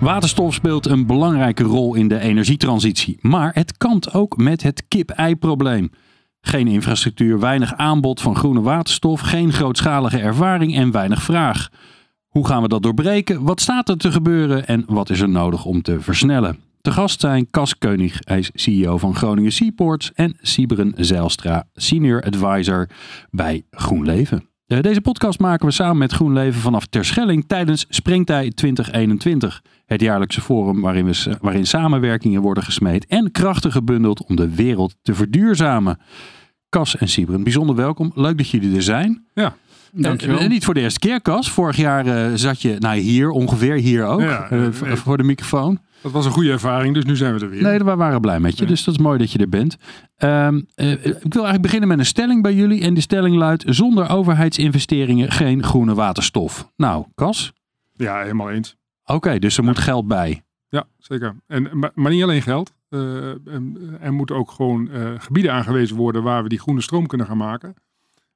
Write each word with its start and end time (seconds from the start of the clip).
Waterstof 0.00 0.54
speelt 0.54 0.86
een 0.86 1.06
belangrijke 1.06 1.62
rol 1.62 1.94
in 1.94 2.08
de 2.08 2.18
energietransitie, 2.18 3.18
maar 3.20 3.50
het 3.54 3.76
kampt 3.76 4.14
ook 4.14 4.36
met 4.36 4.62
het 4.62 4.84
kip-ei-probleem. 4.88 5.90
Geen 6.40 6.68
infrastructuur, 6.68 7.40
weinig 7.40 7.74
aanbod 7.74 8.20
van 8.20 8.36
groene 8.36 8.60
waterstof, 8.60 9.20
geen 9.20 9.52
grootschalige 9.52 10.18
ervaring 10.18 10.76
en 10.76 10.90
weinig 10.90 11.22
vraag. 11.22 11.68
Hoe 12.28 12.46
gaan 12.46 12.62
we 12.62 12.68
dat 12.68 12.82
doorbreken? 12.82 13.42
Wat 13.42 13.60
staat 13.60 13.88
er 13.88 13.96
te 13.96 14.12
gebeuren 14.12 14.66
en 14.66 14.84
wat 14.86 15.10
is 15.10 15.20
er 15.20 15.28
nodig 15.28 15.64
om 15.64 15.82
te 15.82 16.00
versnellen? 16.00 16.58
Te 16.80 16.92
gast 16.92 17.20
zijn 17.20 17.50
Cas 17.50 17.78
Keunig, 17.78 18.18
hij 18.20 18.38
is 18.38 18.50
CEO 18.54 18.98
van 18.98 19.14
Groningen 19.14 19.52
Seaports 19.52 20.12
en 20.12 20.36
Siberen 20.40 20.92
Zijlstra, 20.96 21.64
Senior 21.74 22.22
Advisor 22.22 22.88
bij 23.30 23.62
GroenLeven. 23.70 24.49
Eh, 24.70 24.80
Deze 24.80 25.00
podcast 25.00 25.38
maken 25.38 25.66
we 25.66 25.72
samen 25.72 25.98
met 25.98 26.12
GroenLeven 26.12 26.60
vanaf 26.60 26.86
Terschelling 26.86 27.44
tijdens 27.46 27.86
Springtij 27.88 28.50
2021. 28.50 29.62
Het 29.86 30.00
jaarlijkse 30.00 30.40
forum 30.40 30.80
waarin, 30.80 31.06
we, 31.06 31.36
waarin 31.40 31.66
samenwerkingen 31.66 32.40
worden 32.40 32.62
gesmeed 32.62 33.06
en 33.06 33.30
krachten 33.30 33.72
gebundeld 33.72 34.24
om 34.24 34.36
de 34.36 34.54
wereld 34.54 34.96
te 35.02 35.14
verduurzamen. 35.14 35.98
Cas 36.68 36.96
en 36.96 37.08
Sibren, 37.08 37.42
bijzonder 37.42 37.76
welkom. 37.76 38.12
Leuk 38.14 38.36
dat 38.38 38.48
jullie 38.48 38.76
er 38.76 38.82
zijn. 38.82 39.24
Ja, 39.34 39.54
dankjewel. 39.92 40.38
En 40.38 40.48
niet 40.48 40.64
voor 40.64 40.74
de 40.74 40.80
eerste 40.80 40.98
keer, 40.98 41.22
Cas. 41.22 41.50
Vorig 41.50 41.76
jaar 41.76 42.06
eh, 42.06 42.30
zat 42.34 42.62
je 42.62 42.76
nou, 42.78 42.98
hier, 42.98 43.30
ongeveer 43.30 43.74
hier 43.74 44.04
ook, 44.04 44.20
Ja, 44.20 44.50
eh, 44.50 44.66
eh, 44.66 44.90
eh. 44.90 44.96
voor 44.96 45.16
de 45.16 45.22
microfoon. 45.24 45.80
Dat 46.02 46.12
was 46.12 46.24
een 46.24 46.30
goede 46.32 46.50
ervaring, 46.50 46.94
dus 46.94 47.04
nu 47.04 47.16
zijn 47.16 47.34
we 47.34 47.40
er 47.40 47.50
weer. 47.50 47.62
Nee, 47.62 47.78
we 47.78 47.96
waren 47.96 48.20
blij 48.20 48.40
met 48.40 48.56
je, 48.58 48.62
Ja. 48.62 48.68
dus 48.68 48.84
dat 48.84 48.94
is 48.94 49.00
mooi 49.00 49.18
dat 49.18 49.32
je 49.32 49.38
er 49.38 49.48
bent. 49.48 49.76
Ehm, 50.16 50.60
eh, 50.74 50.90
ik 50.92 51.02
wil 51.04 51.12
eigenlijk 51.32 51.62
beginnen 51.62 51.88
met 51.88 51.98
een 51.98 52.06
stelling 52.06 52.42
bij 52.42 52.54
jullie. 52.54 52.82
En 52.82 52.94
die 52.94 53.02
stelling 53.02 53.36
luidt, 53.36 53.64
zonder 53.66 54.08
overheidsinvesteringen 54.10 55.30
geen 55.30 55.62
groene 55.62 55.94
waterstof. 55.94 56.72
Nou, 56.76 57.04
Cas? 57.14 57.52
Ja, 57.92 58.20
helemaal 58.22 58.50
eens. 58.50 58.76
Oké, 59.04 59.38
dus 59.38 59.56
er 59.58 59.64
moet 59.64 59.78
geld 59.78 60.08
bij. 60.08 60.42
Ja, 60.68 60.84
zeker. 60.98 61.34
En, 61.46 61.68
maar, 61.78 61.90
maar 61.94 62.10
niet 62.12 62.22
alleen 62.22 62.42
geld. 62.42 62.72
Eh, 62.88 63.28
en- 63.28 63.96
er 64.00 64.12
moeten 64.12 64.36
ook 64.36 64.50
gewoon 64.50 64.90
eh, 64.90 65.10
gebieden 65.18 65.52
aangewezen 65.52 65.96
worden 65.96 66.22
waar 66.22 66.42
we 66.42 66.48
die 66.48 66.58
groene 66.60 66.80
stroom 66.80 67.06
kunnen 67.06 67.26
gaan 67.26 67.36
maken. 67.36 67.74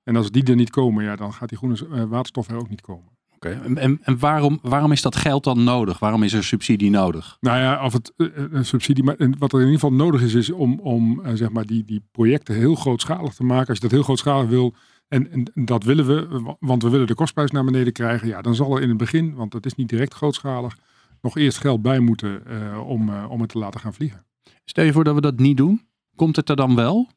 En 0.05 0.17
als 0.17 0.31
die 0.31 0.45
er 0.45 0.55
niet 0.55 0.70
komen, 0.70 1.05
ja, 1.05 1.17
dan 1.17 1.33
gaat 1.33 1.48
die 1.48 1.59
groene 1.59 1.77
eh, 1.92 2.03
waterstof 2.05 2.48
er 2.48 2.57
ook 2.57 2.69
niet 2.69 2.81
komen. 2.81 3.12
Oké. 3.47 3.61
En, 3.64 3.78
en, 3.78 3.98
en 4.03 4.19
waarom, 4.19 4.59
waarom 4.62 4.92
is 4.92 5.03
dat 5.03 5.17
geld 5.17 5.45
dan 5.45 5.64
nodig? 5.64 5.98
Waarom 5.98 6.23
is 6.23 6.33
er 6.33 6.45
subsidie 6.45 6.91
nodig? 6.91 7.37
Nou 7.41 7.59
ja, 7.59 7.84
of 7.84 7.92
het 7.92 8.12
eh, 8.17 8.27
eh, 8.27 8.45
een 8.51 8.64
subsidie, 8.64 9.05
maar 9.05 9.17
en 9.17 9.39
wat 9.39 9.53
er 9.53 9.59
in 9.61 9.64
ieder 9.67 9.81
geval 9.81 9.97
nodig 9.97 10.23
is, 10.23 10.34
is 10.34 10.51
om, 10.51 10.81
om 10.81 11.20
eh, 11.25 11.34
zeg 11.34 11.51
maar 11.51 11.67
die, 11.67 11.84
die 11.84 12.03
projecten 12.11 12.55
heel 12.55 12.75
grootschalig 12.75 13.34
te 13.34 13.45
maken. 13.45 13.67
Als 13.69 13.77
je 13.77 13.83
dat 13.83 13.91
heel 13.91 14.03
grootschalig 14.03 14.48
wil, 14.48 14.75
en, 15.09 15.31
en 15.33 15.51
dat 15.64 15.84
willen 15.84 16.06
we, 16.06 16.41
wa- 16.41 16.56
want 16.61 16.83
we 16.83 16.89
willen 16.89 17.06
de 17.06 17.14
kostprijs 17.14 17.51
naar 17.51 17.64
beneden 17.64 17.92
krijgen. 17.92 18.28
Ja, 18.28 18.42
dan 18.42 18.55
zal 18.55 18.77
er 18.77 18.83
in 18.83 18.89
het 18.89 18.98
begin, 18.98 19.34
want 19.34 19.53
het 19.53 19.67
is 19.67 19.75
niet 19.75 19.89
direct 19.89 20.14
grootschalig, 20.14 20.77
nog 21.20 21.36
eerst 21.36 21.58
geld 21.58 21.83
bij 21.83 21.98
moeten 21.98 22.47
eh, 22.47 22.89
om, 22.89 23.08
eh, 23.08 23.31
om 23.31 23.41
het 23.41 23.48
te 23.51 23.58
laten 23.58 23.81
gaan 23.81 23.95
vliegen. 23.95 24.25
Stel 24.64 24.84
je 24.84 24.92
voor 24.92 25.05
dat 25.05 25.14
we 25.14 25.20
dat 25.20 25.39
niet 25.39 25.56
doen. 25.56 25.83
Komt 26.17 26.36
het 26.36 26.48
er 26.48 26.56
dan 26.56 26.75
wel? 26.75 27.08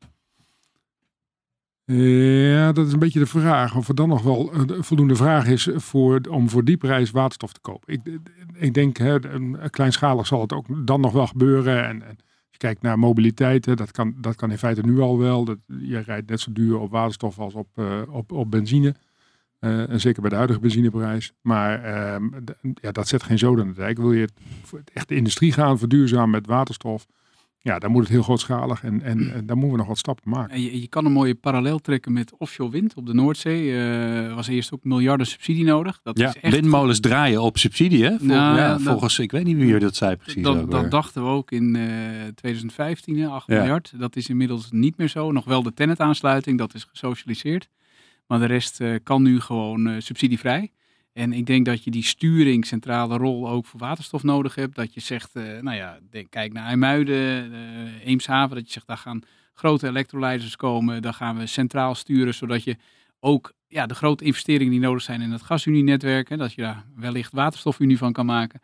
Ja, 1.93 2.71
dat 2.71 2.87
is 2.87 2.93
een 2.93 2.99
beetje 2.99 3.19
de 3.19 3.25
vraag. 3.25 3.75
Of 3.75 3.87
er 3.87 3.95
dan 3.95 4.09
nog 4.09 4.21
wel 4.21 4.53
een 4.53 4.83
voldoende 4.83 5.15
vraag 5.15 5.47
is 5.47 5.69
voor, 5.75 6.19
om 6.29 6.49
voor 6.49 6.63
die 6.63 6.77
prijs 6.77 7.11
waterstof 7.11 7.53
te 7.53 7.59
kopen. 7.59 7.93
Ik, 7.93 8.01
ik 8.53 8.73
denk, 8.73 8.97
hè, 8.97 9.25
een- 9.33 9.57
kleinschalig 9.69 10.27
zal 10.27 10.41
het 10.41 10.53
ook 10.53 10.85
dan 10.87 11.01
nog 11.01 11.11
wel 11.11 11.27
gebeuren. 11.27 11.83
En, 11.87 12.01
en 12.01 12.09
als 12.17 12.49
je 12.49 12.57
kijkt 12.57 12.81
naar 12.81 12.99
mobiliteit, 12.99 13.65
hè, 13.65 13.75
dat, 13.75 13.91
kan, 13.91 14.13
dat 14.17 14.35
kan 14.35 14.51
in 14.51 14.57
feite 14.57 14.81
nu 14.81 14.99
al 14.99 15.17
wel. 15.17 15.45
Dat, 15.45 15.57
je 15.67 15.99
rijdt 15.99 16.29
net 16.29 16.39
zo 16.39 16.51
duur 16.51 16.79
op 16.79 16.91
waterstof 16.91 17.39
als 17.39 17.53
op, 17.53 17.67
eh, 17.75 18.01
op, 18.09 18.31
op 18.31 18.51
benzine. 18.51 18.95
Eh, 19.59 19.89
en 19.89 19.99
zeker 19.99 20.21
bij 20.21 20.29
de 20.29 20.35
huidige 20.35 20.59
benzineprijs. 20.59 21.33
Maar 21.41 21.83
ehm, 21.83 22.23
ja, 22.73 22.91
dat 22.91 23.07
zet 23.07 23.23
geen 23.23 23.37
zoden 23.39 23.65
aan 23.65 23.71
de 23.71 23.75
dijk. 23.79 23.97
Wil 23.97 24.13
je 24.13 24.21
het 24.21 24.33
het 24.71 24.91
echt 24.93 25.07
de 25.07 25.15
industrie 25.15 25.51
gaan 25.51 25.77
verduurzamen 25.79 26.29
met 26.29 26.47
waterstof? 26.47 27.05
Ja, 27.67 27.79
dan 27.79 27.91
moet 27.91 28.01
het 28.01 28.11
heel 28.11 28.21
grootschalig 28.23 28.83
en, 28.83 29.01
en, 29.01 29.33
en 29.33 29.45
daar 29.45 29.55
moeten 29.55 29.71
we 29.71 29.77
nog 29.77 29.87
wat 29.87 29.97
stappen 29.97 30.29
maken. 30.29 30.55
En 30.55 30.61
je, 30.61 30.81
je 30.81 30.87
kan 30.87 31.05
een 31.05 31.11
mooie 31.11 31.35
parallel 31.35 31.79
trekken 31.79 32.13
met 32.13 32.33
offshore 32.37 32.69
wind 32.71 32.93
op 32.95 33.05
de 33.05 33.13
Noordzee. 33.13 33.71
Er 33.73 34.35
was 34.35 34.47
eerst 34.47 34.73
ook 34.73 34.83
miljarden 34.83 35.27
subsidie 35.27 35.63
nodig. 35.63 35.99
Dat 36.03 36.17
Ja, 36.17 36.27
is 36.27 36.39
echt 36.41 36.53
windmolens 36.53 36.99
draaien 36.99 37.41
op 37.41 37.57
subsidie, 37.57 38.03
hè? 38.03 38.17
Vol- 38.17 38.27
Nou, 38.27 38.57
ja, 38.57 38.71
dat- 38.71 38.81
volgens, 38.81 39.19
ik 39.19 39.31
weet 39.31 39.43
niet 39.43 39.57
wie 39.57 39.79
dat 39.79 39.95
zei 39.95 40.15
precies. 40.15 40.43
Dat, 40.43 40.71
dat 40.71 40.91
dachten 40.91 41.23
we 41.23 41.29
ook 41.29 41.51
in 41.51 41.75
eh 41.75 41.83
2015, 42.35 43.19
hè, 43.19 43.27
8 43.27 43.47
Ja. 43.47 43.57
miljard. 43.57 43.93
Dat 43.99 44.15
is 44.15 44.29
inmiddels 44.29 44.67
niet 44.71 44.97
meer 44.97 45.07
zo. 45.09 45.31
Nog 45.31 45.45
wel 45.45 45.63
de 45.63 45.73
tennet-aansluiting, 45.73 46.57
dat 46.57 46.73
is 46.73 46.83
gesocialiseerd. 46.83 47.69
Maar 48.27 48.39
de 48.39 48.45
rest 48.45 48.81
eh, 48.81 48.95
kan 49.03 49.21
nu 49.21 49.39
gewoon 49.39 49.87
eh, 49.87 49.95
subsidievrij. 49.97 50.71
En 51.17 51.33
ik 51.33 51.45
denk 51.45 51.65
dat 51.65 51.83
je 51.83 51.91
die 51.91 52.03
sturing, 52.03 52.65
centrale 52.65 53.17
rol 53.17 53.49
ook 53.49 53.65
voor 53.65 53.79
waterstof 53.79 54.23
nodig 54.23 54.55
hebt. 54.55 54.75
Dat 54.75 54.93
je 54.93 54.99
zegt, 54.99 55.35
eh, 55.35 55.43
nou 55.43 55.77
ja, 55.77 55.99
kijk 56.29 56.53
naar 56.53 56.65
IJmuiden, 56.65 57.53
eh, 57.53 58.07
Eemshaven. 58.07 58.55
Dat 58.55 58.65
je 58.65 58.71
zegt, 58.71 58.87
daar 58.87 58.97
gaan 58.97 59.21
grote 59.53 59.87
electrolyzers 59.87 60.55
komen. 60.55 61.01
Daar 61.01 61.13
gaan 61.13 61.37
we 61.37 61.45
centraal 61.45 61.95
sturen, 61.95 62.33
zodat 62.33 62.63
je 62.63 62.75
ook 63.19 63.53
ja, 63.67 63.85
de 63.85 63.95
grote 63.95 64.23
investeringen 64.23 64.71
die 64.71 64.79
nodig 64.79 65.01
zijn 65.01 65.21
in 65.21 65.31
het 65.31 65.41
gasunienetwerk. 65.41 66.29
hè, 66.29 66.37
Dat 66.37 66.53
je 66.53 66.61
daar 66.61 66.85
wellicht 66.95 67.31
waterstofunie 67.31 67.97
van 67.97 68.13
kan 68.13 68.25
maken. 68.25 68.61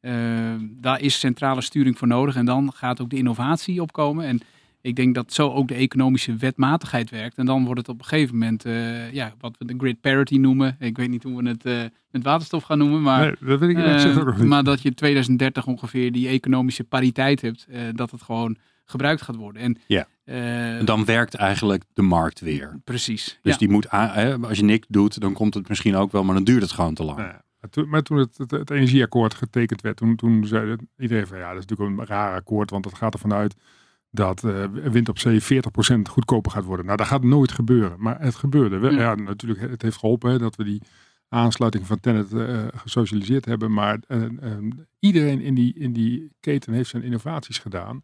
Eh, 0.00 0.12
daar 0.60 1.00
is 1.00 1.18
centrale 1.18 1.60
sturing 1.60 1.98
voor 1.98 2.08
nodig. 2.08 2.36
En 2.36 2.44
dan 2.44 2.72
gaat 2.72 3.00
ook 3.00 3.10
de 3.10 3.16
innovatie 3.16 3.82
opkomen. 3.82 4.26
En 4.26 4.40
ik 4.84 4.96
denk 4.96 5.14
dat 5.14 5.32
zo 5.32 5.50
ook 5.50 5.68
de 5.68 5.74
economische 5.74 6.36
wetmatigheid 6.36 7.10
werkt. 7.10 7.36
En 7.36 7.46
dan 7.46 7.64
wordt 7.64 7.80
het 7.80 7.88
op 7.88 7.98
een 7.98 8.04
gegeven 8.04 8.38
moment, 8.38 8.64
eh, 8.64 9.12
ja, 9.12 9.34
wat 9.40 9.56
we 9.58 9.64
de 9.64 9.74
grid 9.78 10.00
parity 10.00 10.36
noemen. 10.36 10.76
Ik 10.78 10.96
weet 10.96 11.08
niet 11.08 11.22
hoe 11.22 11.42
we 11.42 11.48
het 11.48 11.64
eh, 11.64 11.82
met 12.10 12.22
waterstof 12.22 12.62
gaan 12.62 12.78
noemen, 12.78 13.02
maar, 13.02 13.20
nee, 13.20 13.36
dat 13.50 13.58
weet 13.60 13.70
ik 13.70 13.76
eerlijk 13.76 13.94
gezegd 13.94 14.18
ook 14.18 14.24
nog 14.24 14.34
eh, 14.34 14.40
niet. 14.40 14.48
maar 14.48 14.64
dat 14.64 14.82
je 14.82 14.88
in 14.88 14.94
2030 14.94 15.66
ongeveer 15.66 16.12
die 16.12 16.28
economische 16.28 16.84
pariteit 16.84 17.40
hebt. 17.40 17.66
eh, 17.70 17.80
dat 17.94 18.10
het 18.10 18.22
gewoon 18.22 18.56
gebruikt 18.84 19.22
gaat 19.22 19.36
worden. 19.36 19.62
En, 19.62 19.78
Ja. 19.86 20.06
eh, 20.24 20.78
En 20.78 20.84
dan 20.84 21.04
werkt 21.04 21.34
eigenlijk 21.34 21.84
de 21.92 22.02
markt 22.02 22.40
weer. 22.40 22.80
Precies. 22.84 23.38
Dus 23.42 23.52
ja. 23.52 23.58
die 23.58 23.68
moet, 23.70 23.90
als 23.90 24.58
je 24.58 24.64
niks 24.64 24.86
doet, 24.88 25.20
dan 25.20 25.32
komt 25.32 25.54
het 25.54 25.68
misschien 25.68 25.94
ook 25.96 26.12
wel, 26.12 26.24
maar 26.24 26.34
dan 26.34 26.44
duurt 26.44 26.62
het 26.62 26.72
gewoon 26.72 26.94
te 26.94 27.04
lang. 27.04 27.18
Ja, 27.18 27.42
maar 27.86 28.02
toen, 28.02 28.18
het, 28.18 28.38
het, 28.38 28.50
het 28.50 28.70
energieakkoord 28.70 29.34
getekend 29.34 29.80
werd, 29.80 29.96
toen, 29.96 30.16
toen 30.16 30.46
zei 30.46 30.70
het- 30.70 30.82
iedereen 30.98 31.26
van 31.26 31.38
ja, 31.38 31.52
dat 31.52 31.62
is 31.62 31.66
natuurlijk 31.66 32.00
een 32.00 32.06
raar 32.06 32.34
akkoord, 32.34 32.70
want 32.70 32.84
dat 32.84 32.94
gaat 32.94 33.14
ervan 33.14 33.32
uit 33.32 33.54
dat 34.14 34.44
eh, 34.44 34.64
wind 34.72 35.08
op 35.08 35.18
zee 35.18 35.42
40% 35.42 35.46
goedkoper 36.10 36.50
gaat 36.50 36.64
worden. 36.64 36.86
Nou, 36.86 36.96
dat 36.98 37.06
gaat 37.06 37.22
nooit 37.22 37.52
gebeuren, 37.52 37.96
maar 37.98 38.20
het 38.20 38.34
gebeurde. 38.34 38.78
We, 38.78 38.90
Ja. 38.90 39.14
natuurlijk, 39.14 39.60
het 39.60 39.82
heeft 39.82 39.96
geholpen 39.96 40.30
hè, 40.30 40.38
dat 40.38 40.56
we 40.56 40.64
die 40.64 40.82
aansluiting 41.34 41.86
van 41.86 42.00
Tennet 42.00 42.32
eh, 42.32 42.64
gesocialiseerd 42.74 43.44
hebben, 43.44 43.72
maar 43.72 43.98
eh, 44.08 44.22
eh, 44.22 44.30
iedereen 44.98 45.40
in 45.40 45.54
die, 45.54 45.74
in 45.78 45.92
die 45.92 46.30
keten 46.40 46.72
heeft 46.72 46.90
zijn 46.90 47.02
innovaties 47.02 47.58
gedaan, 47.58 48.00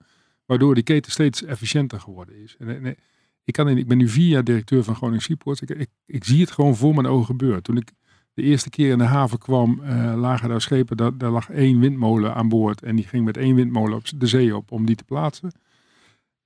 waardoor 0.46 0.74
die 0.74 0.84
keten 0.84 1.12
steeds 1.12 1.44
efficiënter 1.44 2.00
geworden 2.00 2.42
is. 2.42 2.56
En, 2.58 2.84
en, 2.84 2.96
ik, 3.44 3.52
kan 3.52 3.68
in, 3.68 3.78
ik 3.78 3.88
ben 3.88 3.98
nu 3.98 4.08
vier 4.08 4.28
jaar 4.28 4.44
directeur 4.44 4.84
van 4.84 4.94
Groningen 4.94 5.22
Seaports. 5.22 5.60
Ik, 5.60 5.70
ik, 5.70 5.88
ik 6.06 6.24
zie 6.24 6.40
het 6.40 6.50
gewoon 6.50 6.76
voor 6.76 6.94
mijn 6.94 7.06
ogen 7.06 7.26
gebeuren. 7.26 7.62
Toen 7.62 7.76
ik 7.76 7.92
de 8.34 8.42
eerste 8.42 8.70
keer 8.70 8.90
in 8.90 8.98
de 8.98 9.04
haven 9.04 9.38
kwam, 9.38 9.82
lagen 10.16 10.48
daar 10.48 10.60
schepen. 10.60 10.96
Daar, 10.96 11.18
daar 11.18 11.30
lag 11.30 11.50
één 11.50 11.80
windmolen 11.80 12.34
aan 12.34 12.48
boord. 12.48 12.82
En 12.82 12.96
die 12.96 13.06
ging 13.06 13.24
met 13.24 13.36
één 13.36 13.54
windmolen 13.54 13.96
op 13.96 14.04
de 14.16 14.26
zee 14.26 14.56
op 14.56 14.72
om 14.72 14.86
die 14.86 14.96
te 14.96 15.04
plaatsen. 15.04 15.52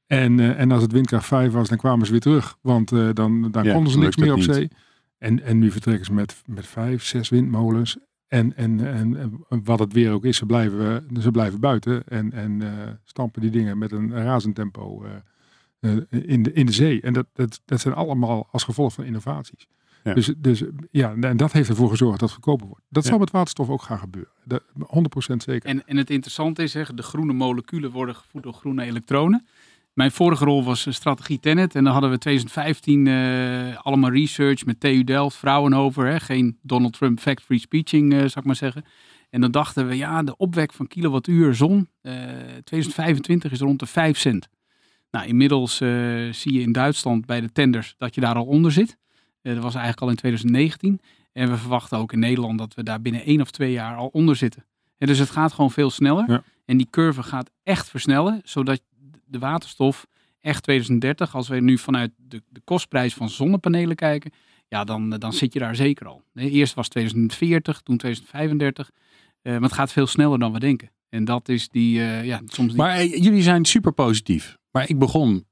En, 0.06 0.40
eh, 0.40 0.60
en 0.60 0.70
als 0.72 0.82
het 0.82 0.92
windkracht 0.92 1.26
5 1.26 1.52
was, 1.52 1.68
dan 1.68 1.78
kwamen 1.78 2.06
ze 2.06 2.12
weer 2.12 2.20
terug. 2.20 2.56
Want 2.60 2.92
eh, 2.92 3.08
dan, 3.12 3.50
dan 3.50 3.64
Ja, 3.64 3.72
konden 3.72 3.92
ze 3.92 3.98
niks 3.98 4.16
meer 4.16 4.32
op 4.32 4.40
zee. 4.40 4.68
En, 5.18 5.42
en 5.42 5.58
nu 5.58 5.70
vertrekken 5.70 6.04
ze 6.04 6.12
met, 6.12 6.42
met 6.46 6.66
vijf, 6.66 7.04
zes 7.04 7.28
windmolens. 7.28 7.98
En, 8.28 8.56
en, 8.56 8.86
en, 8.86 9.16
en 9.48 9.64
wat 9.64 9.78
het 9.78 9.92
weer 9.92 10.12
ook 10.12 10.24
is, 10.24 10.36
ze 10.36 10.46
blijven, 10.46 11.06
ze 11.20 11.30
blijven 11.30 11.60
buiten. 11.60 12.06
En, 12.08 12.32
en 12.32 12.62
eh, 12.62 12.88
stampen 13.04 13.40
die 13.40 13.50
dingen 13.50 13.78
met 13.78 13.92
een 13.92 14.12
razend 14.12 14.54
tempo 14.54 15.04
eh, 15.04 15.92
eh, 15.92 16.02
in, 16.10 16.42
de, 16.42 16.52
in 16.52 16.66
de 16.66 16.72
zee. 16.72 17.00
En 17.00 17.12
dat, 17.12 17.26
dat, 17.32 17.60
dat 17.64 17.80
zijn 17.80 17.94
allemaal 17.94 18.48
als 18.50 18.64
gevolg 18.64 18.92
van 18.92 19.04
innovaties. 19.04 19.66
Ja. 20.04 20.14
Dus, 20.14 20.34
dus 20.36 20.62
ja, 20.90 21.14
en 21.20 21.36
dat 21.36 21.52
heeft 21.52 21.68
ervoor 21.68 21.88
gezorgd 21.90 22.20
dat 22.20 22.28
het 22.28 22.38
goedkoper 22.38 22.66
wordt. 22.66 22.84
Dat 22.88 23.02
Ja. 23.02 23.08
zal 23.10 23.18
met 23.18 23.30
waterstof 23.30 23.68
ook 23.68 23.82
gaan 23.82 23.98
gebeuren. 23.98 24.32
Dat, 24.44 24.62
100% 25.32 25.36
zeker. 25.36 25.68
En, 25.68 25.86
en 25.86 25.96
het 25.96 26.10
interessante 26.10 26.62
is, 26.62 26.74
hè, 26.74 26.82
de 26.94 27.02
groene 27.02 27.32
moleculen 27.32 27.90
worden 27.90 28.14
gevoed 28.14 28.42
door 28.42 28.52
groene 28.52 28.82
elektronen. 28.84 29.46
Mijn 29.94 30.10
vorige 30.10 30.44
rol 30.44 30.64
was 30.64 30.86
eh, 30.86 30.92
strategie 30.92 31.40
Tenet. 31.40 31.74
En 31.74 31.84
dan 31.84 31.92
hadden 31.92 32.10
we 32.10 32.18
2015 32.18 33.06
eh, 33.06 33.84
allemaal 33.84 34.10
research 34.10 34.64
met 34.64 34.80
TU 34.80 35.04
Delft, 35.04 35.36
Fraunhofer. 35.36 36.06
Hè, 36.06 36.20
geen 36.20 36.58
Donald 36.62 36.92
Trump 36.92 37.20
fact-free 37.20 37.58
speeching, 37.58 38.12
eh, 38.12 38.18
zou 38.18 38.30
ik 38.34 38.44
maar 38.44 38.56
zeggen. 38.56 38.84
En 39.30 39.40
dan 39.40 39.50
dachten 39.50 39.88
we, 39.88 39.96
ja, 39.96 40.22
de 40.22 40.36
opwek 40.36 40.72
van 40.72 40.86
kilowattuur 40.86 41.54
zon, 41.54 41.88
eh 42.02 42.12
2025 42.64 43.52
is 43.52 43.60
rond 43.60 43.78
de 43.78 43.86
5 43.86 44.18
cent. 44.18 44.48
Nou, 45.10 45.26
inmiddels 45.26 45.76
zie 46.30 46.52
je 46.52 46.60
in 46.60 46.72
Duitsland 46.72 47.26
bij 47.26 47.40
de 47.40 47.52
tenders 47.52 47.94
dat 47.98 48.14
je 48.14 48.20
daar 48.20 48.34
al 48.34 48.44
onder 48.44 48.72
zit. 48.72 48.96
Dat 49.42 49.56
was 49.56 49.74
eigenlijk 49.74 50.00
al 50.00 50.08
in 50.08 50.16
2019. 50.16 51.00
En 51.32 51.50
we 51.50 51.56
verwachten 51.56 51.98
ook 51.98 52.12
in 52.12 52.18
Nederland 52.18 52.58
dat 52.58 52.74
we 52.74 52.82
daar 52.82 53.00
binnen 53.00 53.24
één 53.24 53.40
of 53.40 53.50
twee 53.50 53.72
jaar 53.72 53.96
al 53.96 54.06
onder 54.06 54.36
zitten. 54.36 54.64
En 54.98 55.06
dus 55.06 55.18
het 55.18 55.30
gaat 55.30 55.52
gewoon 55.52 55.70
veel 55.70 55.90
sneller. 55.90 56.30
Ja. 56.30 56.42
En 56.64 56.76
die 56.76 56.90
curve 56.90 57.22
gaat 57.22 57.50
echt 57.62 57.90
versnellen, 57.90 58.40
zodat 58.44 58.80
de 59.26 59.38
waterstof 59.38 60.06
echt 60.40 60.62
2030, 60.62 61.34
als 61.34 61.48
we 61.48 61.60
nu 61.60 61.78
vanuit 61.78 62.10
de, 62.16 62.42
de 62.48 62.60
kostprijs 62.64 63.14
van 63.14 63.28
zonnepanelen 63.28 63.96
kijken, 63.96 64.30
ja, 64.68 64.84
dan, 64.84 65.10
dan 65.10 65.32
zit 65.32 65.52
je 65.52 65.58
daar 65.58 65.76
zeker 65.76 66.06
al. 66.06 66.22
Nee, 66.32 66.50
Eerst 66.50 66.74
was 66.74 66.88
2040, 66.88 67.80
toen 67.80 67.96
2035. 67.96 68.90
Eh, 69.42 69.52
maar 69.52 69.62
het 69.62 69.72
gaat 69.72 69.92
veel 69.92 70.06
sneller 70.06 70.38
dan 70.38 70.52
we 70.52 70.58
denken. 70.58 70.90
En 71.08 71.24
dat 71.24 71.48
is 71.48 71.68
die, 71.68 72.00
eh, 72.00 72.24
ja, 72.24 72.40
soms 72.46 72.68
die... 72.68 72.76
Maar 72.76 72.96
eh, 72.96 73.22
jullie 73.22 73.42
zijn 73.42 73.64
super 73.64 73.92
positief. 73.92 74.56
Maar 74.70 74.88
ik 74.88 74.98
begon 74.98 75.46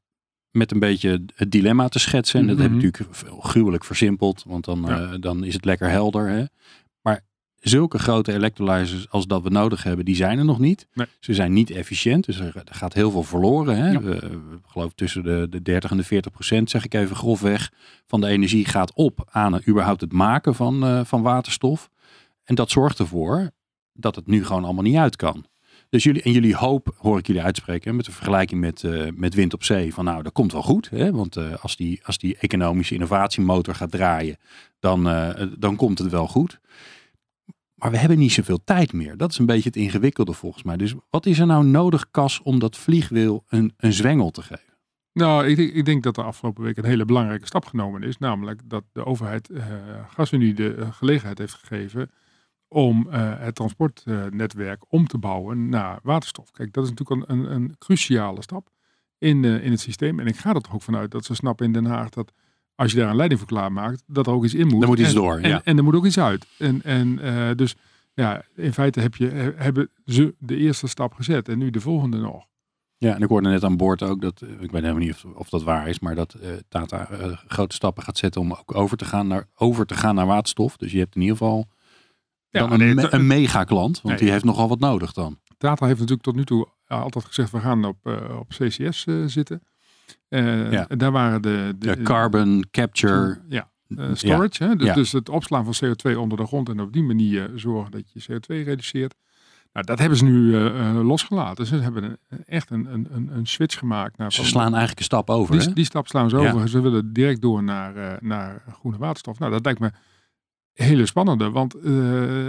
met 0.51 0.71
een 0.73 0.79
beetje 0.79 1.25
het 1.35 1.51
dilemma 1.51 1.89
te 1.89 1.99
schetsen. 1.99 2.41
En 2.41 2.47
dat 2.47 2.57
heb 2.59 2.71
ik 2.71 2.73
Mhm. 2.77 2.85
natuurlijk 2.85 3.27
gruwelijk 3.41 3.85
versimpeld. 3.85 4.43
Want 4.47 4.65
dan, 4.65 4.83
Ja. 4.87 5.01
eh, 5.03 5.15
dan 5.21 5.45
is 5.45 5.55
het 5.55 5.65
lekker 5.65 5.89
helder. 5.91 6.29
Hè? 6.29 6.45
Zulke 7.62 7.99
grote 7.99 8.32
electrolyzers 8.32 9.11
als 9.11 9.26
dat 9.26 9.43
we 9.43 9.49
nodig 9.50 9.82
hebben, 9.82 10.05
die 10.05 10.14
zijn 10.14 10.38
er 10.38 10.44
nog 10.44 10.59
niet. 10.59 10.87
Nee. 10.94 11.06
Ze 11.20 11.35
zijn 11.35 11.53
niet 11.53 11.70
efficiënt. 11.70 12.25
Dus 12.25 12.38
er, 12.38 12.62
gaat 12.64 12.93
heel 12.93 13.11
veel 13.11 13.23
verloren. 13.23 13.76
Hè? 13.76 13.91
Ja. 13.91 14.00
We- 14.00 14.19
we 14.20 14.59
geloof 14.67 14.93
tussen 14.94 15.23
de, 15.23 15.47
de 15.50 15.62
30 15.62 15.91
en 15.91 15.97
de 15.97 16.03
40 16.05 16.32
procent, 16.32 16.70
zeg 16.70 16.85
ik 16.85 16.94
even 16.94 17.17
grofweg, 17.17 17.73
van 18.06 18.20
de 18.20 18.26
energie 18.26 18.64
gaat 18.64 18.93
op 18.94 19.29
aan 19.31 19.53
het, 19.53 19.69
überhaupt 19.69 20.00
het 20.00 20.12
maken 20.12 20.55
van, 20.55 20.85
eh, 20.85 21.00
van 21.05 21.23
waterstof. 21.23 21.91
En 22.44 22.55
dat 22.55 22.70
zorgt 22.70 22.99
ervoor 22.99 23.50
dat 23.93 24.17
het 24.17 24.26
nu 24.26 24.44
gewoon 24.44 24.65
allemaal 24.65 24.82
niet 24.82 24.97
uit 24.97 25.17
kan. 25.17 25.44
Dus 25.88 26.03
jullie, 26.03 26.23
en 26.23 26.32
jullie 26.32 26.56
hoop, 26.56 26.94
hoor 26.99 27.19
ik 27.19 27.26
jullie 27.26 27.43
uitspreken, 27.43 27.97
met 27.97 28.05
de 28.05 28.12
vergelijking 28.12 28.61
met, 28.61 28.85
eh, 28.85 29.06
met 29.15 29.35
wind 29.35 29.55
op 29.55 29.65
zee, 29.65 29.94
van 29.94 30.05
nou, 30.05 30.23
dat 30.23 30.32
komt 30.32 30.53
wel 30.53 30.62
goed. 30.62 30.91
Hè? 30.91 31.12
Want 31.12 31.37
eh, 31.37 31.44
als, 31.62 31.76
die, 31.76 32.00
als 32.05 32.19
die 32.19 32.37
economische 32.38 32.94
innovatiemotor 32.94 33.75
gaat 33.75 33.91
draaien, 33.91 34.37
dan, 34.81 35.03
dan 35.58 35.76
komt 35.76 35.99
het 35.99 36.11
wel 36.11 36.26
goed. 36.29 36.61
Maar 37.82 37.90
we 37.90 37.96
hebben 37.96 38.19
niet 38.19 38.32
zoveel 38.32 38.64
tijd 38.64 38.93
meer. 38.93 39.17
Dat 39.17 39.31
is 39.31 39.38
een 39.38 39.46
beetje 39.46 39.69
het 39.69 39.76
ingewikkelde 39.76 40.32
volgens 40.32 40.62
mij. 40.62 40.76
Dus 40.76 40.94
wat 41.11 41.26
is 41.26 41.38
er 41.38 41.46
nou 41.46 41.64
nodig, 41.64 42.11
Cas, 42.11 42.43
om 42.43 42.58
dat 42.58 42.76
vliegwiel 42.76 43.44
een, 43.49 43.75
een 43.76 43.93
zwengel 43.93 44.31
te 44.31 44.43
geven? 44.43 44.75
Nou, 45.12 45.46
ik, 45.46 45.58
ik 45.58 45.84
denk 45.84 46.02
dat 46.02 46.17
er 46.17 46.25
afgelopen 46.25 46.62
week 46.62 46.76
een 46.76 46.84
hele 46.84 47.05
belangrijke 47.05 47.46
stap 47.46 47.64
genomen 47.64 48.02
is. 48.02 48.19
Namelijk 48.19 48.61
dat 48.64 48.84
de 48.93 49.05
overheid 49.05 49.49
eh 49.49 49.64
GasUnie 50.08 50.55
de 50.55 50.75
eh, 50.75 50.93
gelegenheid 50.93 51.38
heeft 51.38 51.55
gegeven 51.55 52.11
om 52.69 53.08
eh, 53.11 53.38
het 53.38 53.55
transportnetwerk 53.55 54.84
om 54.88 55.06
te 55.06 55.19
bouwen 55.19 55.69
naar 55.69 55.99
waterstof. 56.02 56.50
Kijk, 56.50 56.73
dat 56.73 56.84
is 56.84 56.90
natuurlijk 56.90 57.31
een, 57.31 57.52
een, 57.55 57.75
cruciale 57.79 58.43
stap 58.43 58.69
in, 59.19 59.44
in 59.44 59.70
het 59.70 59.81
systeem. 59.81 60.20
En 60.20 60.26
ik 60.26 60.37
ga 60.37 60.55
er 60.55 60.61
toch 60.61 60.75
ook 60.75 60.82
vanuit 60.82 61.11
dat 61.11 61.25
ze 61.25 61.34
snappen 61.34 61.67
in 61.67 61.73
Den 61.73 61.84
Haag 61.84 62.08
dat 62.08 62.32
als 62.82 62.93
je 62.93 62.99
daar 62.99 63.08
een 63.11 63.17
leiding 63.17 63.40
voor 63.40 63.49
klaarmaakt, 63.49 64.02
dat 64.06 64.26
er 64.26 64.32
ook 64.32 64.44
iets 64.44 64.55
in 64.55 64.67
moet. 64.67 64.82
Er 64.82 64.88
moet 64.88 64.99
iets 64.99 65.08
En- 65.08 65.14
door, 65.14 65.38
En, 65.38 65.49
ja. 65.49 65.61
en 65.64 65.76
er 65.76 65.84
moet 65.84 65.94
ook 65.94 66.06
iets 66.06 66.19
uit. 66.19 66.46
En, 66.58 66.82
en 66.82 67.19
eh, 67.19 67.55
dus 67.56 67.75
ja, 68.14 68.43
in 68.56 68.73
feite 68.73 69.00
heb 69.00 69.14
je, 69.17 69.29
he- 69.29 69.52
hebben 69.56 69.90
ze 70.05 70.34
de 70.38 70.56
eerste 70.56 70.87
stap 70.87 71.14
gezet 71.14 71.49
en 71.49 71.58
nu 71.58 71.70
de 71.70 71.81
volgende 71.81 72.17
nog. 72.19 72.44
Ja, 72.96 73.14
en 73.14 73.23
ik 73.23 73.29
hoorde 73.29 73.49
net 73.49 73.64
aan 73.64 73.76
boord 73.76 74.02
ook 74.02 74.20
dat, 74.20 74.40
eh, 74.43 74.49
ik 74.50 74.58
weet 74.70 74.82
helemaal 74.82 74.94
niet 75.05 75.12
of, 75.12 75.25
of 75.25 75.49
dat 75.49 75.62
waar 75.62 75.88
is, 75.88 75.99
maar 76.00 76.14
dat 76.14 76.34
eh, 76.34 76.50
Tata 76.69 77.08
grote 77.46 77.75
stappen 77.75 78.02
gaat 78.02 78.19
zetten 78.19 78.40
om 78.40 78.52
ook 78.52 78.75
over 78.75 78.96
te, 78.96 79.05
gaan 79.05 79.26
naar, 79.26 79.46
over 79.55 79.87
te 79.87 79.94
gaan 79.94 80.14
naar 80.14 80.26
waterstof. 80.26 80.76
Dus 80.76 80.93
je 80.93 80.99
hebt 80.99 81.14
in 81.14 81.20
ieder 81.20 81.37
geval 81.37 81.67
Ja, 82.49 82.67
dan 82.67 82.81
een, 82.81 82.94
me- 82.94 83.19
mega 83.19 83.64
klant, 83.64 83.94
want 84.00 84.14
Nee. 84.14 84.17
die 84.25 84.31
heeft 84.32 84.44
nogal 84.44 84.69
wat 84.69 84.79
nodig 84.81 85.12
dan. 85.12 85.38
Tata 85.58 85.87
heeft 85.87 85.99
natuurlijk 85.99 86.26
tot 86.26 86.34
nu 86.37 86.44
toe 86.44 86.69
altijd 86.87 87.25
gezegd, 87.25 87.50
we 87.50 87.61
gaan 87.61 87.84
op, 87.84 88.06
op 88.38 88.49
CCS 88.49 89.06
zitten. 89.26 89.62
Eh, 90.29 90.73
Ja. 90.73 90.87
Daar 90.89 91.13
waren 91.13 91.43
de... 91.43 91.75
de 91.79 91.97
De 91.97 92.03
carbon 92.03 92.65
capture. 92.71 93.41
Ja, 93.49 93.71
eh, 93.97 94.07
storage. 94.13 94.65
Hè? 94.65 94.77
Dus, 94.77 94.87
Ja. 94.87 94.95
dus 94.95 95.13
het 95.13 95.29
opslaan 95.29 95.65
van 95.75 95.89
CO2 95.91 96.17
onder 96.19 96.39
de 96.39 96.47
grond 96.47 96.69
en 96.69 96.81
op 96.81 96.93
die 96.93 97.03
manier 97.03 97.51
zorgen 97.55 97.91
dat 97.91 98.03
je 98.13 98.21
CO2 98.33 98.47
reduceert. 98.65 99.15
Nou, 99.73 99.87
dat 99.87 99.99
hebben 99.99 100.19
ze 100.19 100.25
nu 100.25 100.55
eh, 100.55 100.67
eh, 100.91 101.07
losgelaten. 101.07 101.67
Ze 101.67 101.77
hebben 101.77 102.03
een, 102.05 102.45
echt 102.47 102.71
een, 102.71 102.87
een, 102.93 103.31
een, 103.33 103.47
switch 103.47 103.79
gemaakt. 103.79 104.19
Naar 104.19 104.33
Ze 104.33 104.41
van- 104.41 104.49
slaan 104.51 104.69
eigenlijk 104.71 104.99
een 104.99 105.05
stap 105.05 105.31
over. 105.31 105.55
hè? 105.55 105.61
die, 105.65 105.75
die 105.75 105.85
stap 105.85 106.09
slaan 106.09 106.31
ze 106.31 106.37
Ja. 106.39 106.53
over. 106.53 106.69
Ze 106.69 106.81
willen 106.81 107.13
direct 107.13 107.41
door 107.43 107.63
naar, 107.63 107.97
eh, 107.97 108.13
naar 108.21 108.63
groene 108.73 108.99
waterstof. 108.99 109.39
Nou, 109.39 109.53
dat 109.53 109.65
lijkt 109.65 109.81
me 109.81 109.91
hele 110.73 111.07
spannende. 111.07 111.51
Want 111.51 111.75
eh, 111.75 112.49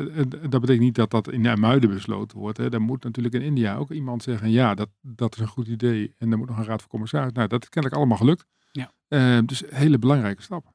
dat 0.50 0.62
betekent 0.62 0.80
niet 0.80 0.96
dat 0.96 1.12
dat 1.12 1.32
in 1.32 1.46
IJmuiden 1.46 1.90
besloten 1.90 2.38
wordt. 2.38 2.58
Hè. 2.58 2.70
Dan 2.70 2.82
moet 2.82 3.04
natuurlijk 3.04 3.34
in 3.36 3.42
India 3.42 3.76
ook 3.76 3.92
iemand 3.92 4.24
zeggen... 4.24 4.50
ja, 4.52 4.76
dat, 4.76 4.90
dat 5.02 5.34
is 5.36 5.40
een 5.42 5.48
goed 5.48 5.68
idee. 5.68 6.14
En 6.18 6.32
er 6.32 6.38
moet 6.38 6.48
nog 6.48 6.58
een 6.58 6.66
raad 6.66 6.80
van 6.82 6.90
commissaris. 6.90 7.32
Nou, 7.32 7.48
dat 7.48 7.62
is 7.64 7.70
kennelijk 7.70 8.02
allemaal 8.02 8.18
gelukt. 8.20 8.46
Ja. 8.72 8.92
Eh, 9.08 9.38
dus 9.46 9.64
een 9.64 9.76
hele 9.78 9.98
belangrijke 10.00 10.42
stap. 10.42 10.72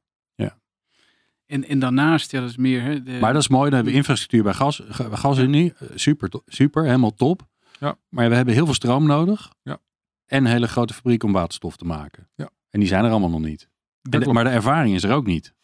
En, 1.47 1.65
en 1.69 1.79
daarnaast, 1.79 2.31
ja, 2.31 2.41
dat 2.41 2.49
is 2.51 2.57
meer... 2.57 2.83
Hè, 2.83 3.03
de, 3.03 3.19
Maar 3.21 3.33
dat 3.33 3.43
is 3.43 3.49
mooi, 3.49 3.65
dan 3.65 3.75
hebben 3.75 3.93
we 3.93 3.99
infrastructuur 3.99 4.43
bij 4.43 4.53
gas, 4.55 4.83
ga- 4.89 5.17
gasunie. 5.17 5.73
Eh, 5.79 5.89
Super, 5.95 6.31
super, 6.47 6.85
helemaal 6.85 7.15
top. 7.15 7.47
Ja. 7.81 7.97
Maar 8.09 8.29
we 8.29 8.35
hebben 8.35 8.55
heel 8.55 8.65
veel 8.65 8.75
stroom 8.75 9.07
nodig. 9.07 9.53
Ja. 9.63 9.79
En 10.27 10.45
een 10.45 10.51
hele 10.51 10.69
grote 10.69 10.95
fabriek 10.95 11.23
om 11.23 11.33
waterstof 11.33 11.77
te 11.77 11.85
maken. 11.85 12.29
Ja. 12.35 12.51
En 12.71 12.81
die 12.81 12.89
zijn 12.89 13.05
er 13.05 13.11
allemaal 13.11 13.31
nog 13.31 13.41
niet. 13.41 13.69
En 14.11 14.21
de- 14.21 14.33
maar 14.33 14.45
de 14.45 14.51
ervaring 14.51 14.95
is 14.95 15.03
er 15.03 15.15
ook 15.15 15.27
niet. 15.27 15.55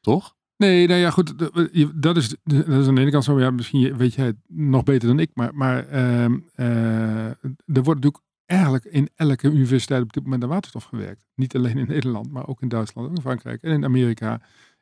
Toch? 0.00 0.33
Nee, 0.56 0.86
nou 0.86 1.00
ja, 1.00 1.10
goed. 1.10 1.34
je- 1.72 1.90
Dat 1.94 2.16
is, 2.16 2.28
dat 2.44 2.68
is 2.68 2.86
aan 2.86 2.94
de 2.94 3.00
ene 3.00 3.10
kant 3.10 3.24
zo. 3.24 3.40
Ja, 3.40 3.50
misschien 3.50 3.96
weet 3.96 4.14
jij 4.14 4.26
het 4.26 4.36
nog 4.48 4.82
beter 4.82 5.08
dan 5.08 5.18
ik. 5.18 5.30
Maar, 5.34 5.54
maar 5.54 5.86
ehm, 5.88 6.38
eh, 6.54 7.26
er 7.26 7.82
wordt 7.82 7.86
natuurlijk 8.04 8.22
eigenlijk 8.46 8.84
in 8.84 9.08
elke 9.14 9.50
universiteit 9.50 10.02
op 10.02 10.12
dit 10.12 10.22
moment 10.22 10.42
aan 10.42 10.48
waterstof 10.48 10.84
gewerkt. 10.84 11.24
Niet 11.34 11.56
alleen 11.56 11.78
in 11.78 11.86
Nederland, 11.88 12.30
maar 12.30 12.46
ook 12.48 12.62
in 12.62 12.68
Duitsland, 12.68 13.08
ook 13.08 13.14
in 13.16 13.22
Frankrijk 13.22 13.62
en 13.62 13.72
in 13.72 13.84
Amerika, 13.84 14.40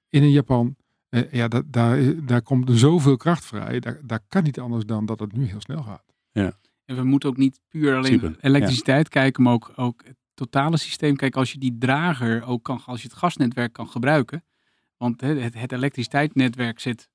en 0.08 0.22
in 0.22 0.30
Japan. 0.30 0.76
Eh, 1.08 1.32
ja, 1.32 1.48
dat, 1.48 1.64
daar, 1.66 2.24
daar 2.26 2.42
komt 2.42 2.70
zoveel 2.72 3.16
kracht 3.16 3.44
vrij. 3.44 3.80
Daar, 3.80 3.98
daar 4.04 4.20
kan 4.28 4.42
niet 4.42 4.60
anders 4.60 4.84
dan 4.84 5.06
dat 5.06 5.20
het 5.20 5.32
nu 5.32 5.44
heel 5.44 5.60
snel 5.60 5.82
gaat. 5.82 6.04
En 6.84 6.96
we 6.96 7.04
moeten 7.04 7.28
ook 7.28 7.36
niet 7.36 7.60
puur 7.69 7.96
alleen 7.96 8.12
Super, 8.12 8.36
elektriciteit 8.40 9.08
kijken, 9.08 9.42
maar 9.42 9.52
ook, 9.52 9.72
ook 9.76 10.02
het 10.06 10.16
totale 10.34 10.76
systeem. 10.76 11.16
Kijk, 11.16 11.36
als 11.36 11.52
je 11.52 11.58
die 11.58 11.76
drager 11.78 12.42
ook 12.44 12.62
kan, 12.62 12.80
als 12.86 13.02
je 13.02 13.08
het 13.08 13.16
gasnetwerk 13.16 13.72
kan 13.72 13.88
gebruiken. 13.88 14.44
Want 15.02 15.20
het, 15.20 15.54
het 15.54 15.72
elektriciteitsnetwerk 15.72 16.81
zit 16.81 17.08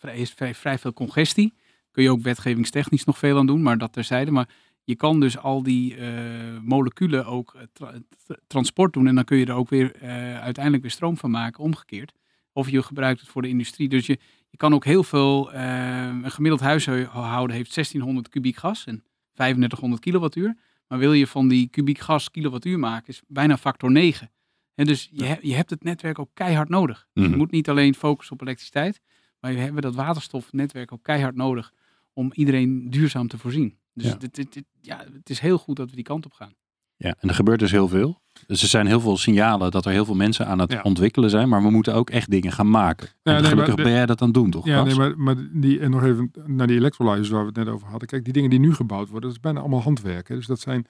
is 0.00 0.30
vrij, 0.30 0.54
vrij 0.54 0.78
veel 0.78 0.92
congestie. 0.92 1.54
Kun 1.90 2.02
je 2.02 2.10
ook 2.10 2.22
wetgevingstechnisch 2.22 3.04
nog 3.04 3.18
veel 3.18 3.38
aan 3.38 3.46
doen, 3.46 3.62
maar 3.62 3.78
dat 3.78 3.92
terzijde. 3.92 4.30
Maar 4.30 4.48
je 4.84 4.96
kan 4.96 5.20
dus 5.20 5.38
al 5.38 5.62
die 5.62 5.96
eh, 5.96 6.58
moleculen 6.62 7.26
ook 7.26 7.54
eh, 7.54 7.62
tra- 7.72 7.98
tra- 8.24 8.36
transport 8.46 8.92
doen. 8.92 9.06
En 9.06 9.14
dan 9.14 9.24
kun 9.24 9.36
je 9.36 9.46
er 9.46 9.54
ook 9.54 9.68
weer 9.68 9.94
eh, 9.94 10.40
uiteindelijk 10.40 10.82
weer 10.82 10.92
stroom 10.92 11.16
van 11.16 11.30
maken, 11.30 11.62
omgekeerd. 11.62 12.12
Of 12.52 12.70
je 12.70 12.82
gebruikt 12.82 13.20
het 13.20 13.28
voor 13.28 13.42
de 13.42 13.48
industrie. 13.48 13.88
Dus 13.88 14.06
je, 14.06 14.18
je 14.48 14.56
kan 14.56 14.74
ook 14.74 14.84
heel 14.84 15.04
veel, 15.04 15.54
een 15.54 16.30
gemiddeld 16.30 16.60
huishouden 16.60 17.56
heeft 17.56 17.74
1600 17.74 18.28
kubiek 18.28 18.56
gas 18.56 18.86
en 18.86 19.04
3500 19.32 20.02
kilowattuur. 20.02 20.56
Maar 20.88 20.98
wil 20.98 21.12
je 21.12 21.26
van 21.26 21.48
die 21.48 21.68
kubiek 21.68 21.98
gas 21.98 22.30
kilowattuur 22.30 22.78
maken, 22.78 23.08
is 23.08 23.22
bijna 23.26 23.56
factor 23.56 23.90
9. 23.90 24.30
En 24.76 24.86
dus 24.86 25.08
je, 25.12 25.24
he- 25.24 25.36
je 25.40 25.54
hebt 25.54 25.70
het 25.70 25.82
netwerk 25.84 26.18
ook 26.18 26.30
keihard 26.34 26.68
nodig. 26.68 27.06
Mhm. 27.14 27.30
Je 27.30 27.36
moet 27.36 27.50
niet 27.50 27.68
alleen 27.68 27.94
focussen 27.94 28.34
op 28.34 28.40
elektriciteit, 28.42 29.00
maar 29.40 29.52
we 29.52 29.58
hebben 29.60 29.82
dat 29.82 29.94
waterstofnetwerk 29.94 30.92
ook 30.92 31.02
keihard 31.02 31.34
nodig 31.36 31.72
om 32.12 32.30
iedereen 32.34 32.90
duurzaam 32.90 33.28
te 33.28 33.38
voorzien. 33.38 33.78
Dus 33.94 34.06
Ja. 34.06 34.14
dit, 34.14 34.34
dit, 34.34 34.52
dit- 34.52 34.64
ja, 34.80 35.04
het 35.12 35.30
is 35.30 35.38
heel 35.40 35.58
goed 35.58 35.76
dat 35.76 35.88
we 35.90 35.94
die 35.96 36.04
kant 36.04 36.24
op 36.26 36.32
gaan. 36.32 36.52
Ja, 36.96 37.14
en 37.18 37.28
er 37.28 37.34
gebeurt 37.34 37.58
dus 37.58 37.70
heel 37.70 37.88
veel. 37.88 38.20
Dus 38.46 38.62
er 38.62 38.68
zijn 38.68 38.86
heel 38.86 39.00
veel 39.00 39.16
signalen 39.16 39.70
dat 39.70 39.84
er 39.86 39.92
heel 39.92 40.04
veel 40.04 40.14
mensen 40.14 40.46
aan 40.46 40.58
het 40.58 40.72
Ja. 40.72 40.80
ontwikkelen 40.82 41.30
zijn. 41.30 41.48
Maar 41.48 41.62
we 41.62 41.70
moeten 41.70 41.94
ook 41.94 42.10
echt 42.10 42.30
dingen 42.30 42.52
gaan 42.52 42.70
maken. 42.70 43.08
En 43.22 43.32
nee, 43.34 43.42
gelukkig 43.44 43.74
maar 43.74 43.84
ben 43.84 43.92
jij 43.94 44.06
dat 44.06 44.20
aan 44.20 44.26
het 44.26 44.36
doen, 44.36 44.50
toch? 44.50 44.64
Ja, 44.66 44.82
Bas? 44.84 44.88
nee, 44.88 44.96
maar, 45.08 45.18
maar 45.18 45.36
die, 45.52 45.80
en 45.80 45.90
nog 45.90 46.02
even 46.04 46.30
naar 46.46 46.66
die 46.66 46.76
electrolyzers 46.76 47.28
waar 47.28 47.40
we 47.40 47.46
het 47.46 47.56
net 47.56 47.68
over 47.68 47.88
hadden. 47.88 48.08
Kijk, 48.08 48.24
die 48.24 48.32
dingen 48.32 48.50
die 48.50 48.58
nu 48.58 48.74
gebouwd 48.74 49.08
worden, 49.08 49.22
dat 49.28 49.32
is 49.38 49.40
bijna 49.40 49.60
allemaal 49.60 49.82
handwerk. 49.82 50.28
Hè? 50.28 50.34
Dus 50.34 50.46
dat 50.46 50.60
zijn 50.60 50.86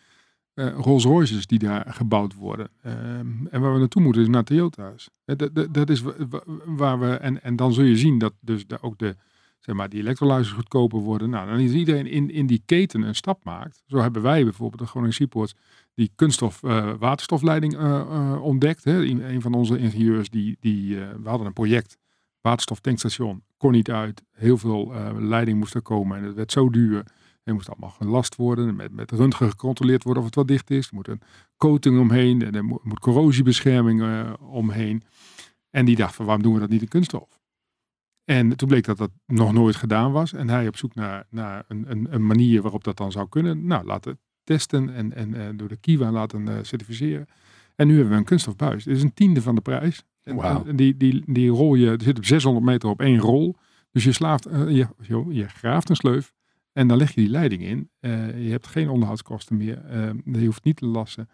eh 0.56 0.74
Rolls 0.76 1.04
Royces 1.04 1.46
die 1.46 1.58
daar 1.58 1.84
gebouwd 1.88 2.34
worden. 2.34 2.68
Ehm, 2.82 3.46
en 3.50 3.60
waar 3.60 3.72
we 3.72 3.78
naartoe 3.78 4.02
moeten 4.02 4.22
is 4.22 4.28
naar 4.28 4.44
Toyota's. 4.44 5.10
Hè, 5.24 5.36
Dat, 5.36 5.54
dat, 5.54 5.74
dat 5.74 5.90
is 5.90 6.00
wa- 6.00 6.14
wa- 6.28 6.42
waar 6.64 7.00
we, 7.00 7.06
en, 7.14 7.42
en 7.42 7.56
dan 7.56 7.72
zul 7.72 7.84
je 7.84 7.96
zien 7.96 8.18
dat 8.18 8.32
dus 8.40 8.64
ook 8.80 8.98
de, 8.98 9.16
zeg 9.58 9.74
maar, 9.74 9.88
die 9.88 10.00
electrolyzers 10.00 10.50
goedkoper 10.52 10.98
worden. 10.98 11.30
Nou, 11.30 11.48
dan 11.50 11.58
is 11.58 11.72
iedereen 11.72 12.06
in, 12.06 12.30
in 12.30 12.46
die 12.46 12.62
keten 12.66 13.02
een 13.02 13.14
stap 13.14 13.44
maakt. 13.44 13.82
Zo 13.86 13.98
hebben 13.98 14.22
wij 14.22 14.42
bijvoorbeeld 14.44 14.80
de 14.82 14.86
Groningen 14.88 15.14
Seaports 15.14 15.54
die 15.94 16.10
kunststof 16.14 16.62
eh, 16.62 16.92
waterstofleiding 16.98 17.76
eh, 17.76 18.00
eh, 18.00 18.42
ontdekt. 18.42 18.84
Hè? 18.84 19.04
Een 19.04 19.40
van 19.42 19.54
onze 19.54 19.78
ingenieurs, 19.78 20.30
die, 20.30 20.56
die, 20.60 21.00
eh, 21.00 21.08
we 21.22 21.28
hadden 21.28 21.46
een 21.46 21.52
project, 21.52 21.98
waterstoftankstation, 22.40 23.42
kon 23.56 23.72
niet 23.72 23.90
uit. 23.90 24.22
Heel 24.32 24.58
veel 24.58 24.94
eh, 24.94 25.10
leiding 25.18 25.58
moest 25.58 25.74
er 25.74 25.82
komen 25.82 26.18
en 26.18 26.24
het 26.24 26.34
werd 26.34 26.52
zo 26.52 26.70
duur. 26.70 27.04
Het 27.46 27.54
moest 27.54 27.68
allemaal 27.70 27.90
gelast 27.90 28.36
worden, 28.36 28.76
met, 28.76 28.92
met 28.92 29.10
röntgen 29.10 29.50
gecontroleerd 29.50 30.02
worden 30.02 30.22
of 30.22 30.28
het 30.28 30.36
wel 30.36 30.46
dicht 30.46 30.70
is. 30.70 30.88
Er 30.88 30.94
moet 30.94 31.08
een 31.08 31.20
coating 31.56 31.98
omheen 32.00 32.42
en 32.42 32.54
er 32.54 32.64
moet, 32.64 32.98
corrosiebescherming 32.98 34.02
eh, 34.02 34.32
omheen. 34.40 35.02
En 35.70 35.84
die 35.84 35.96
dacht 35.96 36.14
van 36.14 36.24
waarom 36.24 36.42
doen 36.42 36.54
we 36.54 36.60
dat 36.60 36.68
niet 36.68 36.82
in 36.82 36.88
kunststof? 36.88 37.40
En 38.24 38.56
toen 38.56 38.68
bleek 38.68 38.84
dat 38.84 38.98
dat 38.98 39.10
nog 39.26 39.52
nooit 39.52 39.76
gedaan 39.76 40.12
was. 40.12 40.32
En 40.32 40.48
hij 40.48 40.68
op 40.68 40.76
zoek 40.76 40.94
naar, 40.94 41.26
naar 41.30 41.64
een, 41.68 41.90
een, 41.90 42.06
een 42.10 42.26
manier 42.26 42.62
waarop 42.62 42.84
dat 42.84 42.96
dan 42.96 43.12
zou 43.12 43.28
kunnen. 43.28 43.66
Nou, 43.66 43.84
laten 43.84 44.18
testen 44.44 44.94
en, 44.94 45.14
en 45.14 45.34
uh, 45.34 45.48
door 45.54 45.68
de 45.68 45.76
Kiwa 45.76 46.10
laten 46.10 46.48
uh, 46.48 46.54
certificeren. 46.62 47.26
En 47.74 47.86
nu 47.86 47.94
hebben 47.94 48.12
we 48.12 48.18
een 48.18 48.24
kunststofbuis. 48.24 48.84
Dit 48.84 48.96
is 48.96 49.02
een 49.02 49.14
tiende 49.14 49.42
van 49.42 49.54
de 49.54 49.60
prijs. 49.60 50.04
Wow. 50.22 50.68
En 50.68 50.76
die, 50.76 50.96
die, 50.96 51.22
die 51.26 51.50
rol 51.50 51.74
je, 51.74 51.90
er 51.90 52.02
zit 52.02 52.18
op 52.18 52.24
600 52.24 52.64
meter 52.64 52.88
op 52.88 53.00
één 53.00 53.18
rol. 53.18 53.56
Dus 53.90 54.04
je, 54.04 54.12
slaaft, 54.12 54.48
uh, 54.48 54.70
je, 54.70 54.88
je, 55.28 55.48
graaft 55.48 55.88
een 55.88 55.96
sleuf 55.96 56.34
en 56.76 56.88
dan 56.88 56.96
leg 56.96 57.14
je 57.14 57.20
die 57.20 57.30
leiding 57.30 57.62
in. 57.62 57.90
je 58.44 58.50
hebt 58.50 58.66
geen 58.66 58.88
onderhoudskosten 58.88 59.56
meer. 59.56 59.82
je 60.24 60.44
hoeft 60.44 60.64
niet 60.64 60.76
te 60.76 60.86
lassen. 60.86 61.28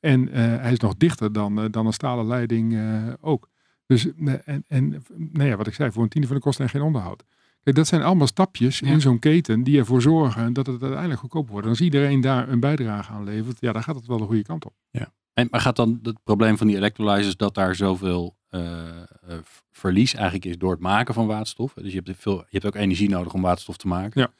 En 0.00 0.28
hij 0.32 0.72
is 0.72 0.78
nog 0.78 0.96
dichter 0.96 1.32
dan, 1.32 1.70
dan 1.70 1.86
een 1.86 1.92
stalen 1.92 2.26
leiding 2.26 2.78
ook. 3.20 3.48
Dus, 3.86 4.06
en, 4.44 4.64
en 4.66 5.04
nou 5.16 5.48
ja, 5.48 5.56
wat 5.56 5.66
ik 5.66 5.74
zei, 5.74 5.92
voor 5.92 6.02
een 6.02 6.08
tiende 6.08 6.26
van 6.26 6.36
de 6.36 6.42
kosten 6.42 6.64
en 6.64 6.70
geen 6.70 6.82
onderhoud. 6.82 7.24
Kijk, 7.62 7.76
dat 7.76 7.86
zijn 7.86 8.02
allemaal 8.02 8.26
stapjes 8.26 8.78
ja. 8.78 8.86
in 8.86 9.00
zo'n 9.00 9.18
keten 9.18 9.62
die 9.62 9.78
ervoor 9.78 10.02
zorgen 10.02 10.52
dat 10.52 10.66
het 10.66 10.82
uiteindelijk 10.82 11.20
goedkoop 11.20 11.48
wordt. 11.48 11.64
En 11.64 11.70
als 11.70 11.80
iedereen 11.80 12.20
daar 12.20 12.48
een 12.48 12.60
bijdrage 12.60 13.12
aan 13.12 13.24
levert, 13.24 13.60
ja, 13.60 13.72
dan 13.72 13.82
gaat 13.82 13.94
het 13.94 14.06
wel 14.06 14.18
de 14.18 14.24
goede 14.24 14.42
kant 14.42 14.64
op. 14.64 14.74
Ja. 14.90 15.12
En, 15.32 15.48
maar 15.50 15.60
gaat 15.60 15.76
dan 15.76 15.98
het 16.02 16.18
probleem 16.24 16.56
van 16.56 16.66
die 16.66 16.76
electrolyzers 16.76 17.36
dat 17.36 17.54
daar 17.54 17.74
zoveel 17.74 18.36
uh, 18.50 18.60
uh, 18.60 19.34
verlies 19.70 20.14
eigenlijk 20.14 20.44
is 20.44 20.58
door 20.58 20.70
het 20.70 20.80
maken 20.80 21.14
van 21.14 21.26
waterstof? 21.26 21.72
Dus 21.72 21.92
je 21.92 22.00
hebt, 22.04 22.20
veel, 22.20 22.36
je 22.36 22.44
hebt 22.58 22.66
ook 22.66 22.74
energie 22.74 23.08
nodig 23.08 23.34
om 23.34 23.42
waterstof 23.42 23.76
te 23.76 23.88
maken. 23.88 24.20
Ja. 24.20 24.32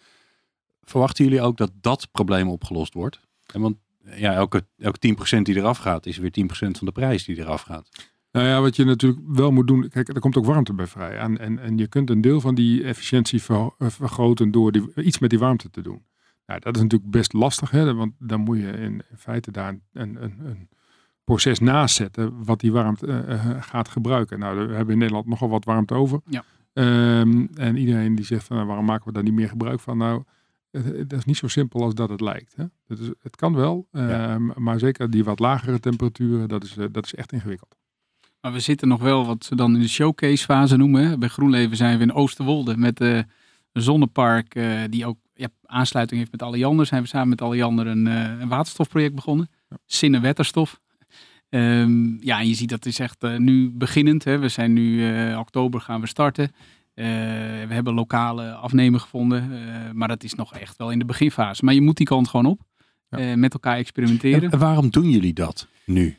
Verwachten 0.84 1.24
jullie 1.24 1.40
ook 1.40 1.56
dat 1.56 1.70
dat 1.80 2.08
probleem 2.12 2.48
opgelost 2.48 2.94
wordt? 2.94 3.20
En 3.52 3.60
want 3.60 3.76
ja, 4.14 4.32
elke, 4.32 4.66
elke 4.78 5.14
10% 5.38 5.42
die 5.42 5.56
eraf 5.56 5.78
gaat, 5.78 6.06
is 6.06 6.18
weer 6.18 6.30
10% 6.40 6.46
van 6.48 6.86
de 6.86 6.92
prijs 6.92 7.24
die 7.24 7.38
eraf 7.38 7.62
gaat. 7.62 7.88
Nou 8.32 8.46
ja, 8.46 8.60
wat 8.60 8.76
je 8.76 8.84
natuurlijk 8.84 9.22
wel 9.26 9.50
moet 9.50 9.66
doen, 9.66 9.88
kijk, 9.88 10.08
er 10.08 10.20
komt 10.20 10.36
ook 10.36 10.44
warmte 10.44 10.74
bij 10.74 10.86
vrij. 10.86 11.16
En, 11.16 11.38
en, 11.38 11.58
en 11.58 11.78
je 11.78 11.86
kunt 11.86 12.10
een 12.10 12.20
deel 12.20 12.40
van 12.40 12.54
die 12.54 12.84
efficiëntie 12.84 13.42
ver, 13.42 13.70
vergroten 13.78 14.50
door 14.50 14.72
die, 14.72 14.92
iets 14.94 15.18
met 15.18 15.30
die 15.30 15.38
warmte 15.38 15.70
te 15.70 15.82
doen. 15.82 16.04
Nou, 16.46 16.60
dat 16.60 16.76
is 16.76 16.82
natuurlijk 16.82 17.10
best 17.10 17.32
lastig, 17.32 17.70
hè, 17.70 17.94
want 17.94 18.12
dan 18.18 18.40
moet 18.40 18.56
je 18.56 18.66
in, 18.72 19.02
in 19.10 19.16
feite 19.16 19.50
daar 19.50 19.68
een, 19.92 20.22
een, 20.22 20.46
een, 20.46 20.68
proces 21.24 21.58
naast 21.58 21.94
zetten 21.94 22.44
wat 22.44 22.60
die 22.60 22.72
warmte 22.72 23.24
uh, 23.28 23.62
gaat 23.62 23.88
gebruiken. 23.88 24.38
Nou, 24.38 24.66
we 24.66 24.74
hebben 24.74 24.92
in 24.92 24.98
Nederland 24.98 25.26
nogal 25.26 25.48
wat 25.48 25.64
warmte 25.64 25.94
over. 25.94 26.20
Ja. 26.24 26.44
Um, 26.72 27.48
en 27.54 27.76
iedereen 27.76 28.14
die 28.14 28.24
zegt 28.24 28.44
van, 28.44 28.56
nou, 28.56 28.68
waarom 28.68 28.86
maken 28.86 29.06
we 29.06 29.12
daar 29.12 29.22
niet 29.22 29.32
meer 29.32 29.48
gebruik 29.48 29.80
van? 29.80 29.98
Nou, 29.98 30.22
dat 30.82 31.18
is 31.18 31.24
niet 31.24 31.36
zo 31.36 31.48
simpel 31.48 31.82
als 31.82 31.94
dat 31.94 32.08
het 32.08 32.20
lijkt. 32.20 32.54
Hè? 32.56 32.64
Dat 32.86 32.98
is, 32.98 33.10
het 33.22 33.36
kan 33.36 33.54
wel, 33.54 33.88
ja. 33.92 34.34
um, 34.34 34.52
maar 34.56 34.78
zeker 34.78 35.10
die 35.10 35.24
wat 35.24 35.38
lagere 35.38 35.80
temperaturen, 35.80 36.48
dat 36.48 36.64
is, 36.64 36.76
uh, 36.76 36.86
dat 36.92 37.04
is 37.04 37.14
echt 37.14 37.32
ingewikkeld. 37.32 37.76
Maar 38.40 38.52
we 38.52 38.60
zitten 38.60 38.88
nog 38.88 39.00
wel 39.00 39.26
wat 39.26 39.44
ze 39.44 39.54
dan 39.54 39.74
in 39.74 39.80
de 39.80 39.88
showcase 39.88 40.44
fase 40.44 40.76
noemen. 40.76 41.18
Bij 41.18 41.28
GroenLeven 41.28 41.76
zijn 41.76 41.96
we 41.98 42.02
in 42.02 42.12
Oosterwolde 42.12 42.76
met 42.76 43.00
uh, 43.00 43.16
een 43.72 43.82
zonnepark 43.82 44.54
uh, 44.54 44.80
die 44.90 45.06
ook 45.06 45.18
ja, 45.34 45.48
aansluiting 45.66 46.18
heeft 46.20 46.32
met 46.32 46.42
Alliander. 46.42 46.86
Zijn 46.86 47.02
we 47.02 47.08
samen 47.08 47.28
met 47.28 47.42
Alliander 47.42 47.86
een, 47.86 48.06
een 48.06 48.48
waterstofproject 48.48 49.14
begonnen. 49.14 49.50
Ja. 49.68 49.76
Zinnenwetterstof. 49.86 50.80
Um, 51.48 52.16
ja, 52.20 52.40
je 52.40 52.54
ziet 52.54 52.68
dat 52.68 52.86
is 52.86 52.98
echt 52.98 53.22
nu 53.38 53.70
beginnend. 53.70 54.24
Hè. 54.24 54.38
We 54.38 54.48
zijn 54.48 54.72
nu 54.72 55.34
oktober 55.36 55.80
gaan 55.80 56.00
we 56.00 56.06
starten. 56.06 56.52
We 56.94 57.74
hebben 57.74 57.94
lokale 57.94 58.52
afnemer 58.52 59.00
gevonden. 59.00 59.50
maar 59.92 60.08
dat 60.08 60.24
is 60.24 60.34
nog 60.34 60.54
echt 60.54 60.76
wel 60.76 60.90
in 60.90 60.98
de 60.98 61.04
beginfase. 61.04 61.64
Maar 61.64 61.74
je 61.74 61.80
moet 61.80 61.96
die 61.96 62.06
kant 62.06 62.28
gewoon 62.28 62.46
op. 62.46 62.60
Ja. 63.08 63.36
met 63.36 63.52
elkaar 63.52 63.76
experimenteren. 63.76 64.50
En 64.50 64.58
waarom 64.58 64.90
doen 64.90 65.10
jullie 65.10 65.32
dat 65.32 65.68
nu? 65.86 66.16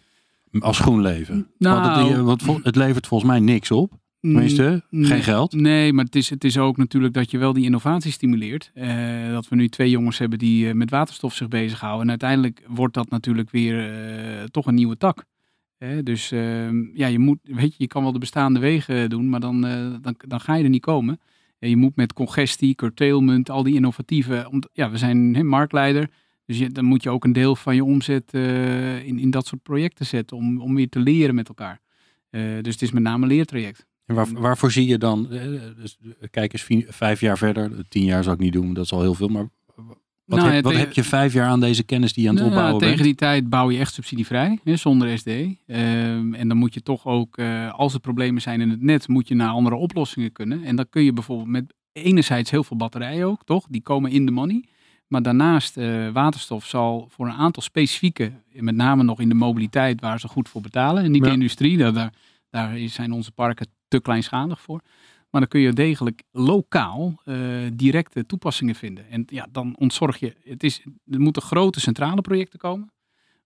Als 0.59 0.79
GroenLeven? 0.79 1.47
Nou, 1.57 2.23
Want 2.23 2.45
het, 2.45 2.63
het 2.63 2.75
levert 2.75 3.07
volgens 3.07 3.29
mij 3.29 3.39
niks 3.39 3.71
op. 3.71 3.93
Tenminste, 4.33 4.83
nee, 4.89 5.05
geen 5.05 5.23
geld. 5.23 5.53
Nee, 5.53 5.93
maar 5.93 6.05
het 6.05 6.15
is, 6.15 6.29
het 6.29 6.43
is 6.43 6.57
ook 6.57 6.77
natuurlijk 6.77 7.13
dat 7.13 7.31
je 7.31 7.37
wel 7.37 7.53
die 7.53 7.65
innovatie 7.65 8.11
stimuleert. 8.11 8.71
Uh, 8.75 9.31
dat 9.31 9.47
we 9.47 9.55
nu 9.55 9.69
twee 9.69 9.89
jongens 9.89 10.17
hebben 10.17 10.39
die 10.39 10.65
uh, 10.65 10.73
met 10.73 10.89
waterstof 10.89 11.33
zich 11.33 11.47
bezighouden. 11.47 12.01
En 12.01 12.09
uiteindelijk 12.09 12.63
wordt 12.67 12.93
dat 12.93 13.09
natuurlijk 13.09 13.49
weer 13.49 13.89
uh, 14.39 14.43
toch 14.43 14.65
een 14.65 14.75
nieuwe 14.75 14.97
tak. 14.97 15.25
Dus 16.03 16.31
ehm, 16.31 16.83
ja, 16.93 17.07
je 17.07 17.19
moet, 17.19 17.39
weet 17.43 17.69
je, 17.69 17.75
je 17.77 17.87
kan 17.87 18.03
wel 18.03 18.11
de 18.11 18.19
bestaande 18.19 18.59
wegen 18.59 19.09
doen, 19.09 19.29
maar 19.29 19.39
dan, 19.39 19.61
dan, 20.01 20.15
dan 20.17 20.39
ga 20.39 20.55
je 20.55 20.63
er 20.63 20.69
niet 20.69 20.81
komen. 20.81 21.19
je 21.59 21.77
moet 21.77 21.95
met 21.95 22.13
congestie, 22.13 22.75
curtailment, 22.75 23.49
al 23.49 23.63
die 23.63 23.75
innovatieve. 23.75 24.47
Om, 24.51 24.63
ja, 24.73 24.91
we 24.91 24.97
zijn 24.97 25.47
marktleider. 25.47 26.09
Dus 26.45 26.57
je, 26.57 26.69
dan 26.69 26.85
moet 26.85 27.03
je 27.03 27.09
ook 27.09 27.23
een 27.23 27.33
deel 27.33 27.55
van 27.55 27.75
je 27.75 27.83
omzet 27.83 28.33
uh, 28.33 29.05
in, 29.05 29.19
in 29.19 29.29
dat 29.29 29.47
soort 29.47 29.63
projecten 29.63 30.05
zetten 30.05 30.37
om, 30.37 30.61
om 30.61 30.75
weer 30.75 30.89
te 30.89 30.99
leren 30.99 31.35
met 31.35 31.47
elkaar. 31.47 31.81
Uh, 32.31 32.41
dus 32.61 32.73
het 32.73 32.81
is 32.81 32.91
met 32.91 33.03
name 33.03 33.23
een 33.23 33.31
leertraject. 33.31 33.85
En 34.05 34.15
waar, 34.15 34.31
waarvoor 34.33 34.71
zie 34.71 34.87
je 34.87 34.97
dan, 34.97 35.27
dus, 35.77 35.97
kijk 36.29 36.53
eens 36.53 36.85
vijf 36.87 37.19
jaar 37.19 37.37
verder, 37.37 37.87
tien 37.87 38.03
jaar 38.03 38.23
zou 38.23 38.35
ik 38.35 38.41
niet 38.41 38.53
doen, 38.53 38.73
dat 38.73 38.85
is 38.85 38.91
al 38.91 39.01
heel 39.01 39.13
veel, 39.13 39.27
maar 39.27 39.49
wat, 40.25 40.39
nou, 40.39 40.51
heb, 40.51 40.63
wat 40.63 40.75
heb, 40.75 40.93
je 40.93 41.03
vijf 41.03 41.33
jaar 41.33 41.47
aan 41.47 41.59
deze 41.59 41.83
kennis 41.83 42.13
die 42.13 42.23
je 42.23 42.29
aan 42.29 42.35
het 42.35 42.43
nou, 42.43 42.55
opbouwen 42.55 42.81
Tegen 42.81 43.03
bent? 43.03 43.07
die 43.07 43.27
tijd 43.27 43.49
bouw 43.49 43.69
je 43.71 43.79
echt 43.79 43.93
subsidievrij, 43.93 44.59
hè, 44.63 44.75
zonder 44.75 45.17
SD. 45.17 45.27
Um, 45.27 46.33
en 46.33 46.47
dan 46.47 46.57
moet 46.57 46.73
je 46.73 46.81
toch 46.81 47.05
ook, 47.05 47.37
uh, 47.37 47.73
als 47.73 47.93
er 47.93 47.99
problemen 47.99 48.41
zijn 48.41 48.61
in 48.61 48.69
het 48.69 48.81
net, 48.81 49.07
moet 49.07 49.27
je 49.27 49.35
naar 49.35 49.49
andere 49.49 49.75
oplossingen 49.75 50.31
kunnen. 50.31 50.63
En 50.63 50.75
dan 50.75 50.89
kun 50.89 51.03
je 51.03 51.13
bijvoorbeeld 51.13 51.49
met 51.49 51.73
enerzijds 51.91 52.51
heel 52.51 52.63
veel 52.63 52.77
batterijen 52.77 53.27
ook, 53.27 53.43
toch? 53.43 53.65
Die 53.69 53.81
komen 53.81 54.11
in 54.11 54.25
de 54.25 54.31
money. 54.31 54.63
Maar 55.07 55.21
daarnaast, 55.21 55.77
uh, 55.77 56.09
waterstof 56.09 56.65
zal 56.65 57.07
voor 57.11 57.25
een 57.25 57.33
aantal 57.33 57.63
specifieke, 57.63 58.31
met 58.51 58.75
name 58.75 59.03
nog 59.03 59.19
in 59.19 59.29
de 59.29 59.35
mobiliteit, 59.35 60.01
waar 60.01 60.19
ze 60.19 60.27
goed 60.27 60.49
voor 60.49 60.61
betalen. 60.61 61.03
En 61.03 61.11
niet 61.11 61.21
ja. 61.21 61.27
de 61.27 61.33
industrie, 61.33 61.77
daar, 61.77 61.93
daar, 61.93 62.13
daar, 62.49 62.77
zijn 62.77 63.11
onze 63.11 63.31
parken 63.31 63.67
te 63.87 64.01
kleinschalig 64.01 64.61
voor. 64.61 64.81
Maar 65.29 65.41
dan 65.41 65.49
kun 65.49 65.59
je 65.59 65.73
degelijk 65.73 66.23
lokaal 66.31 67.21
uh, 67.25 67.69
directe 67.73 68.25
toepassingen 68.25 68.75
vinden. 68.75 69.09
En 69.09 69.23
ja, 69.27 69.47
dan 69.51 69.77
ontzorg 69.77 70.17
je. 70.17 70.35
Het 70.43 70.63
is, 70.63 70.83
er 71.05 71.19
moeten 71.19 71.41
grote 71.41 71.79
centrale 71.79 72.21
projecten 72.21 72.59
komen. 72.59 72.93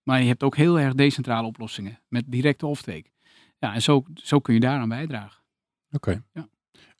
Maar 0.04 0.22
je 0.22 0.28
hebt 0.28 0.44
ook 0.44 0.56
heel 0.56 0.80
erg 0.80 0.94
decentrale 0.94 1.48
oplossingen 1.48 2.00
met 2.08 2.24
directe 2.28 2.66
offtake. 2.66 3.12
Ja, 3.58 3.74
en 3.74 3.82
zo, 3.82 4.04
zo 4.14 4.40
kun 4.40 4.54
je 4.54 4.60
daaraan 4.60 4.90
bijdragen. 4.90 5.44
Oké. 5.92 6.10
Okay. 6.10 6.48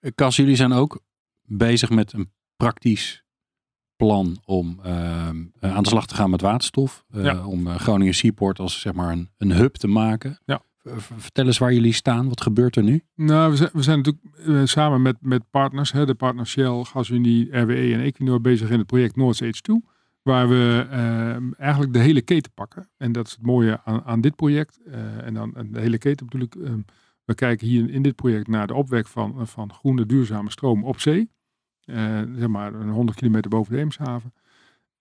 Ja. 0.02 0.12
Cas, 0.16 0.36
jullie 0.36 0.56
zijn 0.56 0.74
ook 0.74 1.02
bezig 1.42 1.90
met 1.90 2.14
een 2.14 2.32
praktisch 2.56 3.24
plan 3.96 4.42
om 4.46 4.80
uh, 4.86 5.28
aan 5.60 5.84
de 5.84 5.90
slag 5.90 6.08
te 6.08 6.16
gaan 6.16 6.30
met 6.30 6.42
waterstof. 6.42 7.06
Uh, 7.12 7.24
ja. 7.24 7.46
Om 7.46 7.68
Groningen 7.68 8.14
Seaport 8.14 8.60
als 8.60 8.80
zeg 8.80 8.94
maar 8.94 9.12
een, 9.12 9.30
een 9.38 9.52
hub 9.52 9.76
te 9.76 9.88
maken. 9.88 10.40
Ja. 10.46 10.62
Vertel 10.84 11.46
eens 11.46 11.58
waar 11.58 11.74
jullie 11.74 11.94
staan. 11.94 12.30
Wat 12.30 12.42
gebeurt 12.42 12.76
er 12.76 12.84
nu? 12.84 13.04
Nou, 13.16 13.52
we 13.52 13.58
zijn, 13.58 13.70
we 13.74 13.82
zijn 13.82 14.02
natuurlijk 14.02 14.68
samen 14.68 15.02
met, 15.02 15.16
met 15.20 15.44
partners, 15.50 15.92
hè, 15.92 16.06
de 16.06 16.14
partners 16.14 16.50
Shell, 16.50 16.84
GasUnie, 16.84 17.58
RWE 17.58 17.94
en 17.94 18.00
Equinor 18.00 18.42
bezig 18.42 18.70
in 18.70 18.78
het 18.78 18.88
project 18.88 19.16
North 19.16 19.44
H2. 19.44 19.74
Waar 20.22 20.50
we 20.50 20.88
ehm, 20.92 21.52
eigenlijk 21.52 21.94
de 21.94 22.00
hele 22.00 22.22
keten 22.22 22.52
pakken. 22.54 22.90
En 22.98 23.12
dat 23.12 23.28
is 23.28 23.32
het 23.32 23.42
mooie 23.42 23.82
aan, 23.84 24.04
aan 24.04 24.22
dit 24.22 24.36
project. 24.36 24.80
Eh, 24.86 25.26
en 25.26 25.34
dan 25.34 25.54
de 25.72 25.80
hele 25.80 25.98
keten 25.98 26.26
natuurlijk. 26.26 26.56
Ehm, 26.56 26.80
we 27.26 27.36
kijken 27.36 27.68
hier 27.68 27.90
in 27.90 28.02
dit 28.02 28.16
project 28.16 28.48
naar 28.48 28.68
de 28.68 28.74
opwek 28.74 29.08
van, 29.08 29.48
van 29.48 29.74
groene 29.74 30.06
duurzame 30.06 30.52
stroom 30.52 30.84
op 30.84 31.00
zee. 31.00 31.30
Zeg 32.36 32.48
maar 32.48 32.74
een 32.74 32.90
100 32.90 33.18
kilometer 33.18 33.50
boven 33.50 33.74
de 33.74 33.80
Eemshaven. 33.80 34.34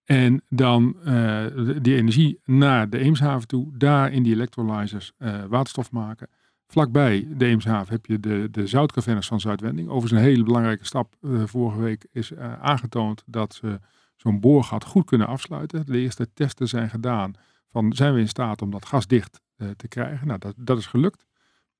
En 0.09 0.43
dan 0.49 0.97
uh, 1.05 1.45
die 1.83 1.97
energie 1.97 2.41
naar 2.45 2.91
de 2.91 2.99
Eemshaven 2.99 3.49
toe, 3.49 3.77
daar 3.77 4.13
in 4.13 4.23
die 4.23 4.35
electrolyzers 4.35 5.13
uh, 5.19 5.45
waterstof 5.45 5.91
maken. 5.91 6.29
Vlakbij 6.67 7.27
de 7.31 7.47
Eemshaven 7.47 7.93
heb 7.93 8.07
je 8.07 8.21
de, 8.21 8.49
de 8.51 8.67
zoutcavernes 8.67 9.27
van 9.27 9.41
Zuidwending. 9.41 9.89
Overigens 9.89 10.21
een 10.21 10.27
hele 10.27 10.43
belangrijke 10.43 10.85
stap. 10.85 11.15
vorige 11.45 11.81
week 11.81 12.07
is 12.13 12.37
aangetoond 12.61 13.23
dat 13.27 13.55
ze 13.55 13.81
zo'n 14.17 14.41
boorgat 14.41 14.85
goed 14.85 15.05
kunnen 15.05 15.27
afsluiten. 15.27 15.87
De 15.87 15.99
eerste 15.99 16.33
testen 16.35 16.69
zijn 16.69 16.91
gedaan 16.91 17.33
van 17.71 17.93
zijn 17.93 18.15
we 18.15 18.21
in 18.21 18.29
staat 18.29 18.63
om 18.63 18.71
dat 18.71 18.87
gasdicht 18.87 19.41
te 19.77 19.89
krijgen. 19.89 20.27
Nou, 20.27 20.39
dat, 20.39 20.55
dat 20.57 20.79
is 20.79 20.87
gelukt. 20.87 21.25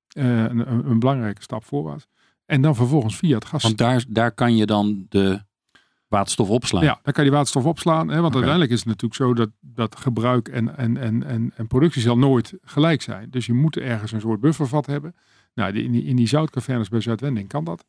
Een, 0.09 0.89
een 0.89 0.99
belangrijke 0.99 1.43
stap 1.43 1.65
voorwaarts. 1.65 2.07
En 2.47 2.63
dan 2.63 2.75
vervolgens 2.75 3.17
via 3.17 3.35
het 3.35 3.45
gas. 3.45 3.63
Want 3.63 3.79
daar, 3.79 4.05
daar 4.09 4.33
kan 4.33 4.57
je 4.57 4.67
dan 4.67 5.07
de 5.09 5.47
waterstof 6.09 6.49
opslaan. 6.49 6.85
Ja, 6.85 7.01
daar 7.03 7.15
kan 7.15 7.25
je 7.25 7.31
waterstof 7.31 7.65
opslaan. 7.65 8.09
Hè, 8.09 8.15
want 8.15 8.35
okay. 8.35 8.35
uiteindelijk 8.35 8.71
is 8.71 8.79
het 8.79 8.89
natuurlijk 8.89 9.15
zo 9.15 9.35
dat, 9.35 9.51
dat 9.61 9.97
gebruik 9.97 10.49
en, 10.49 10.77
en, 10.77 10.97
en, 10.97 11.23
en, 11.23 11.53
en 11.57 11.67
productie 11.67 12.03
zal 12.03 12.19
nooit 12.19 12.55
gelijk 12.63 13.03
zijn. 13.03 13.31
Dus 13.31 13.47
je 13.47 13.53
moet 13.53 13.77
ergens 13.77 14.13
een 14.13 14.21
soort 14.21 14.41
buffervat 14.41 14.87
hebben. 14.87 15.15
Nou, 15.55 15.73
in 15.73 15.93
die, 15.93 16.05
in 16.05 16.17
die 16.17 16.27
zoutcavernes 16.27 16.89
bij 16.89 17.01
Zuidwending 17.01 17.49
kan 17.49 17.65
dat. 17.65 17.85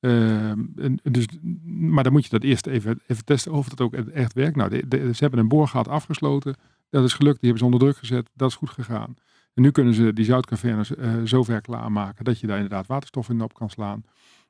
Uh, 0.00 0.50
en, 0.50 1.00
dus, 1.02 1.26
maar 1.64 2.04
dan 2.04 2.12
moet 2.12 2.24
je 2.24 2.30
dat 2.30 2.42
eerst 2.42 2.66
even, 2.66 3.00
even 3.06 3.24
testen 3.24 3.52
of 3.52 3.68
dat 3.68 3.80
ook 3.80 3.94
echt 3.94 4.32
werkt. 4.32 4.56
Nou, 4.56 4.70
de, 4.70 4.88
de, 4.88 5.14
ze 5.14 5.22
hebben 5.22 5.40
een 5.40 5.48
boorgat 5.48 5.88
afgesloten. 5.88 6.56
Dat 6.90 7.04
is 7.04 7.12
gelukt. 7.12 7.40
Die 7.40 7.50
hebben 7.50 7.58
ze 7.58 7.64
onder 7.64 7.80
druk 7.80 7.96
gezet. 7.96 8.30
Dat 8.34 8.48
is 8.48 8.56
goed 8.56 8.70
gegaan. 8.70 9.14
En 9.54 9.62
nu 9.62 9.70
kunnen 9.70 9.94
ze 9.94 10.12
die 10.12 10.24
zoutcavernes 10.24 10.90
uh, 10.90 11.14
zover 11.24 11.60
klaarmaken 11.60 12.24
dat 12.24 12.40
je 12.40 12.46
daar 12.46 12.56
inderdaad 12.56 12.86
waterstof 12.86 13.28
in 13.28 13.40
op 13.40 13.54
kan 13.54 13.70
slaan. 13.70 14.04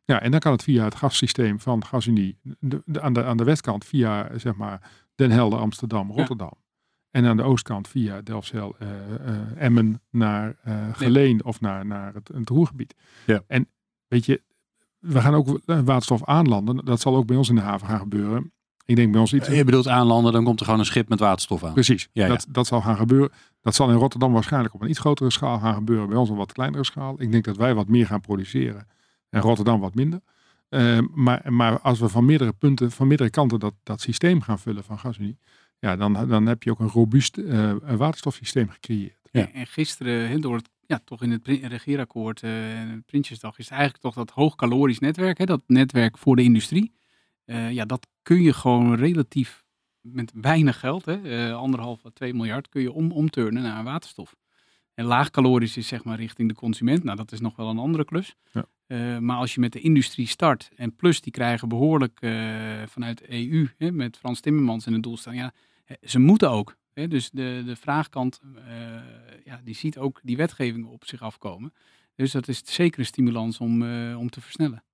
Ja, 0.05 0.21
en 0.21 0.31
dan 0.31 0.41
kan 0.41 0.53
het 0.53 0.63
via 0.63 0.85
het 0.85 0.95
gassysteem 0.95 1.61
van 1.61 1.85
GasUnie 1.85 2.39
de, 2.43 2.83
de, 2.85 3.01
aan, 3.01 3.13
de, 3.13 3.25
aan 3.25 3.37
de 3.37 3.45
westkant 3.45 3.85
via 3.85 4.39
zeg 4.39 4.55
maar 4.55 4.91
Den 5.15 5.31
Helder, 5.31 5.59
Amsterdam, 5.59 6.11
Rotterdam. 6.11 6.53
Ja. 6.55 6.63
En 7.11 7.27
aan 7.27 7.37
de 7.37 7.43
oostkant 7.43 7.89
via 7.89 8.21
Delfzijl, 8.21 8.77
uh, 8.83 8.89
uh, 8.89 9.63
Emmen 9.63 10.03
naar 10.11 10.57
Geleen 10.93 11.37
nee. 11.37 11.45
of 11.45 11.61
naar, 11.61 11.87
naar 11.87 12.15
het, 12.15 12.29
het 12.29 12.49
Roergebied. 12.49 12.95
Ja. 13.27 13.43
En 13.47 13.69
weet 14.09 14.27
je, 14.27 14.43
we 14.99 15.21
gaan 15.21 15.35
ook 15.35 15.61
eh, 15.67 15.81
waterstof 15.81 16.25
aanlanden. 16.25 16.85
Dat 16.85 17.01
zal 17.01 17.17
ook 17.17 17.27
bij 17.27 17.37
ons 17.37 17.49
in 17.49 17.55
de 17.55 17.61
haven 17.61 17.87
gaan 17.87 17.99
gebeuren. 17.99 18.53
Ik 18.85 18.97
denk 18.97 19.13
bij 19.13 19.21
ons 19.21 19.33
iets. 19.33 19.49
Je 19.49 19.65
bedoelt 19.65 19.89
aanlanden, 19.89 20.33
dan 20.33 20.45
komt 20.45 20.59
er 20.59 20.65
gewoon 20.65 20.81
een 20.81 20.87
schip 20.87 21.09
met 21.09 21.19
waterstof 21.21 21.65
aan. 21.65 21.73
Precies, 21.73 22.09
Ja, 22.13 22.23
ja. 22.23 22.29
Dat, 22.29 22.47
dat 22.49 22.67
zal 22.67 22.81
gaan 22.81 22.97
gebeuren. 22.97 23.31
Dat 23.61 23.75
zal 23.75 23.91
in 23.91 23.97
Rotterdam 23.97 24.33
waarschijnlijk 24.33 24.75
op 24.75 24.83
een 24.83 24.89
iets 24.89 24.99
grotere 24.99 25.31
schaal 25.31 25.59
gaan 25.59 25.75
gebeuren. 25.75 26.09
Bij 26.09 26.17
ons 26.17 26.29
op 26.29 26.35
een 26.35 26.41
wat 26.41 26.53
kleinere 26.53 26.85
schaal. 26.85 27.23
Ik 27.23 27.33
denk 27.33 27.45
dat 27.45 27.57
wij 27.57 27.75
wat 27.75 27.89
meer 27.89 28.07
gaan 28.07 28.21
produceren 28.21 28.87
en 29.35 29.41
Rotterdam 29.41 29.81
wat 29.81 29.95
minder. 29.95 30.21
Eh, 30.69 30.99
maar, 31.15 31.53
maar 31.53 31.81
als 31.81 32.01
we 32.01 32.09
van 32.09 32.25
meerdere 32.25 32.53
punten, 32.53 32.91
van 32.91 33.07
meerdere 33.07 33.31
kanten 33.31 33.59
dat, 33.59 33.75
dat 33.83 34.01
systeem 34.01 34.41
gaan 34.41 34.59
vullen 34.59 34.85
van 34.85 34.99
GasUnie, 34.99 35.39
ja, 35.79 35.97
dan, 35.97 36.29
dan 36.29 36.47
heb 36.47 36.63
je 36.63 36.71
ook 36.71 36.81
een 36.81 36.89
robuust 36.89 37.39
eh, 37.39 37.73
waterstofsysteem 37.97 38.69
gecreëerd. 38.69 39.25
Ja. 39.31 39.53
En 39.53 39.67
gisteren, 39.67 40.41
door 40.41 40.55
het, 40.55 40.71
ja, 40.87 41.01
toch 41.05 41.23
in 41.23 41.31
het 41.31 41.47
regeerakkoord 41.47 42.43
eh, 42.43 42.81
en 42.81 42.89
het 42.89 43.07
Prinsjesdag, 43.07 43.59
is 43.59 43.65
het 43.65 43.75
eigenlijk 43.75 44.03
toch 44.03 44.15
dat 44.15 44.31
hoogkalorisch 44.31 44.99
netwerk, 44.99 45.39
hè, 45.39 45.45
dat 45.45 45.63
netwerk 45.67 46.19
voor 46.19 46.37
de 46.37 46.43
industrie. 46.43 46.95
Eh, 47.45 47.71
ja, 47.71 47.85
dat 47.85 48.07
kun 48.23 48.43
je 48.43 48.53
gewoon 48.53 48.95
relatief 48.95 49.65
met 50.01 50.33
weinig 50.35 50.81
geld, 50.81 51.05
hè, 51.05 51.23
eh, 51.23 51.57
anderhalf 51.57 52.07
à 52.07 52.11
twee 52.13 52.35
miljard, 52.35 52.69
kun 52.69 52.83
je 52.83 52.93
om, 52.93 53.13
omturnen 53.13 53.63
naar 53.63 53.85
waterstof. 53.85 54.37
En 54.95 55.05
laagkalorisch 55.05 55.77
is 55.77 55.89
zeg 55.89 56.05
maar 56.05 56.17
richting 56.19 56.49
de 56.49 56.55
consument. 56.55 57.05
Nou, 57.05 57.17
dat 57.17 57.33
is 57.33 57.41
nog 57.41 57.57
wel 57.57 57.69
een 57.69 57.79
andere 57.79 58.05
klus. 58.05 58.37
Ja. 58.53 58.67
Eh, 58.87 59.19
maar 59.19 59.37
als 59.37 59.55
je 59.55 59.61
met 59.61 59.73
de 59.73 59.81
industrie 59.81 60.27
start 60.27 60.71
en 60.77 60.97
plus 60.97 61.21
die 61.21 61.33
krijgen 61.33 61.69
behoorlijk 61.69 62.19
eh, 62.21 62.33
vanuit 62.87 63.19
de 63.19 63.33
EU, 63.33 63.69
hè, 63.79 63.91
met 63.93 64.17
Frans 64.17 64.41
Timmermans 64.41 64.87
in 64.87 64.93
het 64.93 65.03
doel 65.03 65.17
staan, 65.17 65.35
ja, 65.35 65.53
eh, 65.85 65.97
ze 66.03 66.19
moeten 66.19 66.51
ook. 66.51 66.77
Hè, 66.93 67.09
dus 67.09 67.31
de, 67.31 67.63
de 67.67 67.77
vraagkant, 67.77 68.41
eh, 68.67 68.75
ja, 69.45 69.61
die 69.65 69.75
ziet 69.75 69.99
ook 69.99 70.21
die 70.23 70.37
wetgeving 70.37 70.87
op 70.87 71.05
zich 71.07 71.23
afkomen. 71.23 71.73
Dus 72.17 72.33
dat 72.33 72.49
is 72.49 72.63
zeker 72.65 72.99
een 73.01 73.07
stimulans 73.07 73.59
om, 73.59 73.83
eh, 73.83 74.19
om 74.19 74.31
te 74.31 74.41
versnellen. 74.41 74.85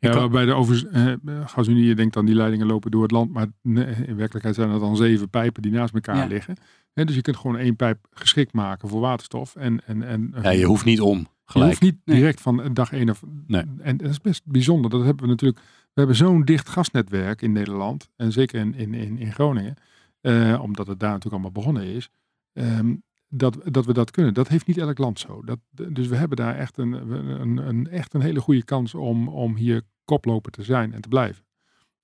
Ja, 0.00 0.12
waarbij 0.14 0.44
de 0.44 0.52
overs, 0.52 0.86
eh, 0.86 1.12
GasUnie, 1.44 1.84
je 1.84 1.94
denkt 1.94 2.14
dan 2.14 2.26
die 2.26 2.34
leidingen 2.34 2.66
lopen 2.66 2.90
door 2.90 3.02
het 3.02 3.10
land, 3.10 3.32
maar 3.32 3.46
nee, 3.62 3.84
in 3.86 4.16
werkelijkheid 4.16 4.54
zijn 4.54 4.70
er 4.70 4.78
dan 4.80 4.96
zeven 4.96 5.30
pijpen 5.30 5.62
die 5.62 5.72
naast 5.72 5.94
elkaar 5.94 6.16
Ja. 6.16 6.26
liggen. 6.26 6.56
Hè, 6.92 7.04
dus 7.04 7.14
je 7.14 7.20
kunt 7.22 7.36
gewoon 7.36 7.56
één 7.58 7.76
pijp 7.76 8.06
geschikt 8.10 8.52
maken 8.52 8.88
voor 8.88 9.00
waterstof. 9.00 9.56
En, 9.56 9.86
en, 9.86 10.02
en, 10.02 10.34
Ja, 10.42 10.50
je 10.50 10.64
hoeft 10.64 10.84
niet 10.84 11.00
om 11.00 11.26
Je 11.46 11.52
gelijk. 11.52 11.70
hoeft 11.70 11.82
niet 11.82 11.96
Nee. 12.04 12.16
direct 12.16 12.40
van 12.40 12.72
dag 12.74 12.92
één 12.92 13.10
of. 13.10 13.22
Nee. 13.46 13.64
En 13.78 13.96
dat 13.96 14.10
is 14.10 14.20
best 14.20 14.42
bijzonder. 14.46 14.90
Dat 14.90 15.04
hebben 15.04 15.24
we 15.24 15.30
natuurlijk. 15.30 15.60
We 15.60 15.92
hebben 16.02 16.16
zo'n 16.16 16.44
dicht 16.44 16.68
gasnetwerk 16.68 17.42
in 17.42 17.52
Nederland. 17.52 18.08
En 18.16 18.32
zeker 18.32 18.60
in, 18.60 18.74
in, 18.74 18.94
in, 18.94 19.18
in 19.18 19.32
Groningen. 19.32 19.74
eh, 20.20 20.58
omdat 20.62 20.86
het 20.86 21.00
daar 21.00 21.08
natuurlijk 21.12 21.34
allemaal 21.44 21.62
begonnen 21.62 21.82
is. 21.84 22.08
ehm, 22.52 22.94
dat, 23.28 23.58
dat 23.64 23.86
we 23.86 23.92
dat 23.92 24.10
kunnen. 24.10 24.34
Dat 24.34 24.48
heeft 24.48 24.66
niet 24.66 24.78
elk 24.78 24.98
land 24.98 25.18
zo. 25.18 25.42
Dat, 25.44 25.58
dus 25.70 26.06
we 26.06 26.16
hebben 26.16 26.36
daar 26.36 26.54
echt 26.56 26.78
een, 26.78 26.92
een, 27.40 27.56
een, 27.68 27.88
echt 27.88 28.14
een 28.14 28.20
hele 28.20 28.40
goede 28.40 28.64
kans 28.64 28.94
om, 28.94 29.28
om 29.28 29.56
hier 29.56 29.82
koploper 30.04 30.52
te 30.52 30.62
zijn 30.62 30.92
en 30.92 31.00
te 31.00 31.08
blijven. 31.08 31.44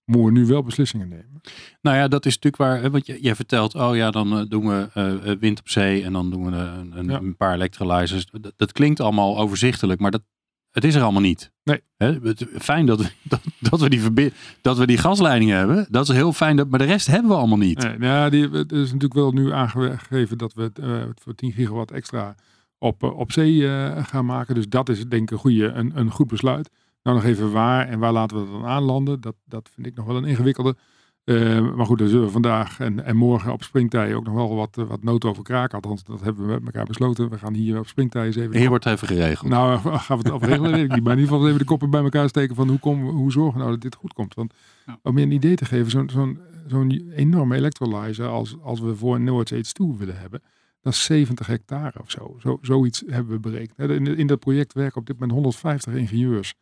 Moeten 0.05 0.33
we 0.33 0.39
nu 0.41 0.47
wel 0.47 0.63
beslissingen 0.63 1.09
nemen. 1.09 1.41
Nou 1.81 1.97
ja, 1.97 2.09
dat 2.09 2.27
is 2.27 2.35
natuurlijk 2.39 2.63
waar. 2.63 2.81
hè, 2.83 2.91
Want 2.91 3.07
je- 3.07 3.21
jij 3.21 3.35
vertelt, 3.35 3.75
oh 3.75 3.97
ja, 3.97 4.11
dan 4.11 4.39
eh, 4.39 4.45
doen 4.49 4.67
we 4.69 4.89
eh, 4.95 5.31
eh, 5.31 5.39
wind 5.39 5.59
op 5.61 5.69
zee 5.69 6.03
en 6.05 6.13
dan 6.13 6.31
doen 6.31 6.45
we 6.51 6.57
een, 6.57 6.99
een, 6.99 7.09
Ja. 7.09 7.19
een 7.19 7.37
paar 7.37 7.55
electrolyzers. 7.55 8.27
Dat, 8.31 8.53
dat 8.57 8.73
klinkt 8.73 9.01
allemaal 9.01 9.39
overzichtelijk, 9.39 10.01
maar 10.01 10.11
dat, 10.11 10.23
het 10.71 10.85
is 10.85 10.95
er 10.95 11.03
allemaal 11.03 11.21
niet. 11.21 11.53
Nee. 11.65 11.81
Hè, 11.97 12.13
het, 12.23 12.47
fijn 12.59 12.87
dat 12.87 13.01
we, 13.01 13.11
dat, 13.23 13.41
dat, 13.71 13.81
we 13.81 13.89
die 13.89 14.33
dat 14.63 14.79
we 14.79 14.87
die 14.87 14.99
gasleidingen 14.99 15.59
hebben. 15.59 15.87
Dat 15.91 16.09
is 16.09 16.15
heel 16.15 16.33
fijn, 16.33 16.57
dat, 16.57 16.69
maar 16.69 16.79
de 16.79 16.85
rest 16.85 17.07
hebben 17.07 17.31
we 17.31 17.37
allemaal 17.37 17.59
niet. 17.59 17.79
Nee, 17.79 17.99
nou 17.99 18.13
ja, 18.13 18.31
die, 18.31 18.49
het 18.51 18.73
is 18.73 18.85
natuurlijk 18.85 19.15
wel 19.15 19.33
nu 19.33 19.53
aangegeven 19.53 20.39
dat 20.39 20.55
we 20.55 20.71
eh, 20.83 21.03
voor 21.15 21.35
10 21.35 21.53
gigawatt 21.53 21.91
extra 21.91 22.35
op, 22.79 23.03
op 23.03 23.33
zee 23.33 23.69
gaan 24.05 24.25
maken. 24.27 24.55
Dus 24.55 24.69
dat 24.69 24.89
is 24.89 25.05
denk 25.07 25.23
ik 25.23 25.31
een, 25.31 25.39
goede, 25.39 25.67
een, 25.67 25.93
een 25.95 26.11
goed 26.11 26.27
besluit. 26.29 26.71
Nou 27.03 27.17
nog 27.17 27.25
even 27.27 27.53
waar 27.53 27.89
en 27.89 27.99
waar 27.99 28.13
laten 28.13 28.37
we 28.37 28.43
dat 28.45 28.53
dan 28.61 28.65
aanlanden. 28.71 29.21
Dat, 29.21 29.35
dat 29.45 29.71
vind 29.75 29.87
ik 29.87 29.95
nog 29.95 30.07
wel 30.07 30.17
een 30.17 30.25
ingewikkelde. 30.25 30.77
Eh, 31.25 31.75
maar 31.75 31.87
goed, 31.87 31.99
daar 31.99 32.09
zullen 32.09 32.25
we 32.27 32.31
vandaag 32.33 32.81
en, 32.81 33.05
en 33.05 33.17
morgen 33.17 33.53
op 33.53 33.63
springtij 33.63 34.15
ook 34.15 34.25
nog 34.25 34.35
wel 34.35 34.55
wat, 34.55 34.79
eh, 34.79 34.85
wat 34.85 35.03
nood 35.03 35.25
over 35.25 35.43
kraken. 35.43 35.75
Althans, 35.75 36.05
dat 36.05 36.21
hebben 36.21 36.47
we 36.47 36.53
met 36.53 36.65
elkaar 36.65 36.85
besloten. 36.85 37.31
We 37.31 37.39
gaan 37.39 37.55
hier 37.55 37.79
op 37.79 37.87
springtij 37.87 38.27
eens 38.27 38.37
even... 38.37 38.57
Hier 38.57 38.69
wordt 38.69 38.87
even 38.87 39.07
geregeld. 39.09 39.51
Nou, 39.51 39.79
gaan 39.99 40.19
we 40.19 40.23
het 40.25 40.33
afregelen, 40.33 40.71
weet 40.73 40.85
ik 40.85 40.95
niet. 40.95 41.03
Maar 41.05 41.13
in 41.13 41.19
ieder 41.19 41.33
geval 41.35 41.47
even 41.47 41.59
de 41.59 41.65
koppen 41.65 41.91
bij 41.91 42.03
elkaar 42.03 42.29
steken 42.29 42.55
van 42.55 42.69
hoe, 42.69 42.79
komen 42.79 43.07
we- 43.07 43.13
hoe 43.13 43.33
zorgen 43.33 43.53
we 43.53 43.59
nou 43.59 43.71
dat 43.71 43.81
dit 43.81 43.95
goed 43.95 44.13
komt. 44.13 44.35
Want 44.35 44.55
Ja. 44.87 44.99
om 45.03 45.19
je 45.19 45.25
een 45.25 45.31
idee 45.33 45.55
te 45.55 45.65
geven, 45.65 45.91
zo'n 45.91 46.11
zo'n 46.11 46.39
zo'n 46.67 47.11
enorme 47.15 47.57
electrolyzer 47.57 48.27
als, 48.29 48.57
als 48.63 48.81
we 48.81 48.97
voor 48.97 49.21
Noordzee 49.21 49.59
H2 49.65 49.97
willen 49.99 50.19
hebben, 50.19 50.43
dat 50.81 50.93
is 50.93 51.05
70 51.05 51.47
hectare 51.47 52.01
of 52.01 52.11
zo. 52.11 52.37
zo 52.39 52.59
zoiets 52.61 53.03
hebben 53.07 53.33
we 53.33 53.41
berekend. 53.41 53.77
Hè, 53.77 53.95
In, 53.95 54.07
in 54.17 54.27
dat 54.27 54.39
project 54.41 54.73
werken 54.73 55.01
op 55.01 55.07
dit 55.07 55.15
moment 55.15 55.33
150 55.33 55.95
ingenieurs 55.95 56.55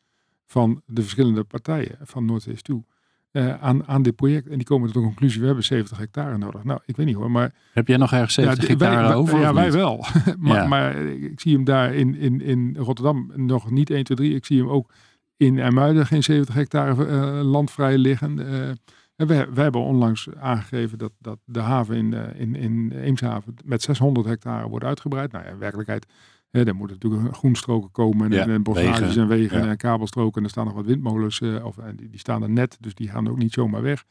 van 0.50 0.82
de 0.86 1.02
verschillende 1.02 1.44
partijen 1.44 1.96
van 2.02 2.24
Noordzee 2.24 2.54
H2. 2.54 2.74
eh, 3.30 3.62
aan, 3.62 3.86
aan 3.86 4.02
dit 4.02 4.16
project. 4.16 4.48
En 4.48 4.56
die 4.56 4.66
komen 4.66 4.86
tot 4.92 5.02
de 5.02 5.08
conclusie, 5.08 5.40
we 5.40 5.46
hebben 5.46 5.64
70 5.64 5.98
hectare 5.98 6.38
nodig. 6.38 6.64
Nou, 6.64 6.80
ik 6.84 6.96
weet 6.96 7.06
niet 7.06 7.14
hoor, 7.14 7.30
maar 7.30 7.54
Heb 7.72 7.88
jij 7.88 7.96
nog 7.96 8.12
ergens 8.12 8.34
70 8.34 8.68
ja, 8.68 8.74
d- 8.74 8.78
wij- 8.78 8.88
hectare 8.88 9.08
wij- 9.08 9.16
over? 9.16 9.40
Ja, 9.40 9.54
wij 9.54 9.72
wel. 9.72 10.04
maar, 10.38 10.54
Ja. 10.62 10.66
maar 10.66 10.96
ik 11.04 11.40
zie 11.40 11.54
hem 11.54 11.64
daar 11.64 11.94
in, 11.94 12.14
in, 12.14 12.40
in 12.40 12.76
Rotterdam 12.78 13.32
nog 13.34 13.70
niet 13.70 13.90
1, 13.90 14.04
2, 14.04 14.16
3. 14.16 14.34
Ik 14.34 14.44
zie 14.44 14.58
hem 14.58 14.68
ook 14.68 14.92
in 15.36 15.58
Ermuiden 15.58 16.06
geen 16.06 16.22
70 16.22 16.54
hectare 16.54 17.06
eh, 17.06 17.40
land 17.42 17.70
vrij 17.70 17.98
liggen. 17.98 18.38
Eh, 18.48 18.68
en 19.16 19.26
wij, 19.26 19.52
wij 19.52 19.62
hebben 19.62 19.80
onlangs 19.80 20.28
aangegeven 20.38 20.98
dat, 20.98 21.12
dat 21.18 21.38
de 21.44 21.60
haven 21.60 21.96
in, 21.96 22.12
in, 22.36 22.54
in 22.56 22.92
Eemshaven 22.92 23.54
met 23.64 23.82
600 23.82 24.26
hectare 24.26 24.68
wordt 24.68 24.84
uitgebreid. 24.84 25.32
Nou 25.32 25.44
ja, 25.44 25.50
in 25.50 25.58
werkelijkheid, 25.58 26.06
hè, 26.50 26.64
er 26.64 26.74
moeten 26.74 26.98
natuurlijk 27.00 27.36
groenstroken 27.36 27.90
komen 27.90 28.26
en, 28.32 28.36
Ja, 28.48 28.54
en 28.54 28.62
bossages 28.62 29.16
en 29.16 29.28
wegen 29.28 29.62
ja. 29.62 29.68
en 29.68 29.76
kabelstroken. 29.76 30.36
En 30.38 30.44
er 30.44 30.50
staan 30.50 30.64
nog 30.64 30.74
wat 30.74 30.84
windmolens, 30.86 31.40
eh, 31.40 31.64
of, 31.64 31.78
en 31.78 31.96
die, 31.96 32.08
die 32.08 32.18
staan 32.18 32.42
er 32.42 32.50
net, 32.50 32.76
dus 32.80 32.94
die 32.94 33.08
gaan 33.08 33.28
ook 33.28 33.38
niet 33.38 33.52
zomaar 33.52 33.82
weg. 33.82 34.04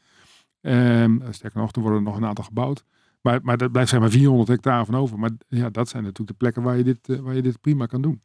Ehm, 0.60 1.18
sterker 1.30 1.60
nog, 1.60 1.72
er 1.72 1.80
worden 1.80 2.02
nog 2.02 2.16
een 2.16 2.24
aantal 2.26 2.44
gebouwd. 2.44 2.84
Maar, 3.20 3.40
maar 3.42 3.56
dat 3.56 3.72
blijft 3.72 3.90
zeg 3.90 4.00
maar 4.00 4.10
400 4.10 4.48
hectare 4.48 4.84
van 4.84 4.94
over. 4.94 5.18
Maar 5.18 5.30
ja, 5.48 5.70
dat 5.70 5.88
zijn 5.88 6.02
natuurlijk 6.02 6.30
de 6.30 6.36
plekken 6.36 6.62
waar 6.62 6.76
je 6.76 6.84
dit, 6.84 7.08
eh, 7.08 7.18
waar 7.18 7.34
je 7.34 7.42
dit 7.42 7.60
prima 7.60 7.86
kan 7.86 8.02
doen. 8.02 8.20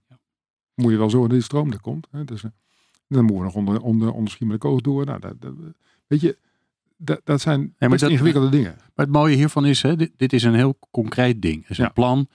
Moet 0.75 0.91
je 0.91 0.97
wel 0.97 1.09
zorgen 1.09 1.29
dat 1.29 1.37
die 1.37 1.45
stroom 1.47 1.71
er 1.71 1.81
komt. 1.81 2.07
Hè? 2.11 2.23
Dus, 2.25 2.41
dan 3.07 3.23
moeten 3.25 3.35
we 3.37 3.43
nog 3.43 3.55
onder, 3.55 3.81
onder, 3.81 4.11
onder 4.11 4.31
Schiermonnikoog 4.31 4.81
door. 4.81 5.05
Nou, 5.05 5.19
dat, 5.19 5.41
dat, 5.41 5.53
weet 6.07 6.21
je, 6.21 6.37
dat, 6.97 7.21
dat 7.23 7.41
zijn 7.41 7.75
maar 7.79 7.89
best 7.89 8.01
dat- 8.01 8.11
ingewikkelde 8.11 8.49
dingen. 8.49 8.75
Maar 8.77 9.05
het 9.05 9.15
mooie 9.15 9.35
hiervan 9.35 9.65
is, 9.65 9.81
hè, 9.81 9.95
dit, 9.95 10.11
dit 10.17 10.33
is 10.33 10.43
een 10.43 10.53
heel 10.55 10.77
concreet 10.91 11.41
ding. 11.41 11.61
Het 11.61 11.69
is 11.69 11.77
Ja. 11.77 11.85
een 11.85 11.93
plan. 11.93 12.27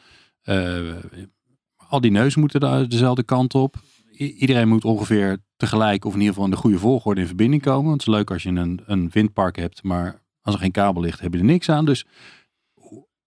Al 1.90 2.00
die 2.00 2.10
neus 2.10 2.36
moeten 2.36 2.60
de, 2.60 2.86
dezelfde 2.88 3.22
kant 3.22 3.54
op. 3.54 3.76
I- 4.12 4.32
iedereen 4.32 4.68
moet 4.68 4.84
ongeveer 4.84 5.38
tegelijk, 5.56 6.04
of 6.04 6.12
in 6.12 6.18
ieder 6.18 6.34
geval 6.34 6.48
in 6.48 6.54
de 6.54 6.60
goede 6.60 6.78
volgorde 6.78 7.20
in 7.20 7.26
verbinding 7.26 7.62
komen. 7.62 7.88
Want 7.88 8.00
het 8.00 8.08
is 8.08 8.14
leuk 8.14 8.30
als 8.30 8.42
je 8.42 8.48
een, 8.48 8.82
een 8.86 9.10
windpark 9.10 9.56
hebt, 9.56 9.82
maar 9.82 10.22
als 10.40 10.54
er 10.54 10.60
geen 10.60 10.70
kabel 10.70 11.02
ligt, 11.02 11.20
heb 11.20 11.32
je 11.32 11.38
er 11.38 11.44
niks 11.44 11.68
aan. 11.68 11.84
Dus, 11.84 12.06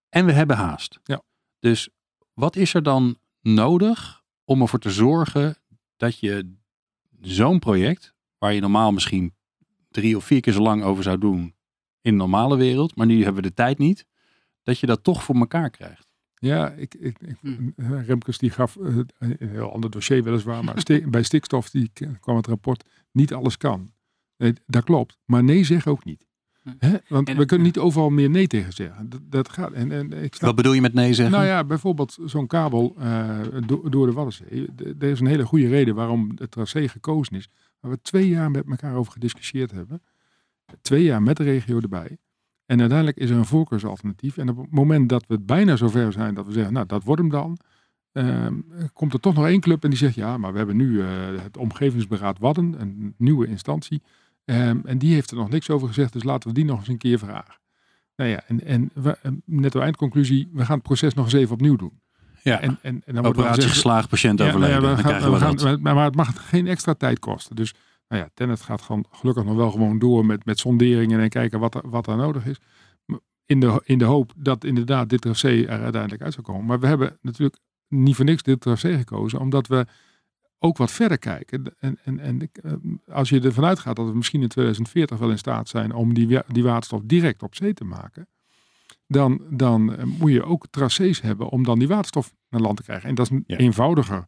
en 0.10 0.26
we 0.26 0.32
hebben 0.32 0.56
haast. 0.56 1.00
Ja. 1.04 1.22
Dus 1.60 1.90
wat 2.34 2.56
is 2.56 2.74
er 2.74 2.84
dan 2.84 3.18
nodig 3.42 4.24
om 4.46 4.62
ervoor 4.62 4.80
te 4.80 4.92
zorgen 4.92 5.56
dat 5.98 6.20
je 6.20 6.56
zo'n 7.22 7.60
project, 7.60 8.14
waar 8.38 8.54
je 8.54 8.62
normaal 8.62 8.92
misschien 8.92 9.34
drie 9.90 10.18
of 10.18 10.26
vier 10.26 10.42
keer 10.42 10.54
zo 10.54 10.62
lang 10.62 10.84
over 10.84 11.04
zou 11.04 11.18
doen 11.18 11.56
in 12.02 12.12
de 12.12 12.18
normale 12.18 12.58
wereld, 12.58 12.96
maar 12.96 13.06
nu 13.06 13.24
hebben 13.24 13.42
we 13.42 13.48
de 13.48 13.54
tijd 13.54 13.78
niet, 13.78 14.06
dat 14.64 14.80
je 14.80 14.86
dat 14.86 15.04
toch 15.04 15.24
voor 15.24 15.36
elkaar 15.36 15.70
krijgt. 15.70 16.13
Ja, 16.46 16.70
ik, 16.72 16.94
ik, 16.96 17.18
ik- 17.22 17.38
Hmm. 17.42 17.74
eh, 17.76 18.06
Remkes 18.08 18.38
die 18.38 18.50
gaf 18.50 18.76
eh, 18.78 18.96
een 19.20 19.36
heel 19.40 19.74
ander 19.74 19.90
dossier 19.90 20.24
weliswaar. 20.24 20.64
Maar 20.66 20.80
sti- 20.80 21.08
bij 21.08 21.24
stikstof 21.24 21.70
die 21.70 21.92
kwam 22.20 22.36
het 22.36 22.48
rapport, 22.48 22.90
niet 23.12 23.34
alles 23.34 23.58
kan. 23.58 23.92
Nee, 24.38 24.54
dat 24.66 24.84
klopt. 24.84 25.18
Maar 25.26 25.44
nee 25.44 25.64
zeg 25.64 25.88
ook 25.88 26.06
niet. 26.06 26.26
Hè? 26.78 26.96
Want 27.08 27.30
En- 27.30 27.38
we 27.38 27.46
kunnen 27.46 27.66
niet 27.68 27.78
overal 27.78 28.10
meer 28.10 28.30
nee 28.30 28.48
tegen 28.48 28.74
zeggen. 28.74 29.10
Dat, 29.10 29.22
dat 29.24 29.50
gaat. 29.50 29.72
En, 29.72 29.92
en 29.92 30.12
ik 30.12 30.34
snap 30.36 30.48
Wat 30.48 30.56
bedoel 30.56 30.74
je 30.74 30.82
met 30.82 30.94
nee 30.94 31.14
zeggen? 31.14 31.36
Nou 31.36 31.48
ja, 31.48 31.64
bijvoorbeeld 31.64 32.18
zo'n 32.26 32.48
kabel 32.48 32.96
eh, 33.00 33.40
do- 33.66 33.90
door 33.90 34.06
de 34.08 34.14
Waddenzee. 34.14 34.68
D- 34.76 34.82
Er 35.04 35.10
is 35.10 35.20
een 35.20 35.26
hele 35.28 35.46
goede 35.46 35.68
reden 35.68 35.96
waarom 35.96 36.32
het 36.36 36.52
tracé 36.52 36.88
gekozen 36.88 37.36
is. 37.36 37.50
Waar 37.80 37.92
we 37.92 38.02
twee 38.02 38.28
jaar 38.30 38.52
met 38.52 38.70
elkaar 38.70 38.96
over 38.96 39.12
gediscussieerd 39.12 39.72
hebben. 39.72 40.02
Twee 40.82 41.04
jaar 41.04 41.22
met 41.22 41.38
de 41.38 41.44
regio 41.44 41.80
erbij. 41.80 42.18
En 42.66 42.80
uiteindelijk 42.80 43.18
is 43.18 43.30
er 43.30 43.36
een 43.38 43.46
voorkeursalternatief. 43.46 44.38
En 44.38 44.50
op 44.50 44.58
het 44.58 44.72
moment 44.72 45.10
dat 45.10 45.24
we 45.28 45.40
bijna 45.40 45.76
zover 45.76 46.12
zijn 46.12 46.34
dat 46.34 46.46
we 46.46 46.52
zeggen, 46.52 46.74
nou 46.74 46.86
dat 46.86 47.04
wordt 47.04 47.22
hem 47.22 47.30
dan. 47.32 47.58
ehm, 48.12 48.54
komt 48.94 49.14
er 49.14 49.20
toch 49.20 49.34
nog 49.34 49.46
één 49.48 49.60
club 49.60 49.84
en 49.84 49.90
die 49.90 50.00
zegt, 50.00 50.16
ja, 50.16 50.38
maar 50.38 50.52
we 50.52 50.58
hebben 50.58 50.76
nu 50.78 51.02
eh, 51.02 51.08
het 51.44 51.58
Omgevingsberaad 51.58 52.40
Wadden, 52.40 52.76
een 52.82 53.14
nieuwe 53.18 53.48
instantie. 53.48 54.02
Ehm, 54.46 54.78
en 54.86 54.98
die 54.98 55.14
heeft 55.14 55.32
er 55.32 55.38
nog 55.38 55.50
niks 55.50 55.70
over 55.70 55.88
gezegd, 55.88 56.14
dus 56.14 56.24
laten 56.24 56.50
we 56.50 56.56
die 56.56 56.66
nog 56.66 56.80
eens 56.80 56.88
een 56.88 56.98
keer 56.98 57.20
vragen. 57.20 57.56
Nou 58.16 58.30
ja, 58.30 58.42
en, 58.48 58.64
en 58.66 58.90
we, 58.94 59.18
netto 59.46 59.80
eindconclusie, 59.80 60.50
we 60.54 60.66
gaan 60.66 60.76
het 60.76 60.84
proces 60.84 61.14
nog 61.14 61.26
eens 61.26 61.34
even 61.34 61.54
opnieuw 61.54 61.76
doen. 61.76 62.00
ja, 62.44 62.60
En, 62.62 62.78
en, 62.82 63.02
en 63.06 63.14
dan 63.14 63.14
wordt 63.14 63.26
er 63.26 63.30
operatie 63.30 63.54
gezegd, 63.56 63.74
geslaagd, 63.74 64.10
patiënt 64.10 64.40
ja, 64.40 64.46
nou 64.46 64.58
ja, 64.60 64.66
overleden. 64.66 64.90
we 64.96 65.02
gaan- 65.02 65.12
krijgen 65.12 65.32
we, 65.32 65.38
we 65.56 65.60
gaan- 65.70 65.82
maar, 65.82 65.96
maar 65.96 66.06
het 66.06 66.16
mag 66.16 66.50
geen 66.50 66.68
extra 66.68 66.94
tijd 66.94 67.20
kosten. 67.20 67.56
Dus 67.56 67.74
nou 68.08 68.22
ja, 68.22 68.30
Tennet 68.34 68.62
gaat 68.62 68.82
gewoon 68.82 69.06
gelukkig 69.12 69.44
nog 69.44 69.56
wel 69.56 69.72
gewoon 69.72 70.00
door 70.00 70.26
met, 70.26 70.46
met 70.46 70.60
sonderingen 70.60 71.20
en 71.20 71.30
kijken 71.30 71.60
wat 71.60 71.76
er, 71.76 71.90
wat 71.90 72.08
er 72.08 72.16
nodig 72.16 72.46
is. 72.46 72.58
In 73.46 73.60
de, 73.60 73.82
in 73.86 73.98
de 73.98 74.06
hoop 74.06 74.34
dat 74.38 74.64
inderdaad 74.64 75.10
dit 75.10 75.22
tracé 75.22 75.64
er 75.66 75.82
uiteindelijk 75.82 76.22
uit 76.22 76.34
zou 76.34 76.46
komen. 76.46 76.66
Maar 76.66 76.80
we 76.80 76.88
hebben 76.88 77.18
natuurlijk 77.22 77.60
niet 77.88 78.16
voor 78.16 78.26
niks 78.26 78.44
dit 78.44 78.62
tracé 78.62 78.98
gekozen, 78.98 79.40
omdat 79.40 79.68
we 79.68 79.86
ook 80.60 80.78
wat 80.78 80.92
verder 80.92 81.18
kijken. 81.20 81.76
En, 81.80 81.98
en, 82.04 82.20
en 82.20 82.50
eh, 82.52 82.74
als 83.16 83.30
je 83.30 83.42
ervan 83.42 83.66
uitgaat 83.66 83.96
dat 83.96 84.08
we 84.08 84.16
misschien 84.16 84.42
in 84.42 84.48
2040 84.48 85.18
wel 85.20 85.30
in 85.30 85.38
staat 85.38 85.70
zijn 85.70 85.94
om 85.94 86.14
die, 86.14 86.40
die 86.48 86.64
waterstof 86.64 87.02
direct 87.04 87.44
op 87.44 87.56
zee 87.56 87.74
te 87.74 87.84
maken, 87.84 88.28
dan, 89.08 89.42
dan 89.50 89.96
eh, 89.96 90.04
moet 90.04 90.32
je 90.32 90.44
ook 90.44 90.68
tracés 90.70 91.22
hebben 91.22 91.50
om 91.50 91.64
dan 91.64 91.80
die 91.80 91.88
waterstof 91.88 92.34
naar 92.50 92.62
land 92.62 92.78
te 92.78 92.84
krijgen. 92.84 93.10
En 93.10 93.16
dat 93.16 93.32
is 93.32 93.40
Ja. 93.46 93.58
eenvoudiger 93.58 94.26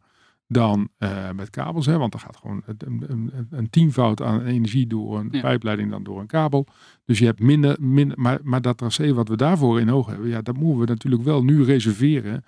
dan 0.48 0.88
eh, 0.98 1.30
met 1.30 1.50
kabels, 1.50 1.86
hè, 1.86 1.98
want 1.98 2.12
dan 2.12 2.20
gaat 2.20 2.36
gewoon 2.36 2.62
een, 2.66 2.76
een, 2.86 3.04
een, 3.08 3.46
een 3.50 3.70
tienvoud 3.70 4.22
aan 4.22 4.42
energie 4.42 4.86
door 4.86 5.18
een 5.18 5.28
Ja. 5.30 5.40
pijpleiding 5.40 5.90
dan 5.90 6.02
door 6.02 6.20
een 6.20 6.26
kabel. 6.26 6.66
Dus 7.04 7.18
je 7.18 7.24
hebt 7.24 7.40
minder, 7.40 7.76
minder 7.80 8.20
maar, 8.20 8.38
maar 8.42 8.62
dat 8.62 8.78
tracé 8.78 9.14
wat 9.14 9.28
we 9.28 9.36
daarvoor 9.36 9.80
in 9.80 9.90
oog 9.90 10.06
hebben, 10.06 10.28
ja, 10.28 10.42
dat 10.42 10.56
moeten 10.56 10.78
we 10.80 10.86
natuurlijk 10.86 11.22
wel 11.22 11.44
nu 11.44 11.64
reserveren. 11.64 12.44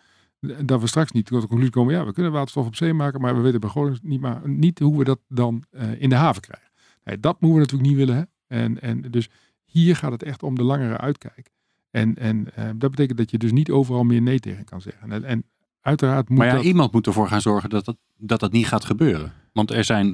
Dat 0.65 0.81
we 0.81 0.87
straks 0.87 1.13
niet 1.13 1.27
tot 1.27 1.41
de 1.41 1.47
conclusie 1.47 1.75
komen, 1.75 1.95
ja, 1.95 2.05
we 2.05 2.13
kunnen 2.13 2.33
waterstof 2.33 2.67
op 2.67 2.75
zee 2.77 2.93
maken, 2.93 3.21
maar 3.21 3.35
we 3.37 3.41
weten 3.41 3.61
bij 3.61 3.71
Groningen 3.71 4.01
niet, 4.03 4.21
maar, 4.21 4.41
niet 4.49 4.79
hoe 4.79 4.99
we 4.99 5.05
dat 5.05 5.21
dan 5.29 5.65
eh, 5.71 6.01
in 6.01 6.09
de 6.09 6.15
haven 6.15 6.43
krijgen. 6.43 6.71
Nee, 7.05 7.21
dat 7.21 7.41
moeten 7.41 7.59
we 7.61 7.65
natuurlijk 7.65 7.89
niet 7.91 7.99
willen. 8.07 8.17
Hè? 8.17 8.23
En, 8.63 8.81
en 8.81 9.01
dus 9.11 9.29
hier 9.65 9.97
gaat 9.97 10.13
het 10.13 10.23
echt 10.23 10.43
om 10.43 10.55
de 10.55 10.63
langere 10.63 10.99
uitkijk. 10.99 11.51
En, 11.91 12.17
en 12.17 12.55
eh, 12.55 12.65
dat 12.77 12.91
betekent 12.91 13.19
dat 13.19 13.31
je 13.31 13.39
dus 13.39 13.53
niet 13.53 13.71
overal 13.71 14.05
meer 14.05 14.23
nee 14.23 14.39
tegen 14.39 14.65
kan 14.65 14.81
zeggen. 14.81 15.13
En, 15.13 15.25
en 15.25 15.45
uiteraard 15.81 16.29
moet 16.29 16.39
Maar 16.39 16.47
ja, 16.47 16.55
dat... 16.55 16.65
iemand 16.65 16.93
moet 16.93 17.07
ervoor 17.07 17.29
gaan 17.29 17.41
zorgen 17.41 17.71
dat 17.71 17.85
dat, 17.85 17.97
dat 18.17 18.41
dat 18.41 18.53
niet 18.53 18.67
gaat 18.67 18.85
gebeuren. 18.85 19.33
Want 19.53 19.71
er 19.71 19.85
zijn, 19.85 20.07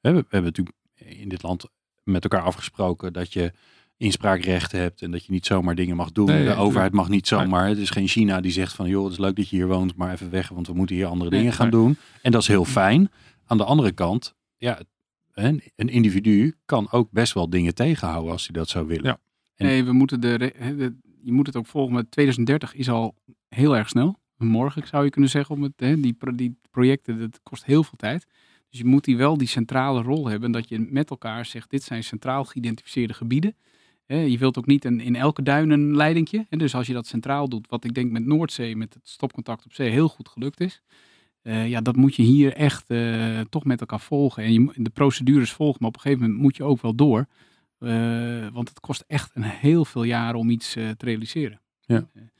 hè, 0.00 0.12
we 0.12 0.16
hebben 0.28 0.42
natuurlijk 0.42 0.76
in 0.94 1.28
dit 1.28 1.42
land 1.42 1.64
met 2.02 2.22
elkaar 2.22 2.42
afgesproken 2.42 3.12
dat 3.12 3.32
je 3.32 3.52
inspraakrechten 3.96 4.80
hebt 4.80 5.02
en 5.02 5.10
dat 5.10 5.24
je 5.24 5.32
niet 5.32 5.46
zomaar 5.46 5.74
dingen 5.74 5.96
mag 5.96 6.12
doen. 6.12 6.26
Nee, 6.26 6.44
de 6.44 6.54
overheid 6.54 6.92
mag 6.92 7.08
niet 7.08 7.26
zomaar. 7.26 7.68
Het 7.68 7.78
is 7.78 7.90
geen 7.90 8.08
China 8.08 8.40
die 8.40 8.52
zegt 8.52 8.72
van 8.74 8.88
joh, 8.88 9.02
het 9.04 9.12
is 9.12 9.18
leuk 9.18 9.36
dat 9.36 9.48
je 9.48 9.56
hier 9.56 9.66
woont, 9.66 9.96
maar 9.96 10.12
even 10.12 10.30
weg, 10.30 10.48
want 10.48 10.66
we 10.66 10.72
moeten 10.74 10.96
hier 10.96 11.06
andere 11.06 11.30
dingen 11.30 11.52
gaan 11.52 11.70
doen. 11.70 11.96
En 12.22 12.32
dat 12.32 12.40
is 12.42 12.48
heel 12.48 12.64
fijn. 12.64 13.10
Aan 13.46 13.56
de 13.56 13.64
andere 13.64 13.92
kant, 13.92 14.34
ja, 14.56 14.80
een, 15.32 15.62
een 15.76 15.88
individu 15.88 16.56
kan 16.64 16.90
ook 16.90 17.10
best 17.10 17.32
wel 17.32 17.50
dingen 17.50 17.74
tegenhouden 17.74 18.32
als 18.32 18.42
hij 18.46 18.52
dat 18.52 18.68
zou 18.68 18.86
willen. 18.86 19.04
Ja. 19.04 19.18
En- 19.56 19.66
Nee, 19.66 19.84
we 19.84 19.92
moeten 19.92 20.20
de, 20.20 20.94
je 21.22 21.32
moet 21.32 21.46
het 21.46 21.56
ook 21.56 21.66
volgen. 21.66 21.92
Maar 21.94 22.08
2030 22.08 22.74
is 22.74 22.88
al 22.90 23.14
heel 23.48 23.76
erg 23.76 23.88
snel. 23.88 24.20
Morgen 24.36 24.86
zou 24.86 25.04
je 25.04 25.10
kunnen 25.10 25.30
zeggen, 25.30 25.54
om 25.54 25.62
het, 25.62 25.72
hè, 25.76 26.00
die, 26.00 26.16
die 26.34 26.58
projecten, 26.70 27.18
dat 27.18 27.40
kost 27.42 27.64
heel 27.64 27.84
veel 27.84 27.96
tijd. 27.96 28.26
Dus 28.70 28.78
je 28.80 28.86
moet 28.86 29.04
die 29.04 29.16
wel 29.16 29.36
die 29.36 29.48
centrale 29.48 30.02
rol 30.02 30.28
hebben. 30.28 30.52
Dat 30.52 30.68
je 30.68 30.78
met 30.90 31.10
elkaar 31.10 31.46
zegt, 31.46 31.70
dit 31.70 31.82
zijn 31.82 32.04
centraal 32.04 32.44
geïdentificeerde 32.44 33.14
gebieden. 33.14 33.56
Je 34.06 34.38
wilt 34.38 34.58
ook 34.58 34.66
niet 34.66 34.84
een, 34.84 35.00
in 35.00 35.16
elke 35.16 35.42
duin 35.42 35.70
een 35.70 35.96
leidingje. 35.96 36.46
Dus 36.48 36.74
als 36.74 36.86
je 36.86 36.92
dat 36.92 37.06
centraal 37.06 37.48
doet, 37.48 37.68
wat 37.68 37.84
ik 37.84 37.94
denk 37.94 38.10
met 38.10 38.24
Noordzee, 38.24 38.76
met 38.76 38.94
het 38.94 39.08
stopcontact 39.08 39.64
op 39.64 39.72
zee, 39.72 39.90
heel 39.90 40.08
goed 40.08 40.28
gelukt 40.28 40.60
is. 40.60 40.82
eh, 41.42 41.68
ja, 41.68 41.80
dat 41.80 41.96
moet 41.96 42.14
je 42.14 42.22
hier 42.22 42.52
echt 42.52 42.90
eh, 42.90 43.40
toch 43.40 43.64
met 43.64 43.80
elkaar 43.80 44.00
volgen. 44.00 44.42
En 44.42 44.52
je, 44.52 44.72
de 44.74 44.90
procedures 44.90 45.52
volgen, 45.52 45.76
maar 45.80 45.88
op 45.88 45.94
een 45.94 46.00
gegeven 46.02 46.22
moment 46.24 46.42
moet 46.42 46.56
je 46.56 46.64
ook 46.64 46.82
wel 46.82 46.94
door. 46.94 47.26
Eh, 47.78 48.46
want 48.52 48.68
het 48.68 48.80
kost 48.80 49.04
echt 49.06 49.30
een 49.34 49.42
heel 49.42 49.84
veel 49.84 50.04
jaren 50.04 50.38
om 50.38 50.50
iets 50.50 50.72
te 50.72 50.94
realiseren. 50.98 51.61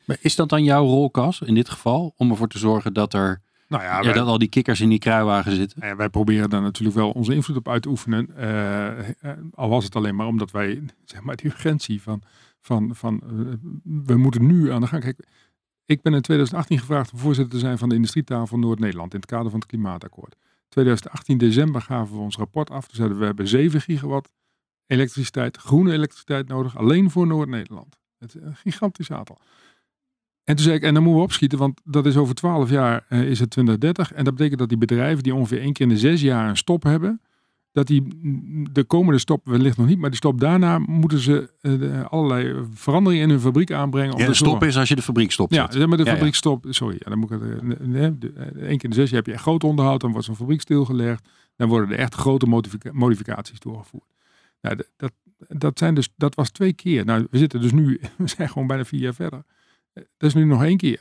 Maar 0.04 0.16
is 0.20 0.36
dat 0.36 0.48
dan 0.48 0.64
jouw 0.64 0.84
rol, 0.84 1.10
Cas, 1.10 1.40
in 1.40 1.54
dit 1.54 1.70
geval? 1.70 2.14
Om 2.16 2.30
ervoor 2.30 2.48
te 2.48 2.58
zorgen 2.58 2.92
dat 2.92 3.14
er 3.14 3.42
nou 3.68 3.82
ja, 3.82 4.00
ja, 4.00 4.12
dat 4.12 4.26
al 4.26 4.38
die 4.38 4.48
kikkers 4.48 4.80
in 4.80 4.88
die 4.88 4.98
kruiwagen 4.98 5.52
zitten? 5.52 5.78
nou 5.78 5.90
ja, 5.90 5.96
wij 5.96 6.08
proberen 6.08 6.50
daar 6.50 6.62
natuurlijk 6.62 6.96
wel 6.96 7.10
onze 7.10 7.34
invloed 7.34 7.56
op 7.56 7.68
uit 7.68 7.82
te 7.82 7.88
oefenen. 7.88 8.36
eh, 8.36 9.08
eh, 9.08 9.38
al 9.54 9.68
was 9.68 9.84
het 9.84 9.96
alleen 9.96 10.16
maar 10.16 10.26
omdat 10.26 10.50
wij, 10.50 10.82
zeg 11.04 11.22
maar, 11.22 11.36
die 11.36 11.46
urgentie 11.46 12.02
van, 12.02 12.22
van, 12.60 12.94
van 12.94 13.20
eh, 13.20 13.30
we 14.06 14.16
moeten 14.16 14.46
nu 14.46 14.72
aan 14.72 14.80
de 14.80 14.86
gang. 14.86 15.02
Kijk, 15.02 15.26
ik 15.84 16.02
ben 16.02 16.14
in 16.14 16.20
2018 16.20 16.78
gevraagd 16.78 17.12
om 17.12 17.18
voorzitter 17.18 17.52
te 17.52 17.60
zijn 17.60 17.78
van 17.78 17.88
de 17.88 17.94
industrietafel 17.94 18.58
Noord-Nederland 18.58 19.14
in 19.14 19.20
het 19.20 19.28
kader 19.28 19.50
van 19.50 19.60
het 19.60 19.68
klimaatakkoord. 19.68 20.36
2018 20.68 21.38
december 21.38 21.80
gaven 21.80 22.14
we 22.16 22.20
ons 22.20 22.36
rapport 22.36 22.70
af. 22.70 22.86
Toen 22.86 22.96
zeiden 22.96 23.16
we, 23.16 23.20
we 23.20 23.26
hebben 23.28 23.48
7 23.48 23.80
gigawatt 23.80 24.32
elektriciteit, 24.86 25.56
groene 25.56 25.92
elektriciteit 25.92 26.48
nodig, 26.48 26.76
alleen 26.76 27.10
voor 27.10 27.26
Noord-Nederland. 27.26 28.00
Het 28.22 28.34
is 28.34 28.42
een 28.42 28.56
gigantisch 28.56 29.10
aantal. 29.10 29.38
En 30.44 30.56
toen 30.56 30.64
zei 30.64 30.76
ik, 30.76 30.82
en 30.82 30.94
dan 30.94 31.02
moeten 31.02 31.20
we 31.20 31.26
opschieten, 31.26 31.58
want 31.58 31.80
dat 31.84 32.06
is 32.06 32.16
over 32.16 32.34
12 32.34 32.70
jaar 32.70 33.04
eh, 33.08 33.20
is 33.30 33.40
het 33.40 33.50
2030. 33.50 34.12
En 34.12 34.24
dat 34.24 34.34
betekent 34.34 34.58
dat 34.58 34.68
die 34.68 34.78
bedrijven 34.78 35.22
die 35.22 35.34
ongeveer 35.34 35.60
één 35.60 35.72
keer 35.72 35.86
in 35.86 35.92
de 35.92 35.98
zes 35.98 36.20
jaar 36.20 36.48
een 36.48 36.56
stop 36.56 36.82
hebben, 36.82 37.20
dat 37.72 37.86
die 37.86 38.02
mm, 38.02 38.72
de 38.72 38.84
komende 38.84 39.18
stop 39.20 39.46
wellicht 39.46 39.76
nog 39.76 39.86
niet, 39.86 39.98
maar 39.98 40.08
die 40.08 40.18
stop 40.18 40.40
daarna 40.40 40.78
moeten 40.78 41.18
ze 41.18 41.50
eh, 41.60 42.04
allerlei 42.04 42.64
veranderingen 42.74 43.24
in 43.24 43.30
hun 43.30 43.40
fabriek 43.40 43.72
aanbrengen. 43.72 44.18
Ja, 44.18 44.26
de 44.26 44.34
stop 44.34 44.62
is 44.64 44.76
als 44.76 44.88
je 44.88 44.94
de 44.96 45.02
fabriek 45.02 45.32
stopt. 45.32 45.54
ja, 45.54 45.70
zeg 45.70 45.86
maar 45.86 45.96
de 45.96 46.04
Ja, 46.04 46.10
ja. 46.10 46.16
fabriek 46.16 46.34
stopt. 46.34 46.66
Sorry, 46.74 46.96
ja, 46.98 47.10
dan 47.10 47.18
moet 47.18 47.30
ik 47.30 47.40
het. 47.40 47.50
eh, 47.80 47.86
nee, 47.86 48.02
eh, 48.02 48.10
Eén 48.70 48.76
keer 48.76 48.84
in 48.84 48.90
de 48.90 48.94
zes 48.96 49.08
jaar 49.08 49.18
heb 49.18 49.26
je 49.26 49.32
echt 49.32 49.42
groot 49.42 49.64
onderhoud. 49.64 50.00
Dan 50.00 50.10
wordt 50.10 50.26
zo'n 50.26 50.36
fabriek 50.36 50.60
stilgelegd. 50.60 51.28
Dan 51.56 51.68
worden 51.68 51.90
er 51.90 51.98
echt 51.98 52.14
grote 52.14 52.46
modifica- 52.46 52.90
modificaties 52.92 53.58
doorgevoerd. 53.60 54.04
Nou, 54.60 54.76
dat, 54.96 55.12
dat, 55.48 55.78
zijn 55.78 55.94
dus, 55.94 56.08
dat 56.16 56.34
was 56.34 56.50
twee 56.50 56.72
keer. 56.72 57.04
Nou, 57.04 57.26
we 57.30 57.38
zitten 57.38 57.60
dus 57.60 57.72
nu, 57.72 58.00
we 58.16 58.28
zijn 58.28 58.48
gewoon 58.48 58.66
bijna 58.68 58.84
vier 58.84 59.00
jaar 59.00 59.14
verder. 59.14 59.42
Eh, 59.92 60.02
Dat 60.16 60.28
is 60.28 60.34
nu 60.34 60.44
nog 60.44 60.62
één 60.64 60.76
keer. 60.76 61.00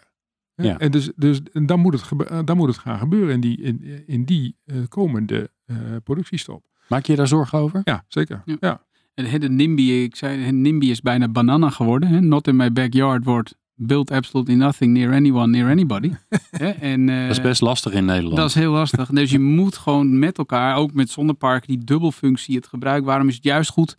Hè? 0.55 0.63
Ja. 0.63 0.77
En 0.77 0.91
dus, 0.91 1.11
dus 1.15 1.39
en 1.53 1.65
dan, 1.65 1.79
moet 1.79 1.93
het 1.93 2.01
gebe- 2.01 2.25
eh, 2.25 2.39
dan 2.45 2.57
moet 2.57 2.67
het 2.67 2.77
gaan 2.77 2.99
gebeuren 2.99 3.33
in 3.33 3.41
die, 3.41 3.61
in, 3.61 4.03
in 4.07 4.25
die 4.25 4.55
eh, 4.65 4.75
komende 4.87 5.51
eh, 5.65 5.75
productiestop. 6.03 6.63
Maak 6.87 7.05
je 7.05 7.15
daar 7.15 7.27
zorgen 7.27 7.59
over? 7.59 7.81
Ja, 7.83 8.05
zeker. 8.07 8.41
Ja. 8.45 8.55
Ja. 8.59 8.85
En 9.13 9.39
de 9.39 9.49
NIMBY, 9.49 9.81
ik 9.91 10.15
zei, 10.15 10.51
NIMBY 10.51 10.85
is 10.89 11.01
bijna 11.01 11.27
banana 11.27 11.69
geworden. 11.69 12.09
Hè? 12.09 12.21
Not 12.21 12.47
in 12.47 12.55
my 12.55 12.71
backyard 12.71 13.23
wordt 13.23 13.55
build 13.75 14.11
absolutely 14.11 14.55
nothing 14.55 14.93
near 14.93 15.13
anyone, 15.13 15.47
near 15.47 15.69
anybody. 15.69 16.11
En, 16.79 17.09
eh, 17.09 17.21
Dat 17.21 17.29
is 17.37 17.41
best 17.41 17.61
lastig 17.61 17.93
in 17.93 18.05
Nederland. 18.05 18.35
Dat 18.35 18.47
is 18.49 18.55
heel 18.55 18.71
lastig. 18.71 19.09
Dus 19.09 19.31
je 19.31 19.39
moet 19.39 19.77
gewoon 19.77 20.19
met 20.19 20.37
elkaar, 20.37 20.75
ook 20.75 20.93
met 20.93 21.09
zonneparken, 21.09 21.67
die 21.67 21.83
dubbelfunctie, 21.83 22.55
het 22.55 22.67
gebruik. 22.67 23.03
Waarom 23.05 23.27
is 23.27 23.35
het 23.35 23.43
juist 23.43 23.69
goed 23.69 23.97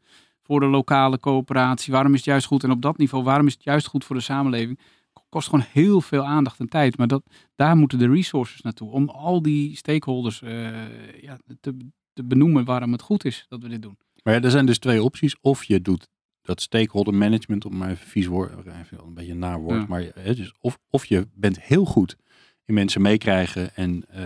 voor 0.52 0.60
de 0.60 0.66
lokale 0.66 1.18
coöperatie? 1.18 1.92
Waarom 1.92 2.12
is 2.12 2.18
het 2.18 2.26
juist 2.28 2.46
goed? 2.46 2.64
En 2.64 2.70
op 2.70 2.82
dat 2.82 2.98
niveau, 2.98 3.24
waarom 3.24 3.46
is 3.46 3.52
het 3.52 3.64
juist 3.64 3.86
goed 3.86 4.04
voor 4.04 4.16
de 4.16 4.22
samenleving? 4.22 4.78
Kost 5.28 5.48
gewoon 5.48 5.64
heel 5.72 6.00
veel 6.00 6.24
aandacht 6.24 6.58
en 6.58 6.68
tijd. 6.68 6.96
Maar 6.96 7.06
dat, 7.06 7.22
daar 7.54 7.76
moeten 7.76 7.98
de 7.98 8.08
resources 8.08 8.60
naartoe. 8.60 8.90
Om 8.90 9.08
al 9.08 9.42
die 9.42 9.76
stakeholders 9.76 10.42
eh, 10.42 11.22
ja, 11.22 11.38
te, 11.60 11.76
te 12.12 12.24
benoemen 12.24 12.64
waarom 12.64 12.92
het 12.92 13.02
goed 13.02 13.24
is 13.24 13.46
dat 13.48 13.62
we 13.62 13.68
dit 13.68 13.82
doen. 13.82 13.98
Maar 14.22 14.34
ja, 14.34 14.40
er 14.40 14.50
zijn 14.50 14.66
dus 14.66 14.78
twee 14.78 15.02
opties. 15.02 15.36
Of 15.40 15.64
je 15.64 15.80
doet 15.80 16.08
dat 16.42 16.60
stakeholder 16.60 17.14
management, 17.14 17.64
om 17.64 17.76
maar 17.76 17.90
even 17.90 18.06
vies 18.06 18.26
woord, 18.26 18.50
even 18.66 18.98
een 19.06 19.14
beetje 19.14 19.32
een 19.32 19.38
naar 19.38 19.60
woord. 19.60 19.80
Ja. 19.80 19.86
Maar 19.88 20.10
hè, 20.14 20.34
dus 20.34 20.54
of, 20.60 20.78
of 20.90 21.04
je 21.04 21.28
bent 21.34 21.60
heel 21.60 21.84
goed 21.84 22.16
in 22.64 22.74
mensen 22.74 23.02
meekrijgen 23.02 23.74
en 23.74 24.04
eh, 24.08 24.24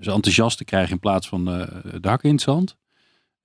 ze 0.00 0.12
enthousiast 0.12 0.58
te 0.58 0.64
krijgen 0.64 0.92
in 0.92 1.00
plaats 1.00 1.28
van 1.28 1.48
eh 1.48 2.00
de 2.00 2.08
hakken 2.08 2.28
in 2.28 2.34
het 2.34 2.44
zand. 2.44 2.76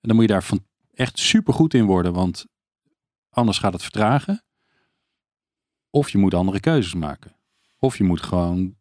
En 0.00 0.08
dan 0.08 0.16
moet 0.16 0.26
je 0.26 0.32
daar 0.32 0.42
van 0.42 0.64
echt 0.94 1.18
super 1.18 1.54
goed 1.54 1.74
in 1.74 1.84
worden, 1.84 2.12
want 2.12 2.46
anders 3.30 3.58
gaat 3.58 3.72
het 3.72 3.82
vertragen. 3.82 4.42
Of 5.90 6.10
je 6.10 6.18
moet 6.18 6.34
andere 6.34 6.60
keuzes 6.60 6.94
maken. 6.94 7.36
Of 7.78 7.96
je 7.96 8.04
moet 8.04 8.22
gewoon 8.22 8.76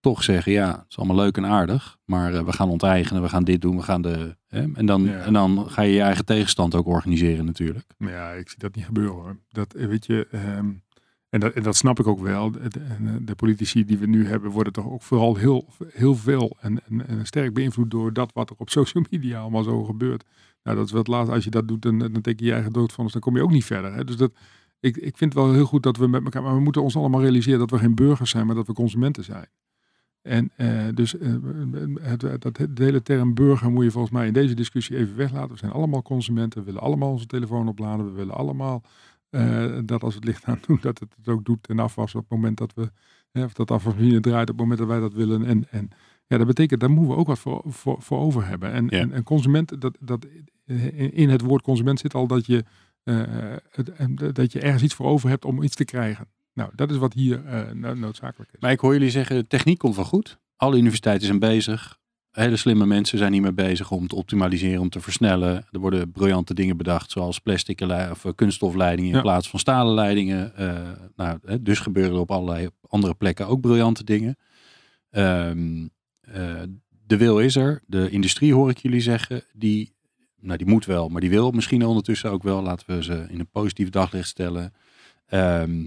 toch 0.00 0.22
zeggen, 0.22 0.52
ja, 0.52 0.70
het 0.70 0.84
is 0.88 0.96
allemaal 0.96 1.16
leuk 1.16 1.36
en 1.36 1.46
aardig, 1.46 1.98
maar 2.04 2.34
eh, 2.34 2.44
we 2.44 2.52
gaan 2.52 2.68
onteigenen, 2.68 3.22
we 3.22 3.28
gaan 3.28 3.44
dit 3.44 3.60
doen, 3.60 3.76
we 3.76 3.82
gaan 3.82 4.02
de... 4.02 4.36
Hè, 4.48 4.72
en, 4.74 4.86
dan, 4.86 5.02
Ja. 5.02 5.18
en 5.20 5.32
dan 5.32 5.70
ga 5.70 5.82
je 5.82 5.92
je 5.92 6.00
eigen 6.00 6.24
tegenstand 6.24 6.74
ook 6.74 6.86
organiseren 6.86 7.44
natuurlijk. 7.44 7.86
Ja, 7.98 8.30
ik 8.32 8.48
zie 8.48 8.58
dat 8.58 8.74
niet 8.74 8.84
gebeuren 8.84 9.14
hoor. 9.14 9.38
Dat, 9.48 9.74
eh, 9.74 9.86
weet 9.86 10.06
je, 10.06 10.26
ehm, 10.30 10.70
en, 11.28 11.40
dat, 11.40 11.52
en 11.52 11.62
dat 11.62 11.76
snap 11.76 11.98
ik 11.98 12.06
ook 12.06 12.20
wel. 12.20 12.50
De, 12.50 12.68
de, 12.68 13.24
de 13.24 13.34
politici 13.34 13.84
die 13.84 13.98
we 13.98 14.06
nu 14.06 14.26
hebben, 14.26 14.50
worden 14.50 14.72
toch 14.72 14.86
ook 14.86 15.02
vooral 15.02 15.36
heel, 15.36 15.68
heel 15.92 16.14
veel 16.14 16.56
en, 16.60 16.80
en, 16.88 17.06
en 17.06 17.26
sterk 17.26 17.54
beïnvloed 17.54 17.90
door 17.90 18.12
dat 18.12 18.32
wat 18.32 18.50
er 18.50 18.56
op 18.58 18.70
social 18.78 19.04
media 19.10 19.40
allemaal 19.40 19.62
zo 19.62 19.84
gebeurt. 19.84 20.24
Nou, 20.64 20.76
dat 20.76 20.86
is 20.86 20.92
het 20.92 21.06
laatste. 21.06 21.34
Als 21.34 21.44
je 21.44 21.50
dat 21.50 21.68
doet, 21.68 21.82
dan, 21.82 21.98
dan 21.98 22.20
teken 22.20 22.46
je 22.46 22.52
eigen 22.52 22.72
dood 22.72 22.92
van, 22.92 23.04
dus 23.04 23.12
dan 23.12 23.22
kom 23.22 23.36
je 23.36 23.42
ook 23.42 23.50
niet 23.50 23.64
verder. 23.64 23.94
Hè? 23.94 24.04
Dus 24.04 24.16
dat, 24.16 24.32
ik, 24.80 24.96
ik 24.96 25.16
vind 25.16 25.34
wel 25.34 25.52
heel 25.52 25.66
goed 25.66 25.82
dat 25.82 25.96
we 25.96 26.06
met 26.06 26.24
elkaar, 26.24 26.42
maar 26.42 26.54
we 26.54 26.60
moeten 26.60 26.82
ons 26.82 26.96
allemaal 26.96 27.20
realiseren 27.20 27.58
dat 27.58 27.70
we 27.70 27.78
geen 27.78 27.94
burgers 27.94 28.30
zijn, 28.30 28.46
maar 28.46 28.54
dat 28.54 28.66
we 28.66 28.72
consumenten 28.72 29.24
zijn. 29.24 29.48
En 30.22 30.50
eh, 30.56 30.88
dus 30.94 31.18
eh, 31.18 31.34
het, 32.00 32.20
dat, 32.20 32.56
de 32.56 32.84
hele 32.84 33.02
term 33.02 33.34
burger 33.34 33.72
moet 33.72 33.84
je 33.84 33.90
volgens 33.90 34.12
mij 34.12 34.26
in 34.26 34.32
deze 34.32 34.54
discussie 34.54 34.96
even 34.96 35.16
weglaten. 35.16 35.50
We 35.50 35.58
zijn 35.58 35.72
allemaal 35.72 36.02
consumenten, 36.02 36.58
we 36.58 36.64
willen 36.64 36.80
allemaal 36.80 37.10
onze 37.10 37.26
telefoon 37.26 37.68
opladen, 37.68 38.06
we 38.06 38.12
willen 38.12 38.34
allemaal 38.34 38.82
eh, 39.30 39.78
dat 39.84 40.02
als 40.02 40.14
het 40.14 40.24
licht 40.24 40.44
aan 40.44 40.58
doen, 40.66 40.78
dat 40.80 40.98
het 40.98 41.14
het 41.16 41.28
ook 41.28 41.44
doet 41.44 41.66
en 41.68 41.78
afwassen 41.78 42.18
op 42.18 42.24
het 42.28 42.38
moment 42.38 42.58
dat 42.58 42.74
we, 42.74 42.90
of 43.42 43.52
dat 43.52 43.70
afwasmachine 43.70 44.20
draait 44.20 44.50
op 44.50 44.58
het 44.58 44.66
moment 44.66 44.78
dat 44.78 44.88
wij 44.88 45.00
dat 45.00 45.12
willen. 45.12 45.44
En, 45.44 45.70
en 45.70 45.88
ja, 46.26 46.36
dat 46.38 46.46
betekent, 46.46 46.80
daar 46.80 46.90
moeten 46.90 47.12
we 47.14 47.18
ook 47.20 47.26
wat 47.26 47.38
voor, 47.38 47.62
voor, 47.66 48.02
voor 48.02 48.18
over 48.18 48.46
hebben. 48.46 48.72
En, 48.72 48.86
Ja. 48.90 48.98
en, 48.98 49.12
en 49.12 49.22
consument, 49.22 49.80
dat, 49.80 49.96
dat, 50.00 50.26
in 51.10 51.28
het 51.30 51.40
woord 51.40 51.62
consument 51.62 51.98
zit 52.00 52.14
al 52.14 52.26
dat 52.26 52.46
je, 52.46 52.64
eh, 53.02 53.22
het, 53.70 53.92
en 53.92 54.14
dat 54.32 54.52
je 54.52 54.60
ergens 54.60 54.82
iets 54.82 54.94
voor 54.94 55.06
over 55.06 55.28
hebt 55.28 55.44
om 55.44 55.62
iets 55.62 55.74
te 55.76 55.84
krijgen. 55.84 56.26
Nou, 56.54 56.70
dat 56.76 56.90
is 56.90 56.96
wat 56.96 57.12
hier 57.12 57.44
eh, 57.44 57.70
no- 57.72 57.94
noodzakelijk 57.94 58.50
is. 58.52 58.60
Maar 58.60 58.70
ik 58.70 58.80
hoor 58.80 58.92
jullie 58.92 59.10
zeggen, 59.10 59.46
techniek 59.48 59.78
komt 59.78 59.96
wel 59.96 60.04
goed. 60.04 60.38
Alle 60.56 60.76
universiteiten 60.76 61.26
zijn 61.26 61.38
bezig. 61.38 61.98
Hele 62.30 62.56
slimme 62.56 62.86
mensen 62.86 63.18
zijn 63.18 63.32
hiermee 63.32 63.52
bezig 63.52 63.90
om 63.90 64.06
te 64.06 64.14
optimaliseren, 64.14 64.80
om 64.80 64.88
te 64.88 65.00
versnellen. 65.00 65.66
Er 65.70 65.78
worden 65.80 66.10
briljante 66.12 66.54
dingen 66.54 66.76
bedacht, 66.76 67.10
zoals 67.10 67.38
plastic 67.38 67.80
of 67.80 68.24
eh, 68.24 68.32
kunststofleidingen 68.34 69.10
in 69.10 69.16
Ja. 69.16 69.22
plaats 69.22 69.48
van 69.50 69.58
stalen 69.58 69.94
leidingen. 69.94 70.56
Eh, 70.56 70.90
nou, 71.16 71.38
dus 71.62 71.78
gebeuren 71.78 72.14
er 72.14 72.20
op 72.20 72.30
allerlei 72.30 72.68
andere 72.88 73.14
plekken 73.14 73.46
ook 73.46 73.60
briljante 73.60 74.04
dingen. 74.04 74.36
Ehm, 75.10 75.86
eh, 76.26 76.62
de 77.06 77.16
wil 77.16 77.40
is 77.40 77.56
er. 77.56 77.82
De 77.86 78.10
industrie 78.10 78.54
hoor 78.54 78.70
ik 78.70 78.78
jullie 78.78 79.00
zeggen. 79.00 79.42
Die, 79.52 79.94
nou, 80.40 80.58
die 80.58 80.66
moet 80.66 80.84
wel, 80.84 81.08
maar 81.08 81.20
die 81.20 81.30
wil 81.30 81.50
misschien 81.50 81.84
ondertussen 81.86 82.30
ook 82.30 82.42
wel. 82.42 82.62
Laten 82.62 82.96
we 82.96 83.02
ze 83.02 83.26
in 83.28 83.38
een 83.40 83.50
positief 83.50 83.90
daglicht 83.90 84.28
stellen. 84.28 84.72
Ehm, 85.26 85.86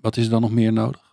wat 0.00 0.16
is 0.16 0.24
er 0.24 0.30
dan 0.30 0.40
nog 0.40 0.52
meer 0.52 0.72
nodig? 0.72 1.12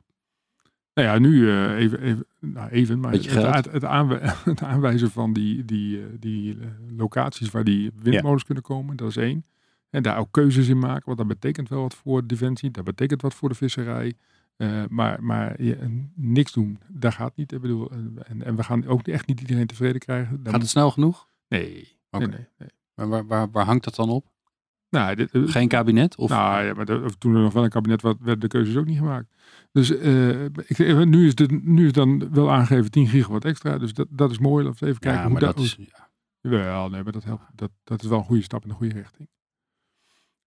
Nou 0.94 1.08
ja, 1.08 1.20
nu 1.20 1.50
eh, 1.50 1.76
even, 1.78 2.02
even, 2.02 2.26
nou 2.40 2.70
even, 2.70 3.00
maar 3.00 3.12
het, 3.12 3.34
het, 3.34 3.72
het, 3.72 3.84
aanwij- 3.86 4.20
het 4.44 4.62
aanwijzen 4.64 5.12
van 5.12 5.34
die, 5.34 5.66
die, 5.66 6.00
eh, 6.00 6.06
die 6.20 6.58
locaties 6.98 7.50
waar 7.50 7.64
die 7.64 7.92
windmolens 7.96 8.44
kunnen 8.44 8.64
komen, 8.64 8.96
dat 8.96 9.10
is 9.10 9.18
één. 9.18 9.46
En 9.90 10.04
daar 10.04 10.18
ook 10.18 10.32
keuzes 10.32 10.68
in 10.68 10.80
maken, 10.80 11.06
want 11.06 11.18
dat 11.18 11.28
betekent 11.28 11.70
wel 11.70 11.82
wat 11.82 11.96
voor 11.96 12.28
defensie, 12.28 12.72
dat 12.72 12.84
betekent 12.84 13.22
wat 13.22 13.34
voor 13.34 13.50
de 13.50 13.56
visserij. 13.56 14.14
Eh, 14.62 14.84
maar 14.90 15.24
maar 15.24 15.62
je, 15.64 15.76
en 15.76 16.12
niks 16.16 16.52
doen, 16.52 16.80
dat 16.88 17.14
gaat 17.14 17.36
niet. 17.36 17.52
Ik 17.52 17.62
bedoel, 17.62 17.92
eh, 17.92 17.98
en, 18.24 18.44
en 18.44 18.56
we 18.56 18.64
gaan 18.64 18.86
ook 18.88 19.08
echt 19.08 19.28
niet 19.28 19.40
iedereen 19.42 19.68
tevreden 19.68 20.00
krijgen. 20.02 20.30
Daar 20.30 20.38
Gaat 20.44 20.52
het 20.54 20.62
moet- 20.62 20.70
snel 20.70 20.92
genoeg? 20.92 21.28
nee, 21.48 21.98
Oké. 22.10 22.26
nee, 22.28 22.38
nee, 22.38 22.48
nee. 22.58 22.70
Maar 22.96 23.08
waar, 23.10 23.26
waar, 23.28 23.52
waar 23.52 23.66
hangt 23.66 23.84
dat 23.84 23.96
dan 23.96 24.10
op? 24.10 24.30
Nou, 24.90 25.16
dit, 25.16 25.32
eh, 25.32 25.42
Geen 25.48 25.68
kabinet? 25.68 26.16
Of, 26.16 26.30
Nou 26.30 26.64
ja, 26.66 26.74
maar 26.74 26.86
de- 26.86 27.14
toen 27.18 27.36
er 27.36 27.42
nog 27.42 27.54
wel 27.54 27.64
een 27.64 27.70
kabinet 27.70 28.02
was, 28.02 28.16
werden 28.20 28.40
de 28.40 28.48
keuzes 28.48 28.76
ook 28.78 28.86
niet 28.86 28.98
gemaakt. 28.98 29.34
Dus 29.72 29.90
eh, 29.98 30.44
ik, 30.46 30.78
nu, 31.06 31.26
is 31.28 31.32
het, 31.40 31.64
nu 31.66 31.86
is 31.86 31.92
dan 31.94 32.32
wel 32.34 32.52
aangegeven 32.52 32.92
10 32.92 33.08
gigawatt 33.08 33.46
extra. 33.46 33.78
Dus 33.78 33.94
dat, 33.94 34.08
dat 34.10 34.32
is 34.32 34.40
mooi. 34.40 34.66
Laten 34.66 34.80
we 34.84 34.88
even 34.90 35.00
kijken 35.00 35.20
ja, 35.22 35.26
hoe 35.26 35.34
maar 35.40 35.54
dat 35.54 35.60
is... 35.60 35.76
ja. 35.80 36.10
Wel, 36.42 36.90
nee, 36.90 37.04
maar 37.04 37.12
dat 37.12 37.24
helpt. 37.24 37.44
Dat, 37.56 37.72
dat 37.84 38.04
is 38.04 38.10
wel 38.10 38.18
een 38.18 38.24
goede 38.26 38.44
stap 38.44 38.64
in 38.64 38.70
de 38.70 38.76
goede 38.76 38.94
richting. 38.94 39.30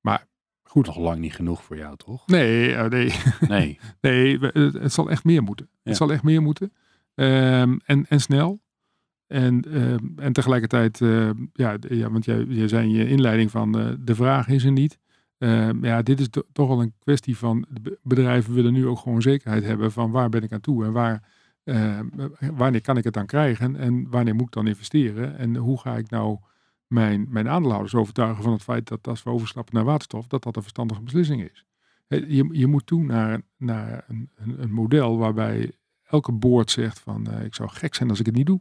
Maar 0.01 0.27
goed. 0.65 0.87
nog 0.87 0.99
lang 0.99 1.19
niet 1.19 1.35
genoeg 1.35 1.63
voor 1.63 1.77
jou, 1.77 1.97
toch? 1.97 2.27
Nee, 2.27 2.75
eh, 2.75 2.89
nee, 2.91 3.13
Nee. 3.49 3.79
nee 4.01 4.39
het, 4.39 4.73
het 4.75 4.93
zal 4.93 5.11
echt 5.11 5.25
meer 5.25 5.43
moeten. 5.43 5.69
Ja. 5.73 5.79
Het 5.83 5.97
zal 5.97 6.13
echt 6.13 6.23
meer 6.23 6.43
moeten. 6.43 6.73
Ehm, 7.15 7.77
en, 7.85 8.07
en 8.09 8.21
snel. 8.21 8.63
En, 9.27 9.63
ehm, 9.73 9.99
en 10.17 10.33
tegelijkertijd, 10.33 11.01
eh, 11.01 11.31
ja, 11.53 11.77
ja, 11.89 12.11
want 12.11 12.25
jij, 12.25 12.45
jij 12.49 12.69
zei 12.69 12.83
in 12.89 12.91
je 12.95 13.09
inleiding 13.09 13.51
van 13.51 13.79
eh, 13.79 13.89
de 14.01 14.15
vraag 14.15 14.49
is 14.49 14.65
er 14.65 14.73
niet. 14.73 14.99
Ehm, 15.39 15.85
ja, 15.85 16.03
dit 16.03 16.21
is 16.21 16.29
to- 16.29 16.43
toch 16.53 16.69
wel 16.69 16.81
een 16.83 16.95
kwestie 16.99 17.37
van 17.37 17.67
bedrijven 18.03 18.55
willen 18.55 18.73
nu 18.73 18.87
ook 18.87 18.99
gewoon 18.99 19.23
zekerheid 19.23 19.65
hebben 19.65 19.93
van 19.93 20.11
waar 20.11 20.29
ben 20.29 20.43
ik 20.43 20.53
aan 20.53 20.61
toe 20.61 20.85
en 20.85 20.93
waar, 20.93 21.29
ehm, 21.65 22.07
wanneer 22.55 22.81
kan 22.81 22.97
ik 22.97 23.05
het 23.05 23.15
dan 23.15 23.27
krijgen 23.27 23.77
en 23.77 24.07
wanneer 24.11 24.35
moet 24.35 24.47
ik 24.47 24.53
dan 24.53 24.67
investeren 24.67 25.39
en 25.39 25.57
hoe 25.57 25.81
ga 25.81 25.97
ik 25.97 26.11
nou 26.11 26.39
mijn, 26.87 27.27
mijn 27.29 27.49
aandeelhouders 27.49 27.95
overtuigen 27.95 28.43
van 28.43 28.53
het 28.53 28.63
feit 28.63 28.89
dat 28.89 29.09
als 29.09 29.23
we 29.23 29.31
overstappen 29.31 29.75
naar 29.75 29.85
waterstof, 29.85 30.27
dat 30.27 30.43
dat 30.43 30.57
een 30.57 30.63
verstandige 30.63 31.03
beslissing 31.03 31.51
is. 31.51 31.65
Je, 32.09 32.49
je 32.53 32.67
moet 32.67 32.87
toe 32.87 33.05
naar, 33.05 33.43
naar 33.57 34.05
een, 34.09 34.31
een, 34.35 34.63
een 34.63 34.73
model 34.73 35.19
waarbij 35.19 35.73
elke 36.05 36.33
boord 36.33 36.71
zegt 36.71 37.01
van 37.01 37.27
eh, 37.27 37.45
ik 37.45 37.55
zou 37.55 37.69
gek 37.69 37.95
zijn 37.95 38.11
als 38.11 38.21
ik 38.21 38.27
het 38.27 38.35
niet 38.35 38.47
doe. 38.47 38.61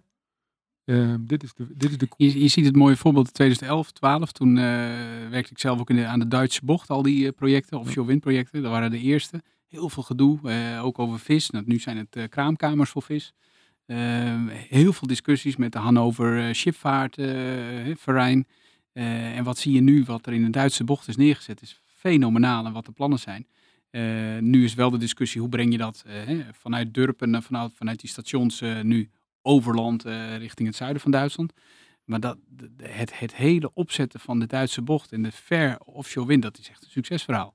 Eh, 0.84 1.16
dit, 1.20 1.44
is 1.44 1.54
de, 1.54 1.68
dit 1.76 1.90
is 1.90 1.98
de 1.98 2.08
Je, 2.18 2.42
je 2.42 2.48
ziet 2.48 2.66
het 2.66 2.76
mooie 2.76 2.98
voorbeeld 2.98 3.28
in 3.28 3.34
2011, 3.34 3.92
12. 3.92 4.32
Toen 4.32 4.58
eh, 4.58 4.64
werkte 5.30 5.52
ik 5.52 5.60
zelf 5.60 5.80
ook 5.80 5.90
in 5.90 5.96
de, 5.96 6.06
aan 6.06 6.20
de 6.20 6.28
Duitse 6.28 6.66
bocht, 6.66 6.90
al 6.90 7.02
die 7.02 7.32
projecten, 7.32 7.80
offshore 7.80 8.08
windprojecten. 8.08 8.62
Dat 8.62 8.72
waren 8.72 8.92
de 8.92 9.00
eerste. 9.00 9.42
Heel 9.68 9.90
veel 9.90 10.04
gedoe, 10.04 10.40
ook 10.82 11.00
over 11.00 11.20
vis. 11.20 11.50
Nou, 11.50 11.64
nu 11.68 11.80
zijn 11.80 11.98
het 11.98 12.30
kraamkamers 12.30 12.90
voor 12.90 13.02
vis. 13.02 13.34
Eh, 13.86 14.48
heel 14.48 14.94
veel 14.94 15.08
discussies 15.08 15.56
met 15.56 15.72
de 15.72 15.78
Hannover 15.78 16.48
eh, 16.48 16.54
Schipvaart 16.54 17.18
eh. 17.18 17.90
Eh, 18.94 19.38
en 19.38 19.44
wat 19.44 19.58
zie 19.58 19.74
je 19.74 19.82
nu, 19.82 20.04
wat 20.04 20.26
er 20.26 20.34
in 20.34 20.44
de 20.44 20.50
Duitse 20.50 20.84
bocht 20.84 21.08
is 21.08 21.16
neergezet, 21.16 21.62
is 21.62 21.82
fenomenaal 21.86 22.66
en 22.66 22.74
wat 22.74 22.86
de 22.86 22.92
plannen 22.92 23.20
zijn. 23.20 23.48
Nu 24.40 24.64
is 24.64 24.74
wel 24.74 24.90
de 24.90 24.98
discussie, 24.98 25.42
hoe 25.42 25.50
breng 25.50 25.72
je 25.72 25.78
dat 25.78 26.06
vanuit 26.52 26.94
Durpen, 26.94 27.30
naar- 27.30 27.44
vanuit, 27.44 27.72
vanuit 27.76 28.00
die 28.00 28.10
stations 28.10 28.62
nu 28.82 29.10
overland 29.42 30.04
richting 30.38 30.68
het 30.68 30.78
zuiden 30.78 31.02
van 31.02 31.12
Duitsland. 31.12 31.54
Maar 32.04 32.20
dat, 32.20 32.38
het, 32.78 33.20
het 33.20 33.36
hele 33.36 33.74
opzetten 33.74 34.20
van 34.20 34.40
de 34.40 34.46
Duitse 34.46 34.82
bocht 34.82 35.12
en 35.12 35.22
de 35.22 35.32
ver 35.32 35.80
offshore 35.80 36.28
wind, 36.28 36.42
dat 36.42 36.58
is 36.58 36.70
echt 36.70 36.84
een 36.84 36.90
succesverhaal. 36.92 37.54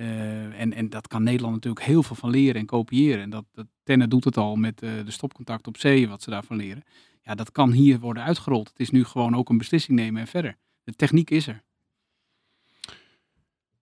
Eh, 0.00 0.60
en, 0.60 0.72
en 0.72 0.88
dat 0.88 1.08
kan 1.08 1.22
Nederland 1.22 1.54
natuurlijk 1.54 1.84
heel 1.84 2.02
veel 2.02 2.16
van 2.16 2.30
leren 2.30 2.60
en 2.60 2.66
kopiëren. 2.66 3.22
En 3.22 3.30
dat, 3.30 3.44
dat 3.52 3.66
Tenne 3.82 4.08
doet 4.08 4.24
het 4.24 4.36
al 4.36 4.56
met 4.56 4.82
eh, 4.82 4.90
de 5.04 5.10
stopcontact 5.10 5.66
op 5.66 5.76
zee, 5.76 6.08
wat 6.08 6.22
ze 6.22 6.30
daarvan 6.30 6.56
leren. 6.56 6.82
Ja, 7.22 7.34
dat 7.34 7.52
kan 7.52 7.72
hier 7.72 7.98
worden 7.98 8.22
uitgerold. 8.22 8.68
Het 8.68 8.80
is 8.80 8.90
nu 8.90 9.04
gewoon 9.04 9.36
ook 9.36 9.48
een 9.48 9.58
beslissing 9.58 9.98
nemen 9.98 10.20
en 10.20 10.26
verder. 10.26 10.56
De 10.84 10.92
techniek 10.92 11.30
is 11.30 11.46
er. 11.46 11.62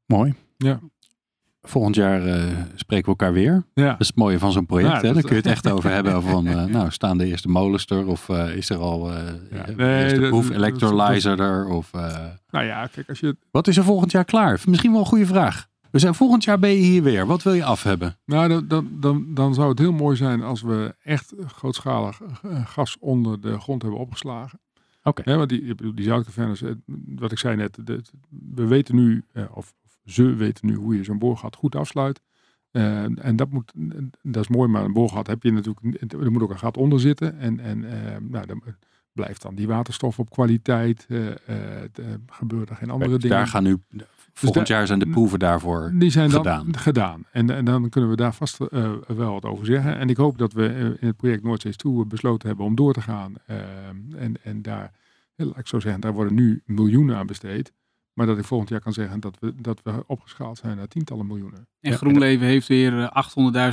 Mooi. 0.06 0.34
Ja. 0.56 0.80
Volgend 1.62 1.94
jaar 1.94 2.26
eh, 2.26 2.62
spreken 2.74 3.04
we 3.04 3.10
elkaar 3.10 3.32
weer. 3.32 3.64
ja. 3.74 3.90
Dat 3.90 4.00
is 4.00 4.06
het 4.06 4.16
mooie 4.16 4.38
van 4.38 4.52
zo'n 4.52 4.66
project. 4.66 4.92
Ja, 5.02 5.08
hè? 5.08 5.12
Dan 5.12 5.22
kun 5.22 5.30
je 5.30 5.36
het 5.36 5.46
echt 5.46 5.70
over 5.70 5.90
hebben. 5.90 6.14
Over 6.14 6.30
van, 6.42 6.44
nou, 6.70 6.90
staan 6.90 7.18
de 7.18 7.26
eerste 7.26 7.48
molens 7.48 7.86
er? 7.86 8.06
Of 8.06 8.28
eh, 8.28 8.56
is 8.56 8.70
er 8.70 8.76
al 8.78 9.12
eh 9.12 9.24
Ja. 9.50 9.62
de 9.62 9.74
Nee, 9.74 10.28
proef 10.28 10.50
electrolyzer 10.50 11.40
er? 11.40 11.66
Of, 11.68 11.94
eh, 11.94 12.24
Nou 12.50 12.64
ja, 12.64 12.86
kijk, 12.86 13.08
als 13.08 13.20
je, 13.20 13.36
wat 13.50 13.68
is 13.68 13.76
er 13.76 13.84
volgend 13.84 14.10
jaar 14.12 14.24
klaar? 14.24 14.60
Misschien 14.66 14.90
wel 14.90 15.00
een 15.00 15.06
goede 15.06 15.26
vraag. 15.26 15.68
We 15.90 15.98
zijn 15.98 16.14
volgend 16.14 16.44
jaar 16.44 16.58
ben 16.58 16.70
je 16.70 16.76
hier 16.76 17.02
weer. 17.02 17.26
Wat 17.26 17.42
wil 17.42 17.52
je 17.52 17.64
af 17.64 17.82
hebben? 17.82 18.16
nou, 18.24 18.48
dan, 18.48 18.68
dan, 18.68 18.88
dan, 19.00 19.34
dan 19.34 19.54
zou 19.54 19.68
het 19.68 19.78
heel 19.78 19.92
mooi 19.92 20.16
zijn 20.16 20.42
als 20.42 20.62
we 20.62 20.94
echt 21.02 21.32
grootschalig 21.46 22.20
eh, 22.42 22.66
gas 22.66 22.96
onder 23.00 23.40
de 23.40 23.60
grond 23.60 23.82
hebben 23.82 24.00
opgeslagen. 24.00 24.60
Oké. 25.02 25.22
Hè, 25.24 25.36
want 25.36 25.48
die, 25.48 25.62
ik 25.62 25.76
bedoel, 25.76 25.94
die 25.94 26.04
zoutcavernes, 26.04 26.62
eh, 26.62 26.70
wat 27.16 27.32
ik 27.32 27.38
zei 27.38 27.56
net, 27.56 27.78
de- 27.84 28.02
we 28.54 28.66
weten 28.66 28.94
nu, 28.94 29.24
eh, 29.32 29.42
of, 29.50 29.74
of 29.84 29.98
ze 30.04 30.34
weten 30.34 30.66
nu 30.66 30.74
hoe 30.74 30.96
je 30.96 31.04
zo'n 31.04 31.18
boorgat 31.18 31.56
goed 31.56 31.74
afsluit. 31.76 32.20
Eh, 32.70 33.02
en 33.26 33.36
dat, 33.36 33.50
moet, 33.50 33.72
dat 34.22 34.42
is 34.42 34.48
mooi, 34.48 34.68
maar 34.68 34.84
een 34.84 34.92
boorgat 34.92 35.26
heb 35.26 35.42
je 35.42 35.52
natuurlijk, 35.52 36.12
er 36.12 36.32
moet 36.32 36.42
ook 36.42 36.50
een 36.50 36.58
gat 36.58 36.76
onder 36.76 37.00
zitten. 37.00 37.38
En, 37.38 37.60
en 37.60 37.84
eh, 37.84 38.16
nou, 38.20 38.46
dan 38.46 38.62
blijft 39.22 39.42
dan 39.42 39.54
die 39.54 39.66
waterstof 39.66 40.18
op 40.18 40.30
kwaliteit, 40.30 41.06
eh, 41.08 41.26
eh, 41.28 41.34
gebeuren 42.26 42.68
er 42.68 42.76
geen 42.76 42.90
andere 42.90 43.10
Dus 43.10 43.20
dingen. 43.20 43.36
daar 43.36 43.46
gaan 43.46 43.62
nu, 43.62 43.76
volgend 44.32 44.66
daar- 44.66 44.76
jaar 44.78 44.86
zijn 44.86 44.98
de 44.98 45.06
proeven 45.08 45.38
daarvoor. 45.38 45.92
Die 45.94 46.10
zijn 46.10 46.30
dan 46.30 46.38
gedaan. 46.38 46.76
gedaan. 46.76 47.24
En, 47.32 47.50
en 47.50 47.64
dan 47.64 47.88
kunnen 47.88 48.10
we 48.10 48.16
daar 48.16 48.34
vast 48.34 48.60
eh, 48.60 48.92
wel 49.06 49.32
wat 49.32 49.44
over 49.44 49.66
zeggen. 49.66 49.98
En 49.98 50.08
ik 50.08 50.16
hoop 50.16 50.38
dat 50.38 50.52
we 50.52 50.96
in 51.00 51.06
het 51.06 51.16
project 51.16 51.42
Noordzees 51.42 51.76
toe 51.76 52.06
besloten 52.06 52.48
hebben 52.48 52.66
om 52.66 52.74
door 52.74 52.92
te 52.92 53.00
gaan. 53.00 53.34
En, 54.16 54.36
en 54.42 54.62
daar, 54.62 54.92
laat 55.36 55.58
ik 55.58 55.66
zo 55.66 55.80
zeggen, 55.80 56.00
daar 56.00 56.12
worden 56.12 56.34
nu 56.34 56.62
miljoenen 56.64 57.16
aan 57.16 57.26
besteed. 57.26 57.72
Maar 58.12 58.26
dat 58.26 58.38
ik 58.38 58.44
volgend 58.44 58.70
jaar 58.70 58.80
kan 58.80 58.92
zeggen 58.92 59.20
dat 59.20 59.36
we, 59.40 59.54
dat 59.60 59.80
we 59.84 60.04
opgeschaald 60.06 60.58
zijn 60.58 60.76
naar 60.76 60.88
tientallen 60.88 61.26
miljoenen. 61.26 61.66
En 61.80 61.92
GroenLeven 61.92 62.46
heeft 62.46 62.68
weer 62.68 63.02
eh, 63.02 63.24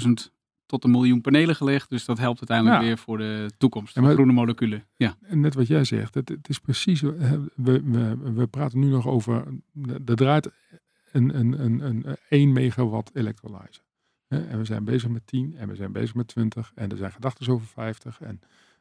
800.000 0.06 0.34
tot 0.66 0.84
een 0.84 0.92
miljoen 0.92 1.22
panelen 1.22 1.56
gelegd. 1.56 1.90
Dus 1.90 2.06
dat 2.06 2.18
helpt 2.18 2.38
uiteindelijk 2.38 2.80
Ja. 2.82 2.86
weer 2.88 2.98
voor 2.98 3.18
de 3.18 3.52
toekomst 3.58 3.94
van 3.94 4.04
maar- 4.04 4.14
groene 4.14 4.32
moleculen. 4.34 4.86
Ja. 4.96 5.16
En 5.22 5.40
net 5.40 5.54
wat 5.54 5.68
jij 5.68 5.84
zegt, 5.84 6.14
het, 6.14 6.30
het 6.30 6.50
is 6.50 6.60
precies, 6.60 7.02
eh, 7.04 7.32
we, 7.56 7.82
we, 7.84 8.18
we 8.34 8.48
praten 8.48 8.80
nu 8.80 8.88
nog 8.88 9.08
over, 9.08 9.44
er 10.06 10.16
draait 10.16 10.50
een, 11.12 11.40
een, 11.40 11.64
een, 11.66 11.80
een 11.86 12.06
1 12.30 12.52
megawatt 12.54 13.16
electrolyzer. 13.16 13.84
En 14.28 14.58
we 14.58 14.66
zijn 14.66 14.84
bezig 14.84 15.10
met 15.10 15.28
10 15.28 15.56
en 15.58 15.68
we 15.68 15.76
zijn 15.76 15.92
bezig 15.92 16.16
met 16.16 16.28
20 16.28 16.72
en 16.76 16.90
er 16.92 16.98
zijn 16.98 17.12
gedachten 17.12 17.54
over 17.54 17.68
50 17.68 18.22
en 18.22 18.40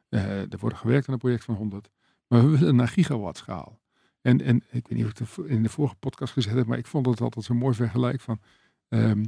eh, 0.09 0.39
er 0.41 0.57
wordt 0.59 0.77
gewerkt 0.77 1.07
aan 1.07 1.13
een 1.13 1.19
project 1.19 1.43
van 1.43 1.55
100. 1.55 1.89
Maar 2.27 2.51
we 2.51 2.57
willen 2.57 2.75
naar 2.75 2.87
gigawattschaal. 2.87 3.79
En, 4.21 4.41
en 4.41 4.55
ik 4.55 4.87
weet 4.87 4.89
niet 4.97 5.03
of 5.05 5.09
ik 5.11 5.17
het 5.17 5.45
in 5.47 5.63
de 5.63 5.69
vorige 5.69 5.95
podcast 5.95 6.33
gezegd 6.33 6.55
heb, 6.55 6.65
maar 6.65 6.77
ik 6.77 6.87
vond 6.87 7.05
het 7.05 7.21
altijd 7.21 7.45
zo'n 7.45 7.57
mooi 7.57 7.75
vergelijk 7.75 8.21
van, 8.21 8.39
ehm, 8.87 9.23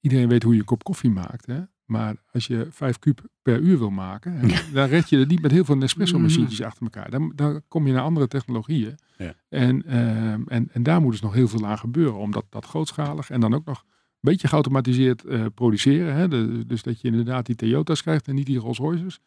iedereen 0.00 0.28
weet 0.28 0.42
hoe 0.42 0.52
je 0.52 0.58
een 0.58 0.64
kop 0.64 0.84
koffie 0.84 1.10
maakt, 1.10 1.46
hè? 1.46 1.60
Maar 1.84 2.14
als 2.32 2.46
je 2.46 2.66
5 2.70 2.98
kuub 2.98 3.20
per 3.42 3.58
uur 3.60 3.78
wil 3.78 3.90
maken, 3.90 4.40
dan 4.72 4.88
red 4.88 5.08
je 5.08 5.18
het 5.18 5.28
niet 5.28 5.42
met 5.42 5.50
heel 5.50 5.64
veel 5.64 5.76
Nespresso 5.76 6.18
machientjes 6.18 6.62
achter 6.62 6.82
elkaar. 6.82 7.10
Dan, 7.10 7.32
dan 7.34 7.62
kom 7.68 7.86
je 7.86 7.92
naar 7.92 8.02
andere 8.02 8.28
technologieën. 8.28 8.98
Ja. 9.18 9.34
En, 9.48 9.86
ehm, 9.86 10.42
en, 10.46 10.68
en 10.72 10.82
daar 10.82 11.00
moet 11.00 11.12
dus 11.12 11.20
nog 11.20 11.32
heel 11.34 11.48
veel 11.48 11.66
aan 11.66 11.78
gebeuren, 11.78 12.16
omdat 12.16 12.44
dat 12.48 12.64
grootschalig 12.64 13.30
en 13.30 13.40
dan 13.40 13.54
ook 13.54 13.64
nog 13.64 13.78
een 13.86 14.30
beetje 14.30 14.48
geautomatiseerd 14.48 15.24
eh, 15.24 15.44
produceren. 15.54 16.14
Hè? 16.14 16.28
De- 16.28 16.64
dus 16.66 16.82
dat 16.82 17.00
je 17.00 17.08
inderdaad 17.08 17.46
die 17.46 17.56
Toyota's 17.56 18.02
krijgt 18.02 18.28
en 18.28 18.34
niet 18.34 18.46
die 18.46 18.58
Rolls 18.58 18.78
Royces. 18.78 19.20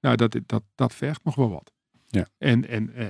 Nou, 0.00 0.16
dat, 0.16 0.36
dat, 0.46 0.62
dat 0.74 0.94
vergt 0.94 1.24
nog 1.24 1.34
wel 1.34 1.50
wat. 1.50 1.72
Ja. 2.08 2.26
En, 2.38 2.68
en 2.68 2.94
eh, 2.94 3.06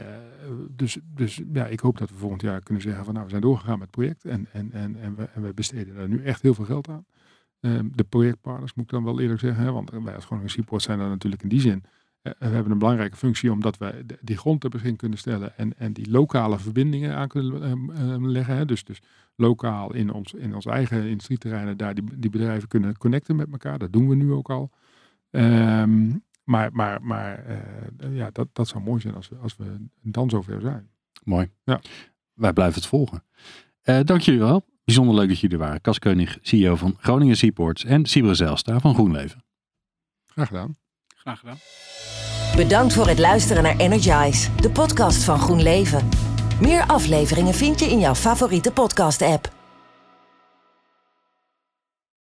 dus, 0.70 0.98
dus 1.04 1.40
ja, 1.52 1.66
ik 1.66 1.80
hoop 1.80 1.98
dat 1.98 2.10
we 2.10 2.16
volgend 2.16 2.42
jaar 2.42 2.62
kunnen 2.62 2.82
zeggen 2.82 3.04
van 3.04 3.12
nou, 3.12 3.24
we 3.24 3.30
zijn 3.30 3.42
doorgegaan 3.42 3.78
met 3.78 3.86
het 3.86 3.90
project 3.90 4.24
en, 4.24 4.46
en, 4.52 4.72
en, 4.72 4.96
en, 4.96 5.14
we, 5.16 5.24
en 5.24 5.42
we 5.42 5.54
besteden 5.54 5.94
daar 5.94 6.08
nu 6.08 6.24
echt 6.24 6.42
heel 6.42 6.54
veel 6.54 6.64
geld 6.64 6.88
aan. 6.88 7.04
Ehm, 7.62 7.88
de 7.94 8.04
projectpartners 8.04 8.74
moet 8.74 8.84
ik 8.84 8.90
dan 8.90 9.04
wel 9.04 9.20
eerlijk 9.20 9.40
zeggen, 9.40 9.64
hè, 9.64 9.72
want 9.72 9.90
wij 9.90 10.14
als 10.14 10.24
Groningen 10.24 10.50
Seaport 10.50 10.82
zijn 10.82 10.98
daar 10.98 11.08
natuurlijk 11.08 11.42
in 11.42 11.48
die 11.48 11.60
zin. 11.60 11.84
eh, 12.22 12.32
we 12.38 12.46
hebben 12.46 12.72
een 12.72 12.78
belangrijke 12.78 13.16
functie 13.16 13.52
omdat 13.52 13.78
wij 13.78 14.04
die 14.20 14.36
grond 14.36 14.60
ter 14.60 14.70
beschikking 14.70 15.00
kunnen 15.00 15.18
stellen 15.18 15.56
en, 15.56 15.78
en 15.78 15.92
die 15.92 16.10
lokale 16.10 16.58
verbindingen 16.58 17.14
aan 17.14 17.28
kunnen 17.28 17.62
ehm, 17.62 17.90
ehm, 17.90 18.26
leggen. 18.26 18.56
Hè. 18.56 18.64
Dus, 18.64 18.84
dus 18.84 19.02
lokaal 19.36 19.94
in 19.94 20.12
ons, 20.12 20.32
in 20.32 20.54
ons 20.54 20.66
eigen 20.66 21.04
industrieterreinen 21.04 21.76
daar 21.76 21.94
die, 21.94 22.04
die 22.18 22.30
bedrijven 22.30 22.68
kunnen 22.68 22.98
connecten 22.98 23.36
met 23.36 23.52
elkaar. 23.52 23.78
Dat 23.78 23.92
doen 23.92 24.08
we 24.08 24.14
nu 24.14 24.32
ook 24.32 24.50
al. 24.50 24.70
Maar 26.44 26.70
maar, 26.72 27.02
maar 27.02 27.44
eh, 27.44 28.16
ja, 28.16 28.30
dat, 28.32 28.48
dat 28.52 28.68
zou 28.68 28.84
mooi 28.84 29.00
zijn 29.00 29.14
als 29.14 29.28
we, 29.28 29.36
als 29.36 29.56
we 29.56 29.86
dan 30.02 30.30
zover 30.30 30.60
zijn. 30.60 30.88
Mooi. 31.24 31.50
Ja. 31.64 31.80
Wij 32.32 32.52
blijven 32.52 32.74
het 32.74 32.86
volgen. 32.86 33.24
Eh, 33.82 34.00
dank 34.04 34.20
jullie 34.20 34.40
wel. 34.40 34.64
Bijzonder 34.84 35.14
leuk 35.14 35.28
dat 35.28 35.40
jullie 35.40 35.56
er 35.56 35.64
waren. 35.64 35.80
Cas 35.80 35.98
Keunig, 35.98 36.38
CEO 36.42 36.76
van 36.76 36.96
Groningen 37.00 37.36
Seaports 37.36 37.84
en 37.84 38.06
Sibre 38.06 38.34
Zijlstra 38.34 38.80
van 38.80 38.94
GroenLeven. 38.94 39.44
Graag 40.26 40.48
gedaan. 40.48 40.76
Graag 41.16 41.38
gedaan. 41.38 41.58
Bedankt 42.56 42.92
voor 42.92 43.08
het 43.08 43.18
luisteren 43.18 43.62
naar 43.62 43.76
Energize, 43.76 44.54
de 44.54 44.70
podcast 44.70 45.24
van 45.24 45.38
Groen 45.38 45.62
Leven. 45.62 46.08
Meer 46.60 46.86
afleveringen 46.86 47.54
vind 47.54 47.80
je 47.80 47.86
in 47.86 47.98
jouw 47.98 48.14
favoriete 48.14 48.72
podcast-app. 48.72 49.61